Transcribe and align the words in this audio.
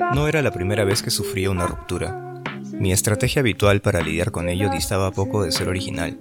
No 0.00 0.26
era 0.26 0.42
la 0.42 0.50
primera 0.50 0.84
vez 0.84 1.02
que 1.02 1.10
sufría 1.10 1.50
una 1.50 1.66
ruptura. 1.66 2.42
Mi 2.72 2.90
estrategia 2.90 3.40
habitual 3.40 3.80
para 3.80 4.00
lidiar 4.00 4.30
con 4.30 4.48
ello 4.48 4.70
distaba 4.70 5.12
poco 5.12 5.44
de 5.44 5.52
ser 5.52 5.68
original. 5.68 6.18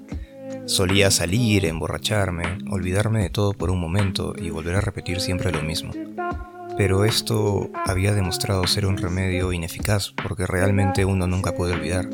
Solía 0.65 1.09
salir, 1.09 1.65
emborracharme, 1.65 2.59
olvidarme 2.69 3.23
de 3.23 3.29
todo 3.29 3.53
por 3.53 3.71
un 3.71 3.79
momento 3.79 4.33
y 4.37 4.49
volver 4.49 4.75
a 4.75 4.81
repetir 4.81 5.21
siempre 5.21 5.51
lo 5.51 5.63
mismo. 5.63 5.91
Pero 6.77 7.05
esto 7.05 7.69
había 7.85 8.13
demostrado 8.13 8.67
ser 8.67 8.85
un 8.85 8.97
remedio 8.97 9.51
ineficaz 9.53 10.11
porque 10.11 10.45
realmente 10.45 11.05
uno 11.05 11.25
nunca 11.25 11.55
puede 11.55 11.73
olvidar, 11.73 12.07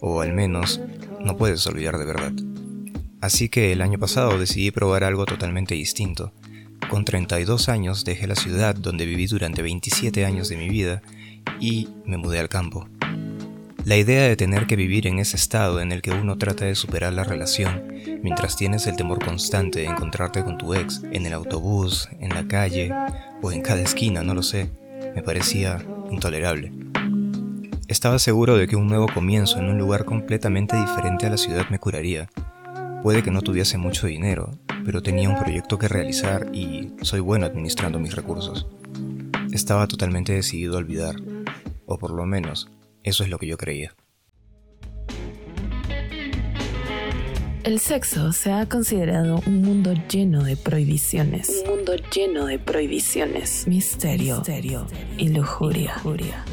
o 0.00 0.20
al 0.20 0.34
menos 0.34 0.80
no 1.20 1.36
puedes 1.36 1.66
olvidar 1.66 1.96
de 1.96 2.04
verdad. 2.04 2.32
Así 3.20 3.48
que 3.48 3.72
el 3.72 3.80
año 3.80 3.98
pasado 3.98 4.38
decidí 4.38 4.70
probar 4.70 5.04
algo 5.04 5.24
totalmente 5.24 5.74
distinto. 5.74 6.32
Con 6.90 7.04
32 7.04 7.68
años 7.68 8.04
dejé 8.04 8.26
la 8.26 8.34
ciudad 8.34 8.74
donde 8.74 9.06
viví 9.06 9.26
durante 9.26 9.62
27 9.62 10.24
años 10.24 10.48
de 10.48 10.56
mi 10.56 10.68
vida 10.68 11.02
y 11.60 11.88
me 12.04 12.16
mudé 12.16 12.38
al 12.38 12.48
campo. 12.48 12.86
La 13.84 13.96
idea 13.96 14.22
de 14.22 14.36
tener 14.36 14.66
que 14.66 14.76
vivir 14.76 15.06
en 15.06 15.18
ese 15.18 15.36
estado 15.36 15.80
en 15.80 15.92
el 15.92 16.00
que 16.00 16.10
uno 16.10 16.38
trata 16.38 16.64
de 16.64 16.74
superar 16.74 17.12
la 17.12 17.24
relación, 17.24 17.82
mientras 18.22 18.56
tienes 18.56 18.86
el 18.86 18.96
temor 18.96 19.22
constante 19.22 19.80
de 19.80 19.86
encontrarte 19.86 20.42
con 20.42 20.56
tu 20.56 20.74
ex 20.74 21.02
en 21.12 21.26
el 21.26 21.34
autobús, 21.34 22.08
en 22.20 22.30
la 22.30 22.48
calle 22.48 22.90
o 23.42 23.52
en 23.52 23.60
cada 23.60 23.82
esquina, 23.82 24.22
no 24.22 24.34
lo 24.34 24.42
sé, 24.42 24.70
me 25.14 25.22
parecía 25.22 25.84
intolerable. 26.10 26.72
Estaba 27.88 28.18
seguro 28.18 28.56
de 28.56 28.66
que 28.66 28.76
un 28.76 28.86
nuevo 28.86 29.06
comienzo 29.12 29.58
en 29.58 29.68
un 29.68 29.76
lugar 29.76 30.06
completamente 30.06 30.76
diferente 30.76 31.26
a 31.26 31.30
la 31.30 31.36
ciudad 31.36 31.66
me 31.68 31.78
curaría. 31.78 32.30
Puede 33.04 33.22
que 33.22 33.30
no 33.30 33.42
tuviese 33.42 33.76
mucho 33.76 34.06
dinero, 34.06 34.58
pero 34.82 35.02
tenía 35.02 35.28
un 35.28 35.38
proyecto 35.38 35.78
que 35.78 35.88
realizar 35.88 36.48
y 36.54 36.94
soy 37.02 37.20
bueno 37.20 37.44
administrando 37.44 38.00
mis 38.00 38.16
recursos. 38.16 38.66
Estaba 39.52 39.86
totalmente 39.86 40.32
decidido 40.32 40.76
a 40.76 40.78
olvidar, 40.78 41.16
o 41.84 41.98
por 41.98 42.12
lo 42.12 42.24
menos 42.24 42.70
eso 43.02 43.22
es 43.22 43.28
lo 43.28 43.36
que 43.36 43.46
yo 43.46 43.58
creía. 43.58 43.94
El 47.64 47.80
sexo 47.80 48.30
se 48.32 48.52
ha 48.52 48.68
considerado 48.68 49.40
un 49.46 49.62
mundo 49.62 49.94
lleno 50.10 50.44
de 50.44 50.54
prohibiciones. 50.54 51.62
Un 51.64 51.76
mundo 51.76 51.94
lleno 52.14 52.44
de 52.44 52.58
prohibiciones. 52.58 53.66
Misterio, 53.66 54.42
y 55.16 55.30
lujuria. 55.30 55.94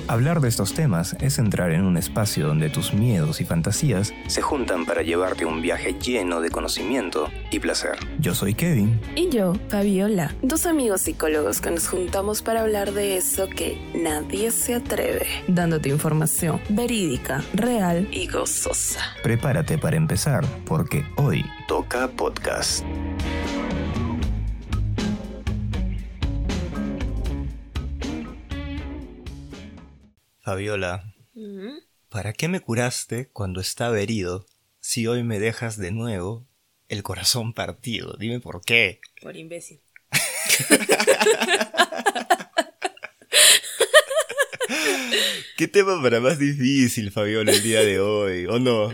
Hablar 0.07 0.39
de 0.39 0.47
estos 0.47 0.73
temas 0.73 1.17
es 1.19 1.37
entrar 1.37 1.71
en 1.71 1.83
un 1.83 1.97
espacio 1.97 2.47
donde 2.47 2.69
tus 2.69 2.93
miedos 2.93 3.41
y 3.41 3.45
fantasías 3.45 4.13
se 4.27 4.41
juntan 4.41 4.85
para 4.85 5.01
llevarte 5.01 5.43
un 5.43 5.61
viaje 5.61 5.97
lleno 5.99 6.39
de 6.39 6.49
conocimiento 6.49 7.29
y 7.51 7.59
placer. 7.59 7.97
Yo 8.19 8.33
soy 8.33 8.53
Kevin. 8.53 8.97
Y 9.17 9.27
yo, 9.27 9.55
Fabiola, 9.67 10.33
dos 10.41 10.65
amigos 10.65 11.01
psicólogos 11.01 11.59
que 11.59 11.71
nos 11.71 11.89
juntamos 11.89 12.41
para 12.41 12.61
hablar 12.61 12.93
de 12.93 13.17
eso 13.17 13.49
que 13.49 13.77
nadie 13.93 14.51
se 14.51 14.75
atreve, 14.75 15.27
dándote 15.49 15.89
información 15.89 16.61
verídica, 16.69 17.43
real 17.53 18.07
y 18.13 18.27
gozosa. 18.27 19.01
Prepárate 19.23 19.77
para 19.77 19.97
empezar, 19.97 20.45
porque 20.65 21.00
hoy 21.17 21.45
toca 21.67 22.07
podcast. 22.09 22.85
Fabiola, 30.39 31.13
¿para 32.09 32.33
qué 32.33 32.47
me 32.47 32.59
curaste 32.59 33.29
cuando 33.29 33.61
estaba 33.61 33.99
herido 33.99 34.45
si 34.79 35.07
hoy 35.07 35.23
me 35.23 35.39
dejas 35.39 35.77
de 35.77 35.91
nuevo 35.91 36.47
el 36.89 37.03
corazón 37.03 37.53
partido? 37.53 38.15
Dime 38.19 38.39
por 38.39 38.61
qué. 38.61 38.99
Por 39.21 39.37
imbécil. 39.37 39.81
¿Qué 45.57 45.67
tema 45.67 46.01
para 46.01 46.19
más 46.19 46.39
difícil, 46.39 47.11
Fabiola, 47.11 47.51
el 47.51 47.61
día 47.61 47.81
de 47.81 47.99
hoy? 47.99 48.47
¿O 48.47 48.57
no? 48.57 48.91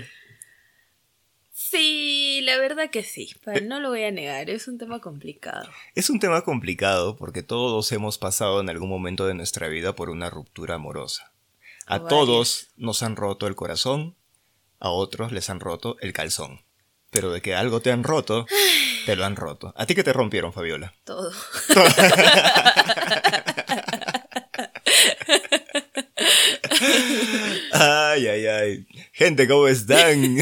Sí, 1.78 2.42
la 2.44 2.58
verdad 2.58 2.90
que 2.90 3.04
sí, 3.04 3.30
no 3.64 3.80
lo 3.80 3.90
voy 3.90 4.04
a 4.04 4.10
negar, 4.10 4.50
es 4.50 4.68
un 4.68 4.80
tema 4.80 5.00
complicado. 5.00 5.70
Es 5.94 6.10
un 6.10 6.20
tema 6.20 6.42
complicado 6.42 7.16
porque 7.16 7.44
todos 7.44 7.92
hemos 7.92 8.18
pasado 8.18 8.62
en 8.62 8.70
algún 8.72 8.90
momento 8.90 9.28
de 9.28 9.36
nuestra 9.36 9.68
vida 9.68 9.96
por 9.96 10.10
una 10.10 10.32
ruptura 10.32 10.74
amorosa. 10.74 11.34
A 11.86 12.08
todos 12.08 12.70
nos 12.78 13.04
han 13.04 13.16
roto 13.16 13.46
el 13.46 13.56
corazón, 13.56 14.16
a 14.80 14.90
otros 14.90 15.32
les 15.32 15.52
han 15.52 15.60
roto 15.60 15.98
el 16.00 16.14
calzón. 16.14 16.62
Pero 17.12 17.32
de 17.32 17.44
que 17.44 17.54
algo 17.54 17.80
te 17.80 17.92
han 17.92 18.04
roto, 18.04 18.48
te 19.06 19.16
lo 19.16 19.24
han 19.24 19.36
roto. 19.36 19.72
¿A 19.78 19.86
ti 19.86 19.94
qué 19.94 20.04
te 20.04 20.14
rompieron, 20.14 20.54
Fabiola? 20.54 20.96
Todo. 21.04 21.32
Ay, 27.80 28.28
ay, 28.28 28.48
ay. 28.48 28.88
Gente, 29.14 29.48
¿cómo 29.48 29.68
están? 29.68 30.20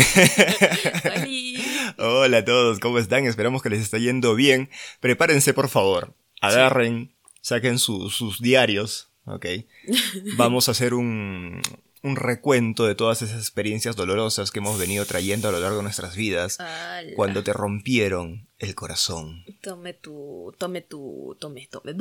Hola 1.98 2.38
a 2.38 2.46
todos, 2.46 2.80
¿cómo 2.80 2.98
están? 2.98 3.26
Esperamos 3.26 3.62
que 3.62 3.70
les 3.70 3.82
esté 3.82 4.00
yendo 4.00 4.36
bien. 4.36 4.70
Prepárense, 5.02 5.54
por 5.54 5.68
favor. 5.68 6.16
Agarren, 6.40 7.14
saquen 7.42 7.78
sus 7.78 8.40
diarios, 8.40 9.12
¿ok? 9.26 9.48
Vamos 10.38 10.70
a 10.70 10.72
hacer 10.72 10.94
un, 10.94 11.62
un 12.06 12.16
recuento 12.16 12.86
de 12.86 12.94
todas 12.94 13.24
esas 13.24 13.40
experiencias 13.40 13.96
dolorosas 13.96 14.52
que 14.52 14.60
hemos 14.60 14.78
venido 14.78 15.06
trayendo 15.06 15.50
a 15.50 15.52
lo 15.52 15.60
largo 15.60 15.78
de 15.78 15.84
nuestras 15.84 16.16
vidas 16.16 16.60
cuando 17.16 17.44
te 17.44 17.52
rompieron 17.52 18.48
el 18.60 18.76
corazón. 18.76 19.44
Tome 19.62 19.94
tu, 19.94 20.54
tome 20.60 20.82
tu, 20.82 21.36
tome, 21.40 21.68
tome. 21.72 21.96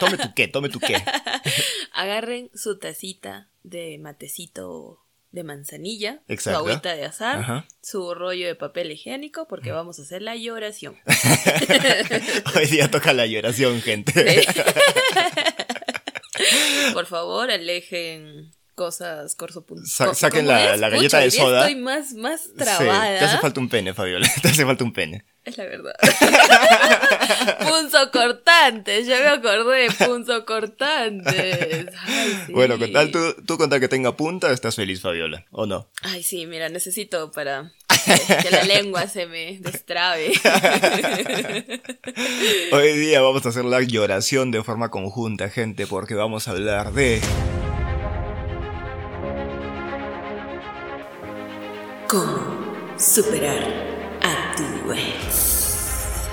tome 0.00 0.18
tu 0.18 0.34
qué, 0.34 0.48
tome 0.48 0.68
tu 0.70 0.80
qué. 0.80 0.96
Agarren 1.92 2.50
su 2.52 2.80
tacita 2.80 3.48
de 3.62 3.96
matecito 3.98 5.04
de 5.30 5.44
manzanilla, 5.44 6.22
su 6.38 6.50
agüita 6.50 6.96
de 6.96 7.04
azar, 7.04 7.66
su 7.82 8.12
rollo 8.12 8.48
de 8.48 8.56
papel 8.56 8.90
higiénico, 8.90 9.46
porque 9.46 9.70
vamos 9.70 10.00
a 10.00 10.02
hacer 10.02 10.22
la 10.22 10.34
lloración. 10.34 10.96
Hoy 12.56 12.66
día 12.66 12.90
toca 12.90 13.12
la 13.12 13.26
lloración, 13.26 13.80
gente. 13.82 14.12
Por 16.92 17.06
favor, 17.06 17.50
alejen 17.50 18.55
cosas 18.76 19.34
corsopunzosas. 19.34 20.16
Sa 20.16 20.28
saquen 20.28 20.46
la, 20.46 20.76
la, 20.76 20.88
galleta 20.88 21.18
de 21.18 21.32
soda. 21.32 21.66
Estoy 21.66 21.80
más, 21.80 22.12
más 22.12 22.50
trabada. 22.56 23.18
te 23.18 23.24
hace 23.24 23.38
falta 23.38 23.58
un 23.58 23.68
pene, 23.68 23.94
Fabiola. 23.94 24.30
Te 24.42 24.48
hace 24.48 24.64
falta 24.64 24.84
un 24.84 24.92
pene. 24.92 25.24
Es 25.44 25.56
la 25.58 25.64
verdad. 25.64 25.94
punzo 27.68 28.10
cortantes, 28.10 29.06
ya 29.06 29.20
me 29.20 29.28
acordé 29.28 29.88
punzo 30.06 30.44
cortantes. 30.44 31.86
Bueno, 32.48 32.78
con 32.78 32.92
tal, 32.92 33.10
tú, 33.10 33.34
tú 33.46 33.56
con 33.56 33.70
tal 33.70 33.80
que 33.80 33.88
tenga 33.88 34.16
punta, 34.16 34.52
estás 34.52 34.76
feliz, 34.76 35.00
Fabiola, 35.00 35.46
¿o 35.50 35.66
no? 35.66 35.88
Ay, 36.02 36.22
sí, 36.22 36.46
mira, 36.46 36.68
necesito 36.68 37.30
para 37.30 37.72
que, 38.42 38.50
la 38.50 38.62
lengua 38.74 39.06
se 39.06 39.26
me 39.26 39.58
destrabe. 39.60 40.32
Hoy 42.72 42.92
día 42.98 43.20
vamos 43.20 43.46
a 43.46 43.48
hacer 43.48 43.64
la 43.64 43.80
lloración 43.82 44.50
de 44.50 44.62
forma 44.62 44.90
conjunta, 44.90 45.48
gente, 45.48 45.86
porque 45.86 46.14
vamos 46.14 46.48
a 46.48 46.52
hablar 46.52 46.92
de... 46.92 47.20
¿Cómo 52.08 52.96
superar 52.96 54.18
a 54.22 54.54
tu 54.56 54.92
ex? 54.92 56.28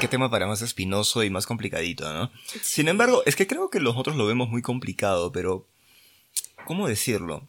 Qué 0.00 0.08
tema 0.08 0.30
para 0.30 0.46
más 0.46 0.62
espinoso 0.62 1.22
y 1.22 1.28
más 1.28 1.46
complicadito, 1.46 2.10
¿no? 2.10 2.30
Sin 2.62 2.88
embargo, 2.88 3.22
es 3.26 3.36
que 3.36 3.46
creo 3.46 3.68
que 3.68 3.80
nosotros 3.80 4.16
lo 4.16 4.26
vemos 4.26 4.48
muy 4.48 4.62
complicado, 4.62 5.30
pero... 5.30 5.66
¿Cómo 6.64 6.88
decirlo? 6.88 7.46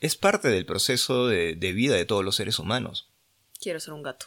Es 0.00 0.14
parte 0.14 0.46
del 0.46 0.64
proceso 0.64 1.26
de 1.26 1.72
vida 1.74 1.96
de 1.96 2.04
todos 2.04 2.24
los 2.24 2.36
seres 2.36 2.60
humanos. 2.60 3.08
Quiero 3.60 3.80
ser 3.80 3.94
un 3.94 4.04
gato. 4.04 4.26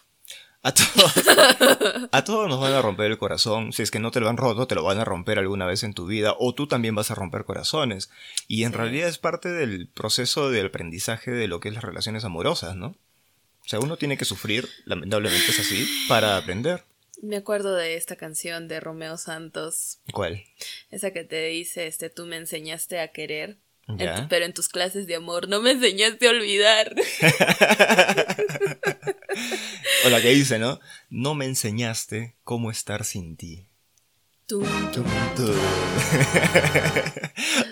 A 0.61 0.73
todos, 0.73 1.13
a 2.11 2.23
todos 2.25 2.49
nos 2.49 2.59
van 2.59 2.73
a 2.73 2.81
romper 2.81 3.11
el 3.11 3.17
corazón. 3.17 3.71
Si 3.71 3.81
es 3.81 3.91
que 3.91 3.99
no 3.99 4.11
te 4.11 4.19
lo 4.19 4.27
han 4.27 4.37
roto, 4.37 4.67
te 4.67 4.75
lo 4.75 4.83
van 4.83 4.99
a 4.99 5.05
romper 5.05 5.39
alguna 5.39 5.65
vez 5.65 5.83
en 5.83 5.93
tu 5.93 6.05
vida. 6.05 6.35
O 6.37 6.53
tú 6.53 6.67
también 6.67 6.95
vas 6.95 7.11
a 7.11 7.15
romper 7.15 7.45
corazones. 7.45 8.09
Y 8.47 8.63
en 8.63 8.73
realidad 8.73 9.07
es 9.07 9.17
parte 9.17 9.49
del 9.49 9.87
proceso 9.87 10.51
de 10.51 10.61
aprendizaje 10.61 11.31
de 11.31 11.47
lo 11.47 11.59
que 11.59 11.69
es 11.69 11.75
las 11.75 11.83
relaciones 11.83 12.25
amorosas, 12.25 12.75
¿no? 12.75 12.87
O 12.87 13.69
sea, 13.69 13.79
uno 13.79 13.97
tiene 13.97 14.17
que 14.17 14.25
sufrir, 14.25 14.67
lamentablemente 14.85 15.51
es 15.51 15.59
así, 15.59 15.87
para 16.07 16.37
aprender. 16.37 16.83
Me 17.21 17.37
acuerdo 17.37 17.75
de 17.75 17.95
esta 17.95 18.15
canción 18.15 18.67
de 18.67 18.79
Romeo 18.79 19.17
Santos. 19.17 19.99
¿Cuál? 20.11 20.43
Esa 20.89 21.11
que 21.11 21.23
te 21.23 21.45
dice, 21.47 21.87
este, 21.87 22.09
tú 22.09 22.25
me 22.25 22.37
enseñaste 22.37 22.99
a 22.99 23.09
querer 23.09 23.57
pero 24.29 24.45
en 24.45 24.53
tus 24.53 24.69
clases 24.69 25.07
de 25.07 25.15
amor 25.15 25.47
no 25.47 25.61
me 25.61 25.71
enseñaste 25.71 26.27
a 26.27 26.31
olvidar. 26.31 26.95
o 30.05 30.09
la 30.09 30.21
que 30.21 30.29
dice, 30.29 30.59
¿no? 30.59 30.79
No 31.09 31.35
me 31.35 31.45
enseñaste 31.45 32.35
cómo 32.43 32.71
estar 32.71 33.05
sin 33.05 33.37
ti. 33.37 33.69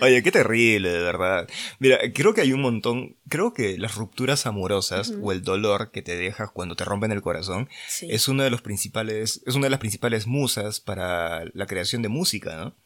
Oye, 0.00 0.22
qué 0.22 0.30
terrible, 0.30 0.90
de 0.90 1.02
verdad. 1.02 1.48
Mira, 1.80 1.98
creo 2.14 2.34
que 2.34 2.42
hay 2.42 2.52
un 2.52 2.60
montón, 2.60 3.16
creo 3.28 3.52
que 3.52 3.76
las 3.78 3.96
rupturas 3.96 4.46
amorosas 4.46 5.12
o 5.20 5.32
el 5.32 5.42
dolor 5.42 5.90
que 5.90 6.02
te 6.02 6.16
dejas 6.16 6.52
cuando 6.52 6.76
te 6.76 6.84
rompen 6.84 7.10
el 7.10 7.20
corazón 7.20 7.68
es 8.02 8.28
uno 8.28 8.44
de 8.44 8.50
los 8.50 8.62
principales, 8.62 9.42
es 9.44 9.56
una 9.56 9.66
de 9.66 9.70
las 9.70 9.80
principales 9.80 10.28
musas 10.28 10.78
para 10.78 11.46
la 11.52 11.66
creación 11.66 12.02
de 12.02 12.10
música, 12.10 12.54
¿no? 12.54 12.76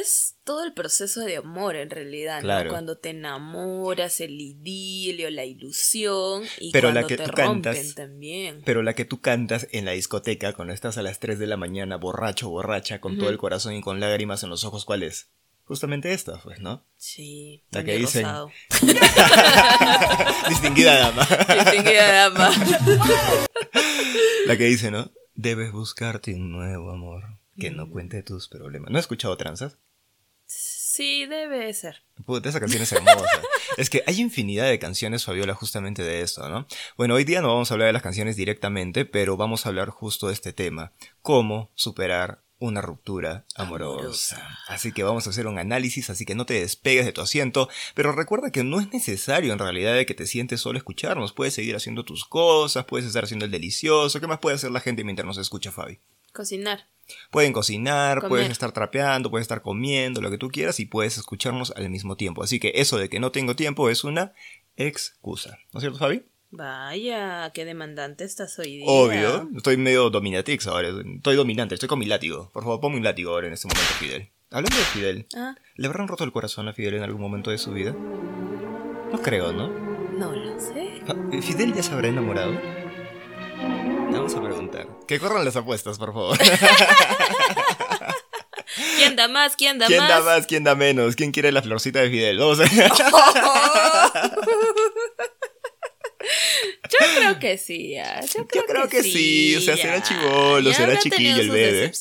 Es 0.00 0.38
todo 0.44 0.64
el 0.64 0.72
proceso 0.72 1.20
de 1.20 1.36
amor 1.36 1.76
en 1.76 1.90
realidad, 1.90 2.42
¿no? 2.42 2.70
Cuando 2.70 2.96
te 2.96 3.10
enamoras, 3.10 4.20
el 4.20 4.40
idilio, 4.40 5.30
la 5.30 5.44
ilusión 5.44 6.44
y 6.58 6.72
pero 6.72 6.88
cuando 6.88 7.00
la 7.02 7.06
que 7.06 7.16
te 7.16 7.26
rompen 7.26 7.94
también. 7.94 8.62
Pero 8.64 8.82
la 8.82 8.94
que 8.94 9.04
tú 9.04 9.20
cantas 9.20 9.68
en 9.72 9.84
la 9.84 9.92
discoteca 9.92 10.54
cuando 10.54 10.72
estás 10.74 10.98
a 10.98 11.02
las 11.02 11.20
3 11.20 11.38
de 11.38 11.46
la 11.46 11.56
mañana 11.56 11.96
borracho, 11.96 12.48
borracha, 12.48 13.00
con 13.00 13.18
todo 13.18 13.30
el 13.30 13.38
corazón 13.38 13.74
y 13.74 13.80
con 13.80 14.00
lágrimas 14.00 14.42
en 14.42 14.50
los 14.50 14.64
ojos, 14.64 14.84
¿cuál 14.84 15.02
es? 15.02 15.30
Justamente 15.64 16.12
esta, 16.12 16.40
pues, 16.42 16.60
¿no? 16.60 16.84
Sí. 16.96 17.62
La 17.70 17.84
que 17.84 17.96
dicen. 17.96 18.26
Distinguida 20.48 20.98
dama. 20.98 21.28
Distinguida 21.64 22.12
dama. 22.12 22.50
la 24.46 24.56
que 24.56 24.64
dice, 24.64 24.90
¿no? 24.90 25.12
Debes 25.34 25.72
buscarte 25.72 26.34
un 26.34 26.50
nuevo 26.50 26.90
amor 26.90 27.41
que 27.58 27.70
no 27.70 27.90
cuente 27.90 28.22
tus 28.22 28.48
problemas. 28.48 28.90
¿No 28.90 28.98
has 28.98 29.04
escuchado 29.04 29.36
tranzas? 29.36 29.78
Sí, 30.46 31.26
debe 31.26 31.72
ser. 31.72 32.02
Puta, 32.26 32.50
esa 32.50 32.60
canción 32.60 32.82
es 32.82 32.92
hermosa. 32.92 33.24
es 33.78 33.88
que 33.88 34.02
hay 34.06 34.20
infinidad 34.20 34.68
de 34.68 34.78
canciones, 34.78 35.24
Fabiola, 35.24 35.54
justamente 35.54 36.02
de 36.02 36.20
esto, 36.20 36.46
¿no? 36.48 36.66
Bueno, 36.98 37.14
hoy 37.14 37.24
día 37.24 37.40
no 37.40 37.48
vamos 37.48 37.70
a 37.70 37.74
hablar 37.74 37.86
de 37.86 37.94
las 37.94 38.02
canciones 38.02 38.36
directamente, 38.36 39.06
pero 39.06 39.36
vamos 39.38 39.64
a 39.64 39.70
hablar 39.70 39.88
justo 39.88 40.26
de 40.26 40.34
este 40.34 40.52
tema. 40.52 40.92
Cómo 41.22 41.70
superar 41.74 42.42
una 42.58 42.80
ruptura 42.80 43.44
amorosa. 43.56 44.58
Así 44.68 44.92
que 44.92 45.02
vamos 45.02 45.26
a 45.26 45.30
hacer 45.30 45.46
un 45.46 45.58
análisis, 45.58 46.10
así 46.10 46.24
que 46.24 46.34
no 46.34 46.46
te 46.46 46.60
despegues 46.60 47.04
de 47.04 47.12
tu 47.12 47.20
asiento, 47.20 47.68
pero 47.94 48.12
recuerda 48.12 48.52
que 48.52 48.62
no 48.62 48.78
es 48.78 48.92
necesario 48.92 49.52
en 49.52 49.58
realidad 49.58 49.94
de 49.94 50.06
que 50.06 50.14
te 50.14 50.26
sientes 50.26 50.60
solo 50.60 50.78
escucharnos, 50.78 51.32
puedes 51.32 51.54
seguir 51.54 51.74
haciendo 51.74 52.04
tus 52.04 52.24
cosas, 52.24 52.84
puedes 52.84 53.06
estar 53.06 53.24
haciendo 53.24 53.46
el 53.46 53.50
delicioso, 53.50 54.20
¿qué 54.20 54.28
más 54.28 54.38
puede 54.38 54.56
hacer 54.56 54.70
la 54.70 54.80
gente 54.80 55.02
mientras 55.02 55.26
nos 55.26 55.38
escucha, 55.38 55.72
Fabi? 55.72 55.98
Cocinar. 56.32 56.86
Pueden 57.30 57.52
cocinar, 57.52 58.28
puedes 58.28 58.50
estar 58.50 58.72
trapeando, 58.72 59.30
puedes 59.30 59.44
estar 59.44 59.62
comiendo, 59.62 60.20
lo 60.20 60.30
que 60.30 60.38
tú 60.38 60.48
quieras 60.48 60.80
y 60.80 60.86
puedes 60.86 61.18
escucharnos 61.18 61.72
al 61.76 61.90
mismo 61.90 62.16
tiempo. 62.16 62.42
Así 62.42 62.60
que 62.60 62.72
eso 62.76 62.98
de 62.98 63.08
que 63.08 63.20
no 63.20 63.32
tengo 63.32 63.56
tiempo 63.56 63.90
es 63.90 64.04
una 64.04 64.32
excusa. 64.76 65.58
¿No 65.72 65.78
es 65.78 65.82
cierto, 65.82 65.98
Fabi? 65.98 66.22
Vaya, 66.50 67.50
qué 67.54 67.64
demandante 67.64 68.24
estás 68.24 68.58
hoy 68.58 68.76
día. 68.78 68.86
Obvio, 68.86 69.48
estoy 69.56 69.78
medio 69.78 70.10
dominatix 70.10 70.66
ahora. 70.66 70.90
Estoy 71.16 71.34
dominante, 71.34 71.74
estoy 71.74 71.88
con 71.88 71.98
mi 71.98 72.04
látigo. 72.04 72.50
Por 72.52 72.62
favor, 72.62 72.80
ponme 72.80 72.98
un 72.98 73.04
látigo 73.04 73.32
ahora 73.32 73.46
en 73.46 73.54
este 73.54 73.68
momento, 73.68 73.94
Fidel. 73.98 74.28
Hablando 74.50 74.76
de 74.76 74.84
Fidel, 74.84 75.26
ah. 75.34 75.54
¿le 75.76 75.86
habrán 75.86 76.08
roto 76.08 76.24
el 76.24 76.32
corazón 76.32 76.68
a 76.68 76.74
Fidel 76.74 76.94
en 76.94 77.04
algún 77.04 77.22
momento 77.22 77.50
de 77.50 77.56
su 77.56 77.72
vida? 77.72 77.92
No 77.92 79.22
creo, 79.22 79.50
¿no? 79.52 79.68
No 80.18 80.32
lo 80.32 80.60
sé. 80.60 81.00
¿Fidel 81.40 81.72
ya 81.72 81.82
se 81.82 81.92
habrá 81.92 82.08
enamorado? 82.08 82.52
Vamos 84.12 84.34
a 84.34 84.42
preguntar. 84.42 84.86
Que 85.06 85.18
corran 85.18 85.44
las 85.44 85.56
apuestas, 85.56 85.98
por 85.98 86.12
favor. 86.12 86.38
¿Quién 88.98 89.16
da 89.16 89.26
más? 89.28 89.56
¿Quién 89.56 89.78
da 89.78 89.86
más? 89.86 89.88
¿Quién 89.88 90.08
da 90.08 90.20
más? 90.20 90.46
¿Quién 90.46 90.64
da 90.64 90.74
menos? 90.74 91.16
¿Quién 91.16 91.32
quiere 91.32 91.50
la 91.52 91.62
florcita 91.62 92.00
de 92.00 92.10
Fidel? 92.10 92.38
Vamos 92.38 92.60
a... 92.60 92.64
Yo 96.92 96.98
creo 97.16 97.38
que 97.38 97.58
sí, 97.58 97.94
Yo 98.34 98.46
creo, 98.66 98.88
que, 98.88 99.02
sí. 99.02 99.56
O 99.56 99.60
sea, 99.60 99.76
será 99.76 100.02
chivolo, 100.02 100.72
será 100.72 100.98
chiquillo 100.98 101.36
el 101.36 101.50
bebé. 101.50 101.92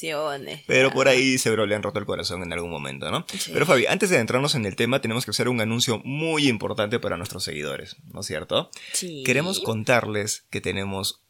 Pero 0.67 0.91
por 0.91 1.07
ahí 1.07 1.37
seguro 1.37 1.65
le 1.65 1.75
han 1.75 1.83
roto 1.83 1.99
el 1.99 2.05
corazón 2.05 2.43
en 2.43 2.53
algún 2.53 2.69
momento, 2.69 3.09
¿no? 3.09 3.25
Pero 3.51 3.65
Fabi, 3.65 3.85
antes 3.87 4.09
de 4.09 4.19
entrarnos 4.19 4.55
en 4.55 4.65
el 4.65 4.75
tema, 4.75 5.01
tenemos 5.01 5.25
que 5.25 5.31
hacer 5.31 5.49
un 5.49 5.61
anuncio 5.61 6.01
muy 6.03 6.47
importante 6.47 6.99
para 6.99 7.17
nuestros 7.17 7.43
seguidores, 7.43 7.95
¿no 8.13 8.19
es 8.19 8.27
cierto? 8.27 8.69
Sí. 8.93 9.23
Queremos 9.25 9.59
contarles 9.59 10.45
que 10.49 10.61
tenemos 10.61 11.20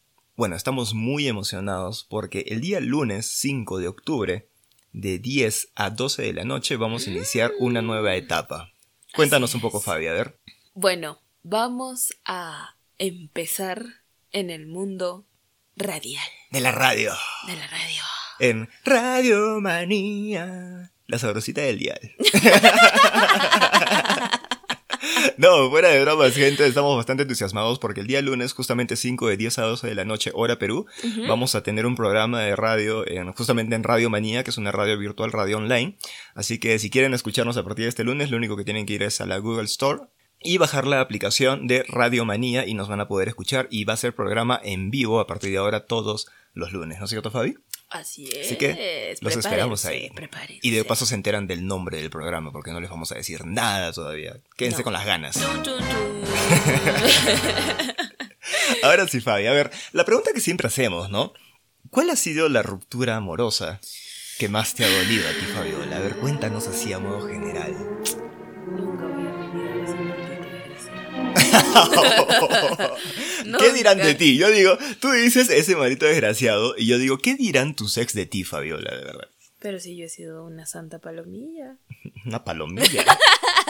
bueno, 0.41 0.55
estamos 0.55 0.95
muy 0.95 1.27
emocionados 1.27 2.07
porque 2.09 2.45
el 2.47 2.61
día 2.61 2.79
lunes 2.79 3.27
5 3.27 3.77
de 3.77 3.87
octubre, 3.87 4.49
de 4.91 5.19
10 5.19 5.67
a 5.75 5.91
12 5.91 6.23
de 6.23 6.33
la 6.33 6.45
noche, 6.45 6.77
vamos 6.77 7.05
a 7.05 7.11
iniciar 7.11 7.51
una 7.59 7.83
nueva 7.83 8.15
etapa. 8.15 8.71
Cuéntanos 9.13 9.53
un 9.53 9.61
poco, 9.61 9.79
Fabi, 9.79 10.07
a 10.07 10.13
ver. 10.13 10.39
Bueno, 10.73 11.21
vamos 11.43 12.15
a 12.25 12.75
empezar 12.97 13.85
en 14.31 14.49
el 14.49 14.65
mundo 14.65 15.27
radial. 15.75 16.25
De 16.49 16.59
la 16.59 16.71
radio. 16.71 17.13
De 17.45 17.55
la 17.55 17.67
radio. 17.67 18.01
En 18.39 18.67
Radio 18.83 19.61
Manía. 19.61 20.91
La 21.05 21.19
sabrosita 21.19 21.61
del 21.61 21.77
dial. 21.77 22.15
No, 25.37 25.69
fuera 25.69 25.89
de 25.89 26.01
bromas, 26.01 26.33
gente, 26.33 26.65
estamos 26.65 26.95
bastante 26.95 27.23
entusiasmados 27.23 27.79
porque 27.79 28.01
el 28.01 28.07
día 28.07 28.21
lunes, 28.21 28.53
justamente 28.53 28.95
5 28.95 29.27
de 29.27 29.37
10 29.37 29.59
a 29.59 29.61
12 29.63 29.87
de 29.87 29.95
la 29.95 30.05
noche, 30.05 30.31
hora 30.33 30.57
Perú, 30.57 30.85
vamos 31.27 31.55
a 31.55 31.63
tener 31.63 31.85
un 31.85 31.95
programa 31.95 32.41
de 32.41 32.55
radio, 32.55 33.07
en, 33.07 33.31
justamente 33.33 33.75
en 33.75 33.83
Radio 33.83 34.09
Manía, 34.09 34.43
que 34.43 34.49
es 34.49 34.57
una 34.57 34.71
radio 34.71 34.97
virtual, 34.97 35.31
radio 35.31 35.57
online. 35.57 35.97
Así 36.35 36.59
que 36.59 36.77
si 36.79 36.89
quieren 36.89 37.13
escucharnos 37.13 37.57
a 37.57 37.63
partir 37.63 37.85
de 37.85 37.89
este 37.89 38.03
lunes, 38.03 38.31
lo 38.31 38.37
único 38.37 38.57
que 38.57 38.63
tienen 38.63 38.85
que 38.85 38.93
ir 38.93 39.03
es 39.03 39.21
a 39.21 39.25
la 39.25 39.37
Google 39.37 39.65
Store 39.65 40.01
y 40.43 40.57
bajar 40.57 40.87
la 40.87 41.01
aplicación 41.01 41.67
de 41.67 41.83
Radio 41.87 42.25
Manía 42.25 42.65
y 42.65 42.73
nos 42.73 42.87
van 42.87 42.99
a 42.99 43.07
poder 43.07 43.27
escuchar 43.27 43.67
y 43.69 43.83
va 43.85 43.93
a 43.93 43.97
ser 43.97 44.15
programa 44.15 44.59
en 44.63 44.89
vivo 44.89 45.19
a 45.19 45.27
partir 45.27 45.51
de 45.51 45.57
ahora 45.57 45.85
todos 45.85 46.27
los 46.53 46.71
lunes, 46.71 46.99
¿no 46.99 47.05
es 47.05 47.09
cierto, 47.09 47.31
Fabi? 47.31 47.55
Así 47.91 48.29
es. 48.33 48.47
Así 48.47 48.55
que 48.55 49.15
los 49.21 49.35
esperamos 49.35 49.85
ahí. 49.85 50.09
Y 50.61 50.71
de 50.71 50.83
paso 50.85 51.05
se 51.05 51.13
enteran 51.13 51.45
del 51.45 51.67
nombre 51.67 51.97
del 51.97 52.09
programa, 52.09 52.51
porque 52.51 52.71
no 52.71 52.79
les 52.79 52.89
vamos 52.89 53.11
a 53.11 53.15
decir 53.15 53.45
nada 53.45 53.91
todavía. 53.91 54.39
Quédense 54.55 54.83
con 54.83 54.93
las 54.93 55.05
ganas. 55.05 55.37
Ahora 58.83 59.07
sí, 59.07 59.19
Fabi. 59.19 59.45
A 59.47 59.51
ver, 59.51 59.71
la 59.91 60.05
pregunta 60.05 60.31
que 60.33 60.39
siempre 60.39 60.67
hacemos, 60.67 61.09
¿no? 61.09 61.33
¿Cuál 61.89 62.09
ha 62.09 62.15
sido 62.15 62.47
la 62.47 62.63
ruptura 62.63 63.17
amorosa 63.17 63.81
que 64.39 64.47
más 64.47 64.73
te 64.73 64.85
ha 64.85 64.89
dolido 64.89 65.27
a 65.27 65.33
ti, 65.33 65.45
Fabiola? 65.53 65.97
A 65.97 65.99
ver, 65.99 66.15
cuéntanos 66.15 66.67
así 66.67 66.93
a 66.93 66.99
modo 66.99 67.27
general. 67.27 67.75
¿Qué 73.59 73.73
dirán 73.73 73.97
de 73.97 74.15
ti? 74.15 74.37
Yo 74.37 74.49
digo, 74.49 74.77
tú 74.99 75.11
dices 75.11 75.49
ese 75.49 75.75
maldito 75.75 76.05
desgraciado, 76.05 76.75
y 76.77 76.87
yo 76.87 76.97
digo, 76.97 77.17
¿qué 77.17 77.35
dirán 77.35 77.75
tus 77.75 77.97
ex 77.97 78.13
de 78.13 78.25
ti, 78.25 78.43
Fabiola, 78.43 78.95
de 78.95 79.03
verdad? 79.03 79.29
Pero 79.59 79.79
si 79.79 79.95
yo 79.95 80.05
he 80.05 80.09
sido 80.09 80.43
una 80.43 80.65
santa 80.65 80.99
palomilla. 80.99 81.77
Una 82.25 82.43
palomilla. 82.43 83.03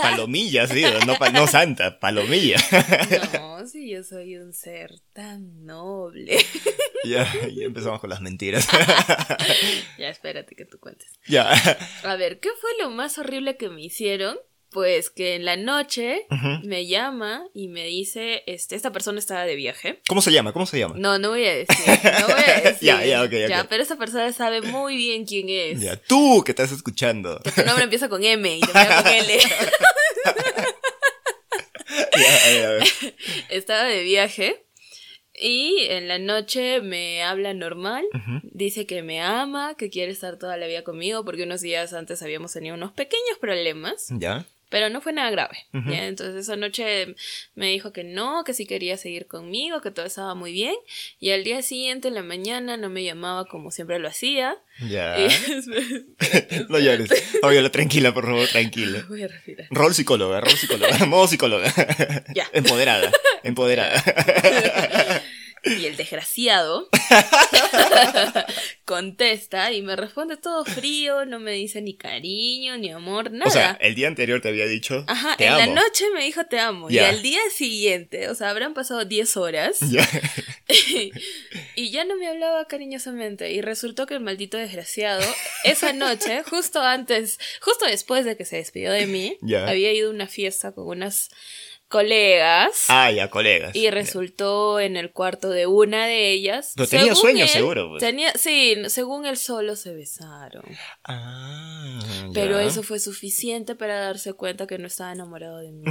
palomilla, 0.01 0.67
sí, 0.67 0.83
no, 1.05 1.17
no 1.31 1.47
santa, 1.47 1.99
palomilla. 1.99 2.57
no, 3.33 3.65
si 3.65 3.89
yo 3.89 4.03
soy 4.03 4.37
un 4.37 4.53
ser 4.53 4.99
tan 5.13 5.65
noble. 5.65 6.37
ya, 7.05 7.31
ya 7.47 7.65
empezamos 7.65 7.99
con 7.99 8.09
las 8.09 8.21
mentiras. 8.21 8.67
ya, 9.97 10.09
espérate 10.09 10.55
que 10.55 10.65
tú 10.65 10.79
cuentes. 10.79 11.11
Ya. 11.27 11.51
A 12.03 12.15
ver, 12.15 12.39
¿qué 12.39 12.50
fue 12.59 12.69
lo 12.81 12.89
más 12.89 13.17
horrible 13.17 13.57
que 13.57 13.69
me 13.69 13.83
hicieron? 13.83 14.38
Pues 14.71 15.09
que 15.09 15.35
en 15.35 15.43
la 15.45 15.57
noche 15.57 16.25
me 16.63 16.85
llama 16.87 17.43
y 17.53 17.67
me 17.67 17.83
dice, 17.85 18.43
este, 18.47 18.75
esta 18.75 18.91
persona 18.91 19.19
estaba 19.19 19.45
de 19.45 19.55
viaje. 19.55 19.99
¿Cómo 20.07 20.21
se 20.21 20.31
llama? 20.31 20.53
¿Cómo 20.53 20.65
se 20.65 20.79
llama? 20.79 20.95
No, 20.97 21.19
no 21.19 21.29
voy 21.29 21.45
a 21.45 21.55
decir, 21.55 21.75
no 22.21 22.27
voy 22.27 22.43
a 22.47 22.61
decir. 22.63 22.87
ya, 22.87 23.05
ya, 23.05 23.21
ok, 23.23 23.31
Ya, 23.49 23.65
pero 23.69 23.83
esta 23.83 23.97
persona 23.97 24.31
sabe 24.31 24.61
muy 24.61 24.95
bien 24.95 25.25
quién 25.25 25.49
es. 25.49 25.81
Ya, 25.81 25.97
tú 25.97 26.41
que 26.45 26.51
estás 26.53 26.71
escuchando. 26.71 27.39
Que 27.43 27.51
tu 27.51 27.63
nombre 27.65 27.83
empieza 27.83 28.07
con 28.09 28.23
M 28.23 28.57
y 28.57 28.61
termina 28.61 29.03
con 29.03 29.11
L. 29.11 29.37
ya, 32.17 32.85
Estaba 33.49 33.83
de 33.85 34.03
viaje. 34.03 34.65
Y 35.33 35.85
en 35.89 36.07
la 36.07 36.19
noche 36.19 36.81
me 36.81 37.23
habla 37.23 37.53
normal, 37.55 38.05
dice 38.43 38.85
que 38.85 39.01
me 39.01 39.21
ama, 39.21 39.73
que 39.75 39.89
quiere 39.89 40.11
estar 40.11 40.37
toda 40.37 40.55
la 40.55 40.67
vida 40.67 40.83
conmigo, 40.83 41.25
porque 41.25 41.43
unos 41.43 41.61
días 41.61 41.93
antes 41.93 42.21
habíamos 42.21 42.53
tenido 42.53 42.75
unos 42.75 42.91
pequeños 42.91 43.39
problemas. 43.39 44.05
Ya. 44.11 44.45
Pero 44.71 44.89
no 44.89 45.01
fue 45.01 45.11
nada 45.11 45.29
grave. 45.29 45.67
Entonces 45.73 46.33
esa 46.35 46.55
noche 46.55 47.15
me 47.55 47.67
dijo 47.67 47.91
que 47.91 48.05
no, 48.05 48.45
que 48.45 48.53
sí 48.53 48.65
quería 48.65 48.95
seguir 48.95 49.27
conmigo, 49.27 49.81
que 49.81 49.91
todo 49.91 50.05
estaba 50.05 50.33
muy 50.33 50.53
bien. 50.53 50.73
Y 51.19 51.31
al 51.31 51.43
día 51.43 51.61
siguiente, 51.61 52.07
en 52.07 52.15
la 52.15 52.23
mañana, 52.23 52.77
no 52.77 52.89
me 52.89 53.03
llamaba 53.03 53.45
como 53.45 53.69
siempre 53.69 53.99
lo 53.99 54.07
hacía. 54.07 54.57
Ya. 54.87 55.17
no 56.69 56.79
llores. 56.79 57.11
Fabiola, 57.41 57.69
tranquila, 57.69 58.13
por 58.13 58.25
favor, 58.25 58.47
tranquila. 58.47 59.05
Voy 59.09 59.23
a 59.23 59.27
respirar. 59.27 59.67
Rol 59.71 59.93
psicóloga, 59.93 60.39
rol 60.39 60.57
psicóloga, 60.57 60.97
modo 61.05 61.27
psicóloga. 61.27 61.73
Ya. 62.33 62.47
Empoderada, 62.53 63.11
empoderada. 63.43 64.01
Y 65.63 65.86
el 65.86 65.96
desgraciado 65.96 66.89
contesta 68.86 69.72
y 69.72 69.84
me 69.84 69.96
responde 69.96 70.36
todo 70.36 70.65
frío, 70.65 71.25
no 71.25 71.39
me 71.39 71.51
dice 71.51 71.82
ni 71.82 71.94
cariño, 71.94 72.77
ni 72.77 72.89
amor, 72.89 73.32
nada. 73.32 73.48
O 73.48 73.51
sea, 73.51 73.77
el 73.80 73.94
día 73.94 74.08
anterior 74.08 74.41
te 74.41 74.50
había 74.50 74.65
dicho. 74.65 75.06
Ajá, 75.08 75.38
te 75.38 75.46
en 75.46 75.53
amo. 75.53 75.60
la 75.60 75.68
noche 75.68 76.06
me 76.15 76.24
dijo 76.24 76.46
te 76.46 76.60
amo. 76.60 76.89
Y 76.89 76.98
al 76.98 77.22
día 77.22 77.41
siguiente, 77.53 78.27
o 78.30 78.36
sea, 78.36 78.50
habrán 78.50 78.74
pasado 78.74 79.06
10 79.06 79.38
horas. 79.38 79.80
Ya. 79.91 80.08
y 81.75 81.91
ya 81.91 82.06
no 82.06 82.15
me 82.15 82.27
hablaba 82.27 82.65
cariñosamente. 82.65 83.51
Y 83.51 83.62
resultó 83.62 84.06
que 84.06 84.13
el 84.13 84.22
maldito 84.22 84.58
desgraciado, 84.58 85.24
esa 85.65 85.91
noche, 85.91 86.44
justo 86.44 86.82
antes, 86.82 87.39
justo 87.60 87.86
después 87.86 88.24
de 88.24 88.38
que 88.38 88.46
se 88.46 88.56
despidió 88.56 88.91
de 88.94 89.06
mí, 89.06 89.38
había 89.68 89.91
ido 89.91 90.10
a 90.10 90.13
una 90.13 90.27
fiesta 90.27 90.72
con 90.72 90.88
unas 90.88 91.30
colegas. 91.91 92.86
Ah, 92.88 93.12
ya, 93.12 93.29
colegas. 93.29 93.75
Y 93.75 93.91
resultó 93.91 94.79
en 94.79 94.98
el 94.98 95.12
cuarto 95.12 95.50
de 95.51 95.67
una 95.67 96.07
de 96.07 96.31
ellas. 96.31 96.74
Pero 96.75 96.88
tenía 96.88 97.03
según 97.13 97.21
sueño, 97.21 97.43
él, 97.43 97.50
seguro, 97.50 97.89
pues. 97.89 98.00
Tenía, 98.01 98.31
sí, 98.33 98.75
según 98.88 99.27
él 99.27 99.38
solo 99.38 99.75
se 99.75 99.93
besaron. 99.93 100.63
Ah, 101.03 102.00
Pero 102.33 102.57
eso 102.60 102.81
fue 102.81 103.00
suficiente 103.00 103.75
para 103.75 104.00
darse 104.00 104.33
cuenta 104.33 104.65
que 104.65 104.79
no 104.79 104.88
estaba 104.88 105.12
enamorado 105.12 105.60
de 105.60 105.71
mí. 105.71 105.83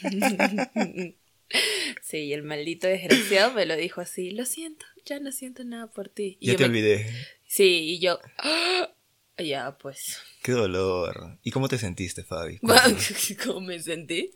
sí, 2.02 2.18
y 2.18 2.32
el 2.32 2.42
maldito 2.42 2.86
desgraciado 2.86 3.52
me 3.52 3.66
lo 3.66 3.76
dijo 3.76 4.00
así, 4.00 4.30
lo 4.30 4.44
siento, 4.46 4.86
ya 5.04 5.18
no 5.20 5.32
siento 5.32 5.64
nada 5.64 5.88
por 5.88 6.08
ti. 6.08 6.38
Y 6.40 6.46
Ya 6.46 6.52
yo 6.52 6.58
te 6.58 6.62
me- 6.64 6.68
olvidé. 6.70 7.10
Sí, 7.46 7.64
y 7.94 7.98
yo, 8.00 8.18
"Ah". 8.38 8.90
ya 9.38 9.76
pues, 9.78 10.18
Qué 10.42 10.52
dolor. 10.52 11.38
¿Y 11.42 11.50
cómo 11.50 11.68
te 11.68 11.76
sentiste, 11.78 12.24
Fabi? 12.24 12.58
¿cómo 13.44 13.60
me 13.60 13.78
sentí? 13.80 14.30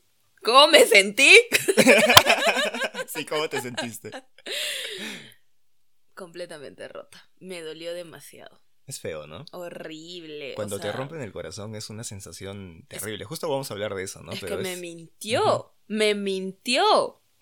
¿Cómo 0.45 0.69
me 0.69 0.85
sentí? 0.85 1.31
sí, 3.07 3.25
¿cómo 3.25 3.49
te 3.49 3.61
sentiste? 3.63 4.11
Completamente 6.15 6.87
rota. 6.87 7.31
Me 7.41 7.63
dolió 7.63 7.95
demasiado. 7.95 8.61
Es 8.87 9.01
feo, 9.01 9.27
¿no? 9.27 9.47
Horrible. 9.53 10.53
o 10.53 10.55
Cuando 10.57 10.79
te 10.79 10.93
rompen 10.93 11.23
el 11.23 11.33
corazón 11.33 11.75
es 11.75 11.89
una 11.89 12.05
sensación 12.05 12.85
terrible. 12.89 13.25
Justo 13.25 13.49
vamos 13.49 13.71
a 13.71 13.75
hablar 13.75 13.95
de 13.95 14.03
eso, 14.03 14.23
¿no? 14.23 14.33
Es 14.33 14.41
Pero 14.41 14.59
que 14.59 14.63
me 14.63 14.77
mintió. 14.77 15.75
Me 15.89 16.15
mintió. 16.15 16.85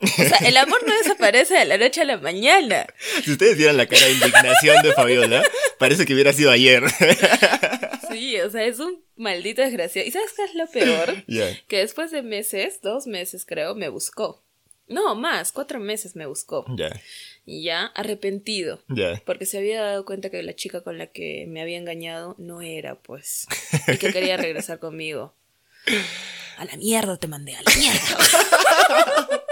O 0.03 0.07
sea, 0.07 0.39
el 0.47 0.57
amor 0.57 0.85
no 0.87 0.95
desaparece 0.97 1.55
de 1.55 1.65
la 1.65 1.79
noche 1.79 2.01
a 2.03 2.05
la 2.05 2.17
mañana. 2.19 2.87
Si 3.25 3.33
ustedes 3.33 3.57
vieran 3.57 3.77
la 3.77 3.87
cara 3.87 4.05
de 4.07 4.13
indignación 4.13 4.83
de 4.83 4.93
Fabiola, 4.95 5.45
parece 5.79 6.07
que 6.07 6.15
hubiera 6.15 6.33
sido 6.33 6.51
ayer. 6.51 6.83
Sí, 8.11 8.41
o 8.41 8.51
sea, 8.51 8.65
es 8.65 8.81
un 8.81 9.05
maldito 9.23 9.63
desgraciado. 9.63 10.07
¿Y 10.07 10.11
sabes 10.11 10.33
qué 10.37 10.45
es 10.45 10.55
lo 10.55 10.67
peor? 10.67 11.25
Que 11.69 11.79
después 11.79 12.11
de 12.11 12.23
meses, 12.23 12.81
dos 12.83 13.07
meses 13.07 13.47
creo, 13.47 13.75
me 13.75 13.89
buscó. 13.89 14.43
No, 14.89 15.15
más, 15.15 15.53
cuatro 15.53 15.79
meses 15.81 16.17
me 16.17 16.27
buscó. 16.27 16.67
Ya, 16.77 16.91
Y 17.47 17.63
ya, 17.65 17.87
arrepentido. 17.87 18.83
ya. 18.89 19.23
Porque 19.25 19.47
se 19.47 19.57
había 19.59 19.81
dado 19.83 20.05
cuenta 20.05 20.29
que 20.29 20.43
la 20.43 20.55
chica 20.55 20.83
con 20.83 20.99
la 20.99 21.07
que 21.07 21.47
me 21.49 21.63
había 21.63 21.79
engañado 21.79 22.35
no 22.39 22.61
era, 22.61 22.97
pues. 22.97 23.47
Y 23.89 23.97
que 23.97 24.13
quería 24.13 24.37
regresar 24.37 24.79
conmigo. 24.81 25.35
A 26.59 26.65
la 26.67 26.77
mierda 26.77 27.17
te 27.17 27.27
mandé, 27.29 27.55
a 27.57 27.63
la 27.63 27.73
mierda. 27.77 29.39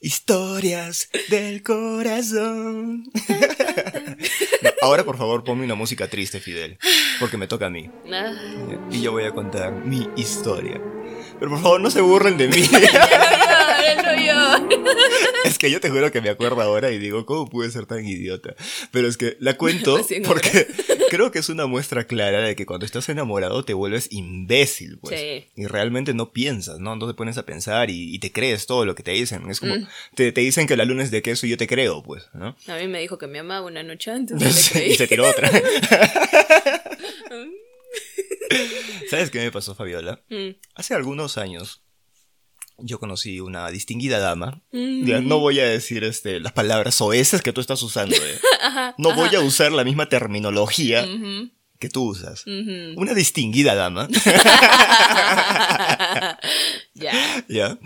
Historias 0.00 1.08
del 1.28 1.62
corazón. 1.64 3.04
No, 4.62 4.70
ahora, 4.82 5.04
por 5.04 5.18
favor, 5.18 5.42
ponme 5.42 5.64
una 5.64 5.74
música 5.74 6.08
triste, 6.08 6.38
Fidel. 6.40 6.78
Porque 7.18 7.36
me 7.36 7.48
toca 7.48 7.66
a 7.66 7.70
mí. 7.70 7.90
Ah, 8.12 8.32
Y 8.92 9.00
yo 9.02 9.10
voy 9.12 9.24
a 9.24 9.32
contar 9.32 9.72
mi 9.72 10.08
historia. 10.16 10.80
Pero 11.38 11.50
por 11.50 11.60
favor, 11.62 11.80
no 11.80 11.90
se 11.90 12.00
burlen 12.00 12.36
de 12.38 12.48
mí. 12.48 12.62
Es 15.44 15.58
que 15.58 15.70
yo 15.70 15.80
te 15.80 15.90
juro 15.90 16.10
que 16.12 16.20
me 16.20 16.28
acuerdo 16.28 16.60
ahora 16.60 16.90
y 16.90 16.98
digo, 16.98 17.24
¿cómo 17.24 17.48
pude 17.48 17.70
ser 17.70 17.86
tan 17.86 18.04
idiota? 18.06 18.54
Pero 18.90 19.08
es 19.08 19.16
que 19.16 19.36
la 19.40 19.56
cuento 19.56 19.98
porque 20.26 20.66
creo 21.08 21.30
que 21.30 21.38
es 21.40 21.48
una 21.48 21.66
muestra 21.66 22.06
clara 22.06 22.40
de 22.40 22.54
que 22.56 22.66
cuando 22.66 22.86
estás 22.86 23.08
enamorado 23.08 23.64
te 23.64 23.74
vuelves 23.74 24.08
imbécil, 24.10 24.98
pues. 25.00 25.18
Sí. 25.20 25.46
Y 25.56 25.66
realmente 25.66 26.14
no 26.14 26.32
piensas, 26.32 26.78
¿no? 26.78 26.96
No 26.96 27.06
te 27.08 27.14
pones 27.14 27.38
a 27.38 27.44
pensar 27.46 27.90
y, 27.90 28.14
y 28.14 28.18
te 28.18 28.32
crees 28.32 28.66
todo 28.66 28.84
lo 28.84 28.94
que 28.94 29.02
te 29.02 29.10
dicen. 29.12 29.50
Es 29.50 29.60
como, 29.60 29.74
Mm. 29.76 29.86
te, 30.14 30.32
te 30.32 30.40
dicen 30.40 30.66
que 30.66 30.76
la 30.76 30.84
luna 30.84 31.02
es 31.02 31.10
de 31.10 31.22
queso 31.22 31.46
y 31.46 31.50
yo 31.50 31.56
te 31.56 31.66
creo, 31.66 32.02
pues, 32.02 32.28
¿no? 32.34 32.56
A 32.66 32.76
mí 32.76 32.86
me 32.88 33.00
dijo 33.00 33.18
que 33.18 33.26
me 33.26 33.38
amaba 33.38 33.66
una 33.66 33.82
noche 33.82 34.10
antes. 34.10 34.70
creí. 34.72 34.90
y 34.92 34.94
se 34.94 35.06
tiró 35.06 35.28
otra. 35.28 35.50
¿Sabes 39.10 39.30
qué 39.30 39.38
me 39.40 39.50
pasó, 39.50 39.74
Fabiola? 39.74 40.22
Mm. 40.28 40.50
Hace 40.74 40.94
algunos 40.94 41.38
años 41.38 41.82
yo 42.78 42.98
conocí 42.98 43.40
una 43.40 43.68
distinguida 43.70 44.18
dama. 44.18 44.62
Mm. 44.72 45.26
No 45.26 45.38
voy 45.40 45.60
a 45.60 45.66
decir 45.66 46.04
este, 46.04 46.40
las 46.40 46.52
palabras 46.52 46.94
soeces 46.96 47.42
que 47.42 47.52
tú 47.52 47.60
estás 47.60 47.82
usando. 47.82 48.14
eh. 48.16 48.38
Ajá, 48.62 48.94
No 48.98 49.10
ajá. 49.10 49.20
voy 49.20 49.34
a 49.34 49.40
usar 49.40 49.72
la 49.72 49.84
misma 49.84 50.08
terminología 50.08 51.06
que 51.78 51.88
tú 51.88 52.04
usas. 52.10 52.44
Una 52.46 53.14
distinguida 53.14 53.74
dama. 53.74 54.08
ya. 56.94 57.44
ya. 57.48 57.78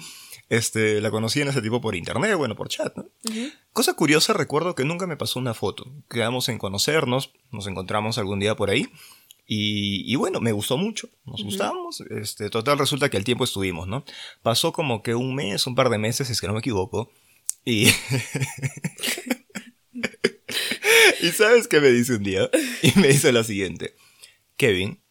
Este, 0.49 1.01
la 1.01 1.11
conocí 1.11 1.41
en 1.41 1.49
ese 1.49 1.63
tipo 1.63 1.81
por 1.81 1.95
internet, 1.97 2.37
bueno, 2.37 2.55
por 2.55 2.69
chat, 2.69 2.95
¿no? 2.95 3.07
Cosa 3.73 3.95
curiosa, 3.95 4.35
recuerdo 4.35 4.75
que 4.75 4.85
nunca 4.85 5.07
me 5.07 5.17
pasó 5.17 5.39
una 5.39 5.55
foto. 5.55 5.91
Quedamos 6.11 6.51
en 6.51 6.59
conocernos, 6.59 7.33
nos 7.51 7.67
encontramos 7.67 8.19
algún 8.19 8.39
día 8.39 8.55
por 8.55 8.69
ahí. 8.69 8.87
Y, 9.55 10.11
y 10.11 10.17
bueno, 10.17 10.41
me 10.41 10.53
gustó 10.53 10.79
mucho, 10.79 11.11
nos 11.27 11.45
gustamos. 11.45 12.01
Este, 12.09 12.49
total, 12.49 12.79
resulta 12.79 13.11
que 13.11 13.19
el 13.19 13.25
tiempo 13.25 13.45
estuvimos, 13.45 13.87
¿no? 13.87 14.03
Pasó 14.41 14.73
como 14.73 15.03
que 15.03 15.15
un 15.15 15.35
mes, 15.35 15.67
un 15.67 15.75
par 15.75 15.91
de 15.91 15.99
meses, 15.99 16.31
es 16.31 16.41
que 16.41 16.47
no 16.47 16.55
me 16.55 16.61
equivoco. 16.61 17.13
Y. 17.63 17.89
y 21.21 21.29
sabes 21.33 21.69
qué 21.69 21.83
me 21.83 21.91
dice 21.91 22.15
un 22.15 22.23
día? 22.23 22.49
Y 22.81 22.99
me 22.99 23.09
dice 23.09 23.31
lo 23.31 23.45
siguiente: 23.45 23.95
Kevin, 24.57 25.03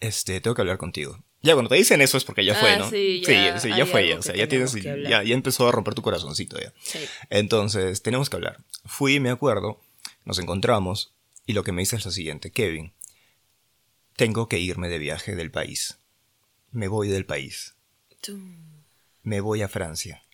este, 0.00 0.40
tengo 0.40 0.54
que 0.54 0.62
hablar 0.62 0.78
contigo. 0.78 1.22
Ya 1.42 1.52
cuando 1.52 1.68
te 1.68 1.76
dicen 1.76 2.00
eso 2.00 2.16
es 2.16 2.24
porque 2.24 2.46
ya 2.46 2.54
fue, 2.54 2.70
Ah, 2.70 2.78
¿no? 2.78 2.88
sí, 2.88 3.22
sí, 3.26 3.32
ya 3.32 3.60
sí, 3.60 3.70
hay 3.70 3.78
ya 3.80 3.84
fue. 3.84 4.14
O 4.14 4.22
sea, 4.22 4.36
ya 4.36 4.48
tienes, 4.48 4.72
ya, 4.72 5.22
ya 5.22 5.34
empezó 5.34 5.68
a 5.68 5.72
romper 5.72 5.92
tu 5.94 6.00
corazoncito 6.00 6.58
ya. 6.58 6.72
Sí. 6.82 6.98
Entonces, 7.28 8.00
tenemos 8.00 8.30
que 8.30 8.36
hablar. 8.36 8.64
Fui, 8.86 9.20
me 9.20 9.28
acuerdo, 9.28 9.82
nos 10.24 10.38
encontramos 10.38 11.14
y 11.44 11.52
lo 11.52 11.62
que 11.62 11.72
me 11.72 11.82
dice 11.82 11.96
es 11.96 12.06
lo 12.06 12.10
siguiente, 12.10 12.52
Kevin, 12.52 12.94
tengo 14.18 14.48
que 14.48 14.58
irme 14.58 14.88
de 14.88 14.98
viaje 14.98 15.36
del 15.36 15.52
país. 15.52 16.00
Me 16.72 16.88
voy 16.88 17.06
del 17.06 17.24
país. 17.24 17.76
Tú, 18.20 18.36
Me 19.22 19.40
voy 19.40 19.62
a 19.62 19.68
Francia. 19.68 20.24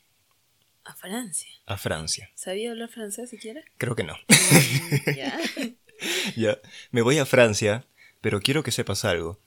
a 0.84 0.94
Francia. 0.94 1.50
A 1.66 1.76
Francia. 1.76 2.30
¿Sabía 2.34 2.70
hablar 2.70 2.88
francés 2.88 3.28
siquiera? 3.28 3.60
Creo 3.76 3.94
que 3.94 4.02
no. 4.04 4.14
Mm, 4.14 5.10
ya. 5.14 5.38
ya. 6.36 6.58
Me 6.92 7.02
voy 7.02 7.18
a 7.18 7.26
Francia, 7.26 7.84
pero 8.22 8.40
quiero 8.40 8.62
que 8.62 8.70
sepas 8.70 9.04
algo. 9.04 9.38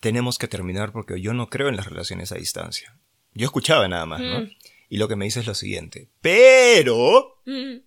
Tenemos 0.00 0.36
que 0.36 0.48
terminar 0.48 0.90
porque 0.90 1.20
yo 1.20 1.32
no 1.32 1.48
creo 1.48 1.68
en 1.68 1.76
las 1.76 1.86
relaciones 1.86 2.32
a 2.32 2.36
distancia. 2.36 2.98
Yo 3.34 3.44
escuchaba 3.44 3.86
nada 3.86 4.04
más, 4.04 4.20
¿no? 4.20 4.40
Mm. 4.40 4.50
Y 4.88 4.96
lo 4.96 5.06
que 5.06 5.14
me 5.14 5.26
dice 5.26 5.40
es 5.40 5.46
lo 5.46 5.54
siguiente. 5.54 6.08
Pero... 6.20 7.40
Mm. 7.46 7.82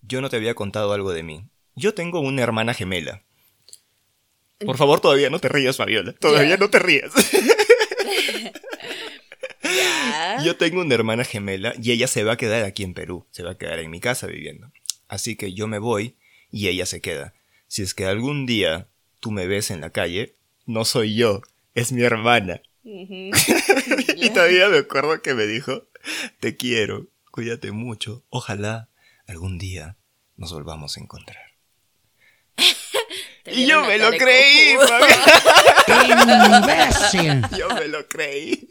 Yo 0.00 0.22
no 0.22 0.30
te 0.30 0.36
había 0.36 0.54
contado 0.54 0.94
algo 0.94 1.12
de 1.12 1.22
mí. 1.22 1.44
Yo 1.74 1.92
tengo 1.92 2.20
una 2.20 2.42
hermana 2.42 2.72
gemela. 2.72 3.25
Por 4.64 4.76
favor, 4.76 5.00
todavía 5.00 5.30
no 5.30 5.38
te 5.38 5.48
rías, 5.48 5.76
Fabiola. 5.76 6.12
Todavía 6.12 6.56
no 6.56 6.70
te 6.70 6.78
rías. 6.78 7.12
Yo 10.44 10.56
tengo 10.56 10.80
una 10.80 10.94
hermana 10.94 11.24
gemela 11.24 11.74
y 11.82 11.92
ella 11.92 12.06
se 12.06 12.24
va 12.24 12.34
a 12.34 12.36
quedar 12.36 12.64
aquí 12.64 12.82
en 12.82 12.94
Perú. 12.94 13.26
Se 13.30 13.42
va 13.42 13.52
a 13.52 13.58
quedar 13.58 13.78
en 13.80 13.90
mi 13.90 14.00
casa 14.00 14.26
viviendo. 14.26 14.70
Así 15.08 15.36
que 15.36 15.52
yo 15.52 15.66
me 15.66 15.78
voy 15.78 16.16
y 16.50 16.68
ella 16.68 16.86
se 16.86 17.00
queda. 17.00 17.34
Si 17.68 17.82
es 17.82 17.94
que 17.94 18.06
algún 18.06 18.46
día 18.46 18.88
tú 19.20 19.30
me 19.30 19.46
ves 19.46 19.70
en 19.70 19.80
la 19.80 19.90
calle, 19.90 20.34
no 20.66 20.84
soy 20.84 21.16
yo, 21.16 21.42
es 21.74 21.92
mi 21.92 22.02
hermana. 22.02 22.60
Y 24.16 24.30
todavía 24.30 24.68
me 24.68 24.78
acuerdo 24.78 25.20
que 25.20 25.34
me 25.34 25.46
dijo, 25.46 25.88
te 26.40 26.56
quiero, 26.56 27.08
cuídate 27.30 27.72
mucho, 27.72 28.24
ojalá 28.30 28.88
algún 29.26 29.58
día 29.58 29.96
nos 30.36 30.52
volvamos 30.52 30.96
a 30.96 31.00
encontrar. 31.00 31.55
Te 33.46 33.54
Y 33.54 33.66
yo 33.66 33.84
me 33.84 33.96
lo 33.96 34.10
creí. 34.10 34.74
¡Imbécil! 35.88 37.42
Yo 37.56 37.68
me 37.68 37.86
lo 37.86 38.06
creí. 38.08 38.66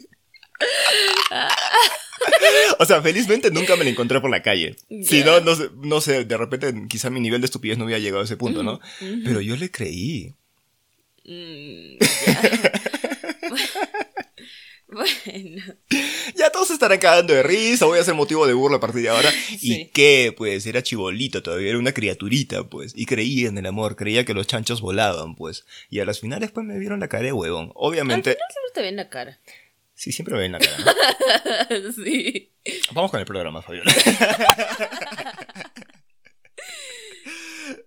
O 2.78 2.84
sea, 2.84 3.00
felizmente 3.00 3.50
nunca 3.50 3.74
me 3.76 3.84
la 3.84 3.90
encontré 3.90 4.20
por 4.20 4.30
la 4.30 4.42
calle. 4.42 4.76
Si 5.02 5.24
no, 5.24 5.40
no 5.40 5.54
sé, 5.54 5.70
no 5.76 6.00
sé, 6.02 6.24
de 6.24 6.36
repente 6.36 6.74
quizá 6.88 7.08
mi 7.08 7.20
nivel 7.20 7.40
de 7.40 7.46
estupidez 7.46 7.78
no 7.78 7.86
hubiera 7.86 7.98
llegado 7.98 8.20
a 8.20 8.24
ese 8.24 8.36
punto, 8.36 8.62
¿no? 8.62 8.80
Pero 9.24 9.40
yo 9.40 9.56
le 9.56 9.70
creí. 9.70 10.34
Mm. 11.24 11.96
bueno. 14.92 15.62
Ya 16.36 16.50
todos 16.50 16.68
se 16.68 16.74
estarán 16.74 16.98
cagando 16.98 17.34
de 17.34 17.42
risa, 17.42 17.86
voy 17.86 17.98
a 17.98 18.04
ser 18.04 18.14
motivo 18.14 18.46
de 18.46 18.54
burla 18.54 18.76
a 18.76 18.80
partir 18.80 19.02
de 19.02 19.08
ahora. 19.08 19.30
¿Y 19.60 19.88
qué? 19.88 20.34
Pues 20.36 20.66
era 20.66 20.82
chibolito 20.82 21.42
todavía, 21.42 21.70
era 21.70 21.78
una 21.78 21.92
criaturita, 21.92 22.68
pues. 22.68 22.92
Y 22.94 23.06
creía 23.06 23.48
en 23.48 23.58
el 23.58 23.66
amor, 23.66 23.96
creía 23.96 24.24
que 24.24 24.34
los 24.34 24.46
chanchos 24.46 24.80
volaban, 24.80 25.34
pues. 25.34 25.64
Y 25.90 26.00
a 26.00 26.04
las 26.04 26.20
finales, 26.20 26.50
pues 26.52 26.66
me 26.66 26.78
vieron 26.78 27.00
la 27.00 27.08
cara 27.08 27.24
de 27.24 27.32
huevón. 27.32 27.66
Al 27.66 27.72
Obviamente, 27.74 28.34
final 28.34 28.48
siempre 28.50 28.72
te 28.74 28.82
ven 28.82 28.96
la 28.96 29.08
cara. 29.08 29.40
Sí, 29.94 30.12
siempre 30.12 30.34
me 30.34 30.42
ven 30.42 30.52
la 30.52 30.58
cara. 30.58 31.66
sí. 31.94 32.52
Vamos 32.92 33.10
con 33.10 33.18
el 33.20 33.26
programa, 33.26 33.62
Fabiola. 33.62 33.92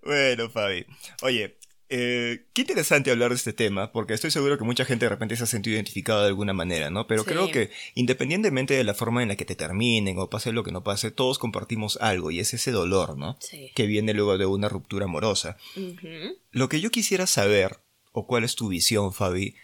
bueno, 0.02 0.50
Fabi. 0.50 0.84
Oye, 1.22 1.56
eh, 1.90 2.46
qué 2.52 2.60
interesante 2.60 3.10
hablar 3.10 3.30
de 3.30 3.34
este 3.34 3.52
tema, 3.52 3.90
porque 3.90 4.14
estoy 4.14 4.30
seguro 4.30 4.56
que 4.56 4.64
mucha 4.64 4.84
gente 4.84 5.06
de 5.06 5.10
repente 5.10 5.34
se 5.34 5.42
ha 5.42 5.46
sentido 5.46 5.74
identificada 5.74 6.22
de 6.22 6.28
alguna 6.28 6.52
manera, 6.52 6.88
¿no? 6.88 7.08
Pero 7.08 7.24
creo 7.24 7.50
que 7.50 7.70
independientemente 7.94 8.74
de 8.74 8.84
la 8.84 8.94
forma 8.94 9.22
en 9.22 9.28
la 9.28 9.36
que 9.36 9.44
te 9.44 9.56
terminen 9.56 10.16
o 10.18 10.30
pase 10.30 10.52
lo 10.52 10.62
que 10.62 10.70
no 10.70 10.84
pase, 10.84 11.10
todos 11.10 11.40
compartimos 11.40 11.98
algo 12.00 12.30
y 12.30 12.38
es 12.38 12.54
ese 12.54 12.70
dolor, 12.70 13.18
¿no? 13.18 13.36
Sí. 13.40 13.72
Que 13.74 13.86
viene 13.86 14.14
luego 14.14 14.38
de 14.38 14.46
una 14.46 14.68
ruptura 14.68 15.06
amorosa. 15.06 15.56
Ujú. 15.76 16.38
Lo 16.52 16.68
que 16.68 16.80
yo 16.80 16.90
quisiera 16.90 17.26
saber, 17.26 17.80
o 18.12 18.26
cuál 18.26 18.44
es 18.44 18.54
tu 18.54 18.68
visión, 18.68 19.12
Fabi, 19.12 19.56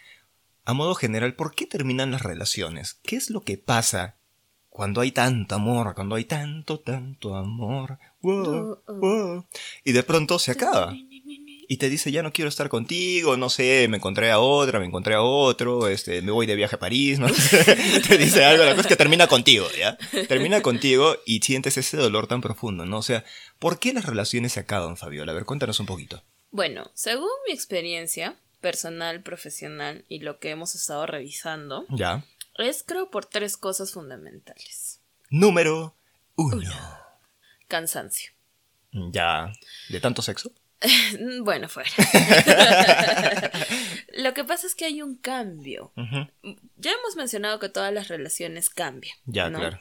a 0.65 0.73
modo 0.73 0.95
general, 0.95 1.33
¿por 1.33 1.55
qué 1.55 1.65
terminan 1.65 2.11
las 2.11 2.23
relaciones? 2.23 2.99
¿Qué 3.03 3.15
es 3.15 3.29
lo 3.29 3.39
que 3.39 3.57
pasa 3.57 4.17
cuando 4.67 4.99
hay 4.99 5.13
tanto 5.13 5.55
amor, 5.55 5.95
cuando 5.95 6.15
hay 6.15 6.25
tanto, 6.25 6.81
tanto 6.81 7.37
amor? 7.37 7.99
Wow, 8.21 8.81
oh. 8.85 8.93
wow, 8.93 9.45
y 9.85 9.93
de 9.93 10.03
pronto 10.03 10.39
se 10.39 10.51
acaba. 10.51 10.93
Y 11.69 11.77
te 11.77 11.89
dice, 11.89 12.11
ya 12.13 12.23
no 12.23 12.31
quiero 12.31 12.47
estar 12.47 12.69
contigo, 12.69 13.35
no 13.35 13.49
sé, 13.49 13.87
me 13.89 13.97
encontré 13.97 14.31
a 14.31 14.39
otra, 14.39 14.79
me 14.79 14.85
encontré 14.85 15.15
a 15.15 15.21
otro, 15.21 15.89
este, 15.89 16.21
me 16.21 16.31
voy 16.31 16.45
de 16.45 16.55
viaje 16.55 16.77
a 16.77 16.79
París, 16.79 17.19
¿no? 17.19 17.27
te 18.07 18.17
dice 18.17 18.45
algo, 18.45 18.63
la 18.63 18.71
cosa 18.71 18.81
es 18.81 18.87
que 18.87 18.95
termina 18.95 19.27
contigo, 19.27 19.67
¿ya? 19.77 19.97
Termina 20.27 20.61
contigo 20.61 21.17
y 21.25 21.41
sientes 21.41 21.77
ese 21.77 21.97
dolor 21.97 22.27
tan 22.27 22.39
profundo, 22.41 22.85
¿no? 22.85 22.99
O 22.99 23.03
sea, 23.03 23.25
¿por 23.59 23.79
qué 23.79 23.91
las 23.93 24.05
relaciones 24.05 24.53
se 24.53 24.61
acaban, 24.61 24.95
Fabiola? 24.95 25.33
A 25.33 25.35
ver, 25.35 25.43
cuéntanos 25.45 25.79
un 25.81 25.85
poquito. 25.87 26.23
Bueno, 26.51 26.89
según 26.93 27.29
mi 27.47 27.53
experiencia 27.53 28.37
personal, 28.61 29.21
profesional 29.21 30.05
y 30.07 30.19
lo 30.19 30.39
que 30.39 30.51
hemos 30.51 30.73
estado 30.73 31.05
revisando, 31.05 31.85
Ya. 31.89 32.23
es 32.57 32.83
creo 32.87 33.11
por 33.11 33.25
tres 33.25 33.57
cosas 33.57 33.91
fundamentales. 33.91 35.01
Número 35.29 35.93
uno. 36.37 36.71
Cansancio. 37.67 38.31
Ya. 38.93 39.51
¿De 39.89 39.99
tanto 39.99 40.21
sexo? 40.21 40.51
Bueno, 41.41 41.69
fuera. 41.69 41.89
Lo 44.17 44.33
que 44.33 44.43
pasa 44.43 44.67
es 44.67 44.75
que 44.75 44.85
hay 44.85 45.01
un 45.01 45.15
cambio. 45.15 45.91
Ya 46.77 46.91
hemos 46.91 47.15
mencionado 47.15 47.59
que 47.59 47.69
todas 47.69 47.93
las 47.93 48.07
relaciones 48.07 48.69
cambian. 48.69 49.15
Ya, 49.25 49.49
¿no? 49.49 49.59
claro. 49.59 49.79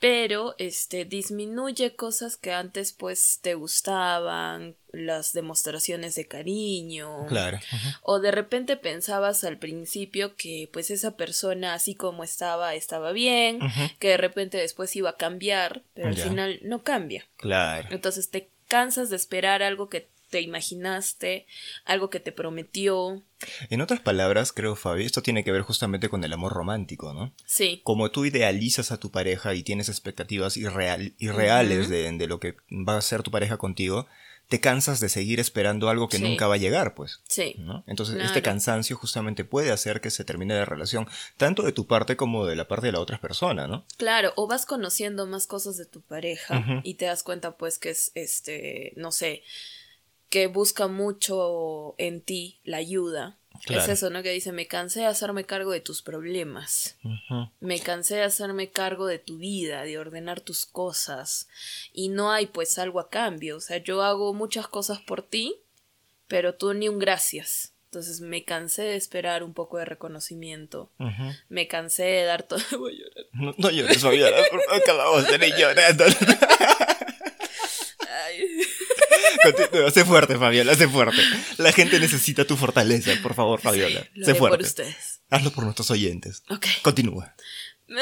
Pero 0.00 0.54
este 0.58 1.06
disminuye 1.06 1.96
cosas 1.96 2.36
que 2.36 2.52
antes 2.52 2.92
pues 2.92 3.38
te 3.40 3.54
gustaban, 3.54 4.76
las 4.92 5.32
demostraciones 5.32 6.14
de 6.14 6.26
cariño. 6.26 7.24
Claro. 7.26 7.58
O 8.02 8.20
de 8.20 8.30
repente 8.30 8.76
pensabas 8.76 9.44
al 9.44 9.58
principio 9.58 10.36
que 10.36 10.68
pues 10.72 10.90
esa 10.90 11.16
persona 11.16 11.72
así 11.72 11.94
como 11.94 12.22
estaba 12.22 12.74
estaba 12.74 13.12
bien, 13.12 13.60
que 13.98 14.08
de 14.08 14.16
repente 14.18 14.58
después 14.58 14.94
iba 14.94 15.10
a 15.10 15.16
cambiar, 15.16 15.82
pero 15.94 16.08
al 16.08 16.16
final 16.16 16.58
no 16.62 16.82
cambia. 16.82 17.26
Claro. 17.38 17.88
Entonces 17.90 18.28
te 18.28 18.50
cansas 18.68 19.08
de 19.08 19.16
esperar 19.16 19.62
algo 19.62 19.88
que 19.88 20.08
te 20.34 20.40
imaginaste, 20.40 21.46
algo 21.84 22.10
que 22.10 22.18
te 22.18 22.32
prometió. 22.32 23.22
En 23.70 23.80
otras 23.80 24.00
palabras, 24.00 24.52
creo, 24.52 24.74
Fabi, 24.74 25.04
esto 25.04 25.22
tiene 25.22 25.44
que 25.44 25.52
ver 25.52 25.62
justamente 25.62 26.08
con 26.08 26.24
el 26.24 26.32
amor 26.32 26.52
romántico, 26.52 27.14
¿no? 27.14 27.32
Sí, 27.46 27.80
Como 27.84 28.10
tú 28.10 28.24
idealizas 28.24 28.90
a 28.90 28.98
tu 28.98 29.12
pareja 29.12 29.54
y 29.54 29.62
tienes 29.62 29.88
expectativas 29.88 30.56
irreal- 30.56 31.14
irreales 31.18 31.88
de, 31.88 32.10
de 32.10 32.26
lo 32.26 32.40
que 32.40 32.56
va 32.70 32.96
a 32.96 33.00
ser 33.02 33.22
tu 33.22 33.30
pareja 33.30 33.58
contigo, 33.58 34.08
te 34.48 34.60
cansas 34.60 35.00
de 35.00 35.08
seguir 35.08 35.40
esperando 35.40 35.88
algo 35.88 36.08
que 36.08 36.18
Sí. 36.18 36.22
nunca 36.22 36.46
va 36.48 36.54
a 36.56 36.58
llegar, 36.58 36.94
pues. 36.94 37.20
sí. 37.28 37.54
¿no? 37.58 37.82
Entonces, 37.86 38.16
Claro. 38.16 38.28
este 38.28 38.42
cansancio 38.42 38.94
justamente 38.96 39.44
puede 39.44 39.70
hacer 39.70 40.00
que 40.02 40.10
se 40.10 40.24
termine 40.24 40.54
la 40.54 40.64
relación, 40.66 41.06
tanto 41.38 41.62
de 41.62 41.72
tu 41.72 41.86
parte 41.86 42.16
como 42.16 42.44
de 42.44 42.54
la 42.56 42.66
parte 42.68 42.86
de 42.86 42.92
la 42.92 43.00
otra 43.00 43.20
persona, 43.20 43.66
¿no? 43.68 43.86
Claro, 43.96 44.32
o 44.36 44.46
vas 44.46 44.66
conociendo 44.66 45.26
más 45.26 45.46
cosas 45.46 45.76
de 45.78 45.86
tu 45.86 46.02
pareja 46.02 46.80
y 46.82 46.94
te 46.94 47.06
das 47.06 47.22
cuenta 47.22 47.56
pues 47.56 47.78
que 47.78 47.90
es 47.90 48.10
este, 48.14 48.92
no 48.96 49.12
sé, 49.12 49.42
que 50.34 50.48
busca 50.48 50.88
mucho 50.88 51.94
en 51.96 52.20
ti 52.20 52.58
la 52.64 52.78
ayuda. 52.78 53.38
Claro. 53.66 53.84
Es 53.84 53.88
eso, 53.88 54.10
¿no? 54.10 54.20
Que 54.24 54.32
dice, 54.32 54.50
me 54.50 54.66
cansé 54.66 54.98
de 54.98 55.06
hacerme 55.06 55.44
cargo 55.44 55.70
de 55.70 55.78
tus 55.78 56.02
problemas. 56.02 56.98
Me 57.60 57.78
cansé 57.78 58.16
de 58.16 58.24
hacerme 58.24 58.72
cargo 58.72 59.06
de 59.06 59.20
tu 59.20 59.38
vida, 59.38 59.84
de 59.84 59.96
ordenar 59.96 60.40
tus 60.40 60.66
cosas. 60.66 61.46
Y 61.92 62.08
no 62.08 62.32
hay 62.32 62.46
pues 62.46 62.80
algo 62.80 62.98
a 62.98 63.10
cambio. 63.10 63.58
O 63.58 63.60
sea, 63.60 63.76
yo 63.76 64.02
hago 64.02 64.34
muchas 64.34 64.66
cosas 64.66 64.98
por 64.98 65.22
ti, 65.22 65.54
pero 66.26 66.56
tú 66.56 66.74
ni 66.74 66.88
un 66.88 66.98
gracias. 66.98 67.72
Entonces 67.84 68.20
me 68.20 68.42
cansé 68.42 68.82
de 68.82 68.96
esperar 68.96 69.44
un 69.44 69.54
poco 69.54 69.78
de 69.78 69.84
reconocimiento. 69.84 70.90
Me 71.48 71.68
cansé 71.68 72.02
de 72.02 72.24
dar 72.24 72.42
todo. 72.42 72.58
Voy 72.80 72.92
a 72.92 72.98
llorar. 72.98 73.26
No, 73.34 73.54
no 73.56 73.70
llores, 73.70 74.02
Fabiola, 74.02 74.36
por 74.50 74.60
favor, 74.64 74.82
acabamos 74.82 75.28
de 75.28 75.46
ir 75.46 75.54
llorando. 75.54 76.04
Sé 79.92 80.04
fuerte, 80.04 80.36
Fabiola, 80.38 80.74
sé 80.74 80.88
fuerte. 80.88 81.20
La 81.58 81.72
gente 81.72 81.98
necesita 82.00 82.44
tu 82.44 82.56
fortaleza, 82.56 83.12
por 83.22 83.34
favor, 83.34 83.60
Fabiola. 83.60 84.06
Lo 84.14 84.24
sé 84.24 84.30
haré 84.32 84.38
por 84.40 84.48
fuerte. 84.50 84.66
ustedes. 84.66 85.20
Hazlo 85.30 85.50
por 85.50 85.64
nuestros 85.64 85.90
oyentes. 85.90 86.42
Ok. 86.48 86.66
Continúa. 86.82 87.34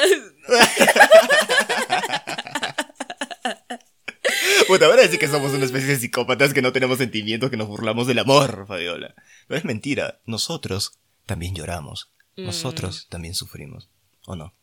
Bueno, 4.67 4.87
van 4.89 4.99
a 4.99 5.01
decir 5.01 5.19
que 5.19 5.27
somos 5.27 5.51
una 5.51 5.65
especie 5.65 5.89
de 5.89 5.97
psicópatas 5.99 6.53
que 6.53 6.61
no 6.61 6.71
tenemos 6.71 6.97
sentimientos, 6.97 7.49
que 7.49 7.57
nos 7.57 7.67
burlamos 7.67 8.07
del 8.07 8.19
amor, 8.19 8.65
Fabiola. 8.67 9.13
Pero 9.47 9.57
es 9.57 9.65
mentira. 9.65 10.19
Nosotros 10.25 10.97
también 11.25 11.53
lloramos. 11.53 12.09
Mm. 12.37 12.45
Nosotros 12.45 13.07
también 13.09 13.35
sufrimos. 13.35 13.89
¿O 14.25 14.35
no? 14.35 14.53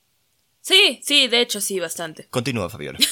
Sí, 0.63 1.01
sí, 1.03 1.29
de 1.29 1.43
hecho 1.43 1.61
sí, 1.61 1.79
bastante. 1.81 2.27
Continúa, 2.29 2.71
Fabiola. 2.71 2.99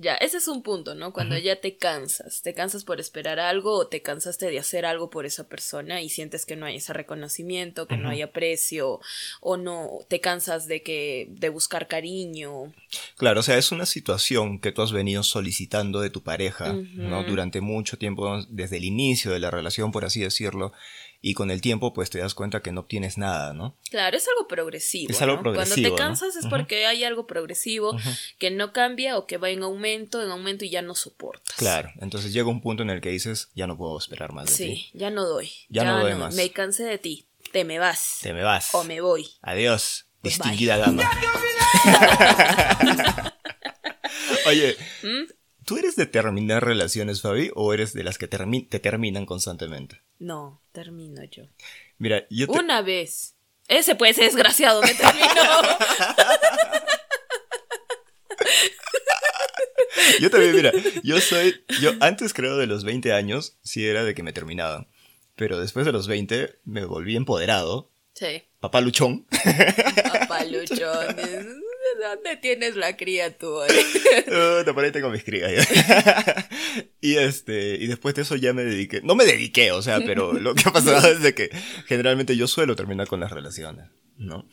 Ya, 0.00 0.14
ese 0.14 0.36
es 0.36 0.46
un 0.46 0.62
punto, 0.62 0.94
¿no? 0.94 1.12
Cuando 1.12 1.36
ya 1.36 1.60
te 1.60 1.76
cansas, 1.76 2.40
te 2.42 2.54
cansas 2.54 2.84
por 2.84 3.00
esperar 3.00 3.40
algo 3.40 3.72
o 3.72 3.88
te 3.88 4.00
cansaste 4.00 4.48
de 4.48 4.60
hacer 4.60 4.86
algo 4.86 5.10
por 5.10 5.26
esa 5.26 5.48
persona 5.48 6.00
y 6.02 6.08
sientes 6.08 6.46
que 6.46 6.54
no 6.54 6.66
hay 6.66 6.76
ese 6.76 6.92
reconocimiento, 6.92 7.88
que 7.88 7.96
no 7.96 8.08
hay 8.08 8.22
aprecio 8.22 9.00
o 9.40 9.56
no 9.56 9.90
te 10.06 10.20
cansas 10.20 10.68
de 10.68 10.84
que 10.84 11.26
de 11.30 11.48
buscar 11.48 11.88
cariño. 11.88 12.72
Claro, 13.16 13.40
o 13.40 13.42
sea, 13.42 13.58
es 13.58 13.72
una 13.72 13.86
situación 13.86 14.60
que 14.60 14.70
tú 14.70 14.82
has 14.82 14.92
venido 14.92 15.24
solicitando 15.24 16.00
de 16.00 16.10
tu 16.10 16.22
pareja, 16.22 16.74
¿no? 16.94 17.24
Durante 17.24 17.60
mucho 17.60 17.98
tiempo, 17.98 18.40
desde 18.48 18.76
el 18.76 18.84
inicio 18.84 19.32
de 19.32 19.40
la 19.40 19.50
relación, 19.50 19.90
por 19.90 20.04
así 20.04 20.20
decirlo, 20.20 20.72
y 21.20 21.34
con 21.34 21.50
el 21.50 21.60
tiempo, 21.60 21.92
pues 21.92 22.10
te 22.10 22.18
das 22.18 22.34
cuenta 22.34 22.62
que 22.62 22.70
no 22.70 22.82
obtienes 22.82 23.18
nada, 23.18 23.52
¿no? 23.52 23.76
Claro, 23.90 24.16
es 24.16 24.26
algo 24.28 24.46
progresivo. 24.46 25.10
Es 25.10 25.20
algo 25.20 25.36
¿no? 25.36 25.42
progresivo, 25.42 25.74
Cuando 25.74 25.90
¿no? 25.90 25.96
te 25.96 26.02
cansas 26.02 26.36
es 26.36 26.46
porque 26.46 26.86
hay 26.86 27.04
algo 27.04 27.26
progresivo 27.26 27.96
que 28.38 28.50
no 28.50 28.72
cambia 28.72 29.18
o 29.18 29.26
que 29.26 29.36
va 29.36 29.50
en 29.50 29.62
aumento, 29.62 30.22
en 30.22 30.30
aumento 30.30 30.64
y 30.64 30.70
ya 30.70 30.82
no 30.82 30.94
soportas. 30.94 31.56
Claro, 31.56 31.90
entonces 32.00 32.32
llega 32.32 32.48
un 32.48 32.60
punto 32.60 32.82
en 32.82 32.90
el 32.90 33.00
que 33.00 33.10
dices, 33.10 33.50
ya 33.54 33.66
no 33.66 33.76
puedo 33.76 33.98
esperar 33.98 34.32
más 34.32 34.46
de 34.46 34.56
ti. 34.56 34.76
Sí, 34.76 34.90
ya 34.94 35.10
no 35.10 35.24
doy. 35.24 35.50
Ya 35.68 35.84
no 35.84 36.00
doy 36.00 36.14
más. 36.14 36.34
Me 36.34 36.50
cansé 36.50 36.84
de 36.84 36.98
ti. 36.98 37.26
Te 37.52 37.64
me 37.64 37.78
vas. 37.78 38.18
Te 38.22 38.32
me 38.32 38.42
vas. 38.42 38.74
O 38.74 38.84
me 38.84 39.00
voy. 39.00 39.28
Adiós, 39.42 40.06
Pues 40.20 40.34
distinguida 40.34 40.76
dama. 40.76 41.02
Oye, 44.46 44.76
¿Mm? 45.02 45.32
¿Tú 45.68 45.76
eres 45.76 45.94
de 45.96 46.06
terminar 46.06 46.64
relaciones, 46.64 47.20
Fabi, 47.20 47.50
o 47.54 47.74
eres 47.74 47.92
de 47.92 48.02
las 48.02 48.16
que 48.16 48.28
termi- 48.28 48.66
te 48.68 48.78
terminan 48.80 49.26
constantemente? 49.26 50.00
No, 50.18 50.62
termino 50.72 51.22
yo. 51.24 51.44
Mira, 51.98 52.26
yo 52.30 52.46
te... 52.48 52.58
Una 52.58 52.80
vez. 52.80 53.34
Ese 53.68 53.94
pues 53.94 54.16
desgraciado 54.16 54.80
me 54.80 54.94
terminó. 54.94 55.26
Yo 60.20 60.30
también, 60.30 60.54
mira, 60.56 60.72
yo 61.04 61.20
soy, 61.20 61.64
yo 61.80 61.92
antes 62.00 62.32
creo 62.32 62.56
de 62.56 62.66
los 62.66 62.82
20 62.84 63.12
años, 63.12 63.56
sí 63.62 63.86
era 63.86 64.04
de 64.04 64.14
que 64.14 64.22
me 64.22 64.32
terminaban. 64.32 64.88
Pero 65.36 65.60
después 65.60 65.86
de 65.86 65.92
los 65.92 66.08
20 66.08 66.58
me 66.64 66.84
volví 66.84 67.14
empoderado, 67.14 67.90
sí. 68.14 68.42
papá 68.58 68.80
luchón. 68.80 69.26
Papaluchón. 70.28 71.16
¿De 71.16 71.46
dónde 71.98 72.36
tienes 72.36 72.76
la 72.76 72.96
criatura? 72.96 73.66
Uh, 74.26 74.64
te 74.64 74.74
paré, 74.74 74.90
tengo 74.90 75.10
mis 75.10 75.24
crías. 75.24 75.52
ya. 75.52 76.48
y 77.00 77.16
este, 77.16 77.76
y 77.76 77.86
después 77.86 78.14
de 78.14 78.22
eso 78.22 78.36
ya 78.36 78.52
me 78.52 78.64
dediqué, 78.64 79.00
no 79.02 79.14
me 79.14 79.24
dediqué, 79.24 79.72
o 79.72 79.82
sea, 79.82 80.00
pero 80.00 80.32
lo 80.32 80.54
que 80.54 80.68
ha 80.68 80.72
pasado 80.72 81.10
es 81.10 81.22
de 81.22 81.34
que 81.34 81.50
generalmente 81.86 82.36
yo 82.36 82.46
suelo 82.46 82.76
terminar 82.76 83.08
con 83.08 83.20
las 83.20 83.32
relaciones, 83.32 83.86
¿no? 84.16 84.48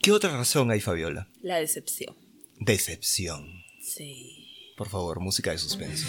¿Qué 0.00 0.12
otra 0.12 0.30
razón 0.30 0.70
hay, 0.70 0.80
Fabiola? 0.80 1.28
La 1.42 1.56
decepción. 1.56 2.16
Decepción. 2.60 3.64
Sí. 3.82 4.74
Por 4.76 4.88
favor, 4.88 5.20
música 5.20 5.50
de 5.50 5.58
suspenso. 5.58 6.06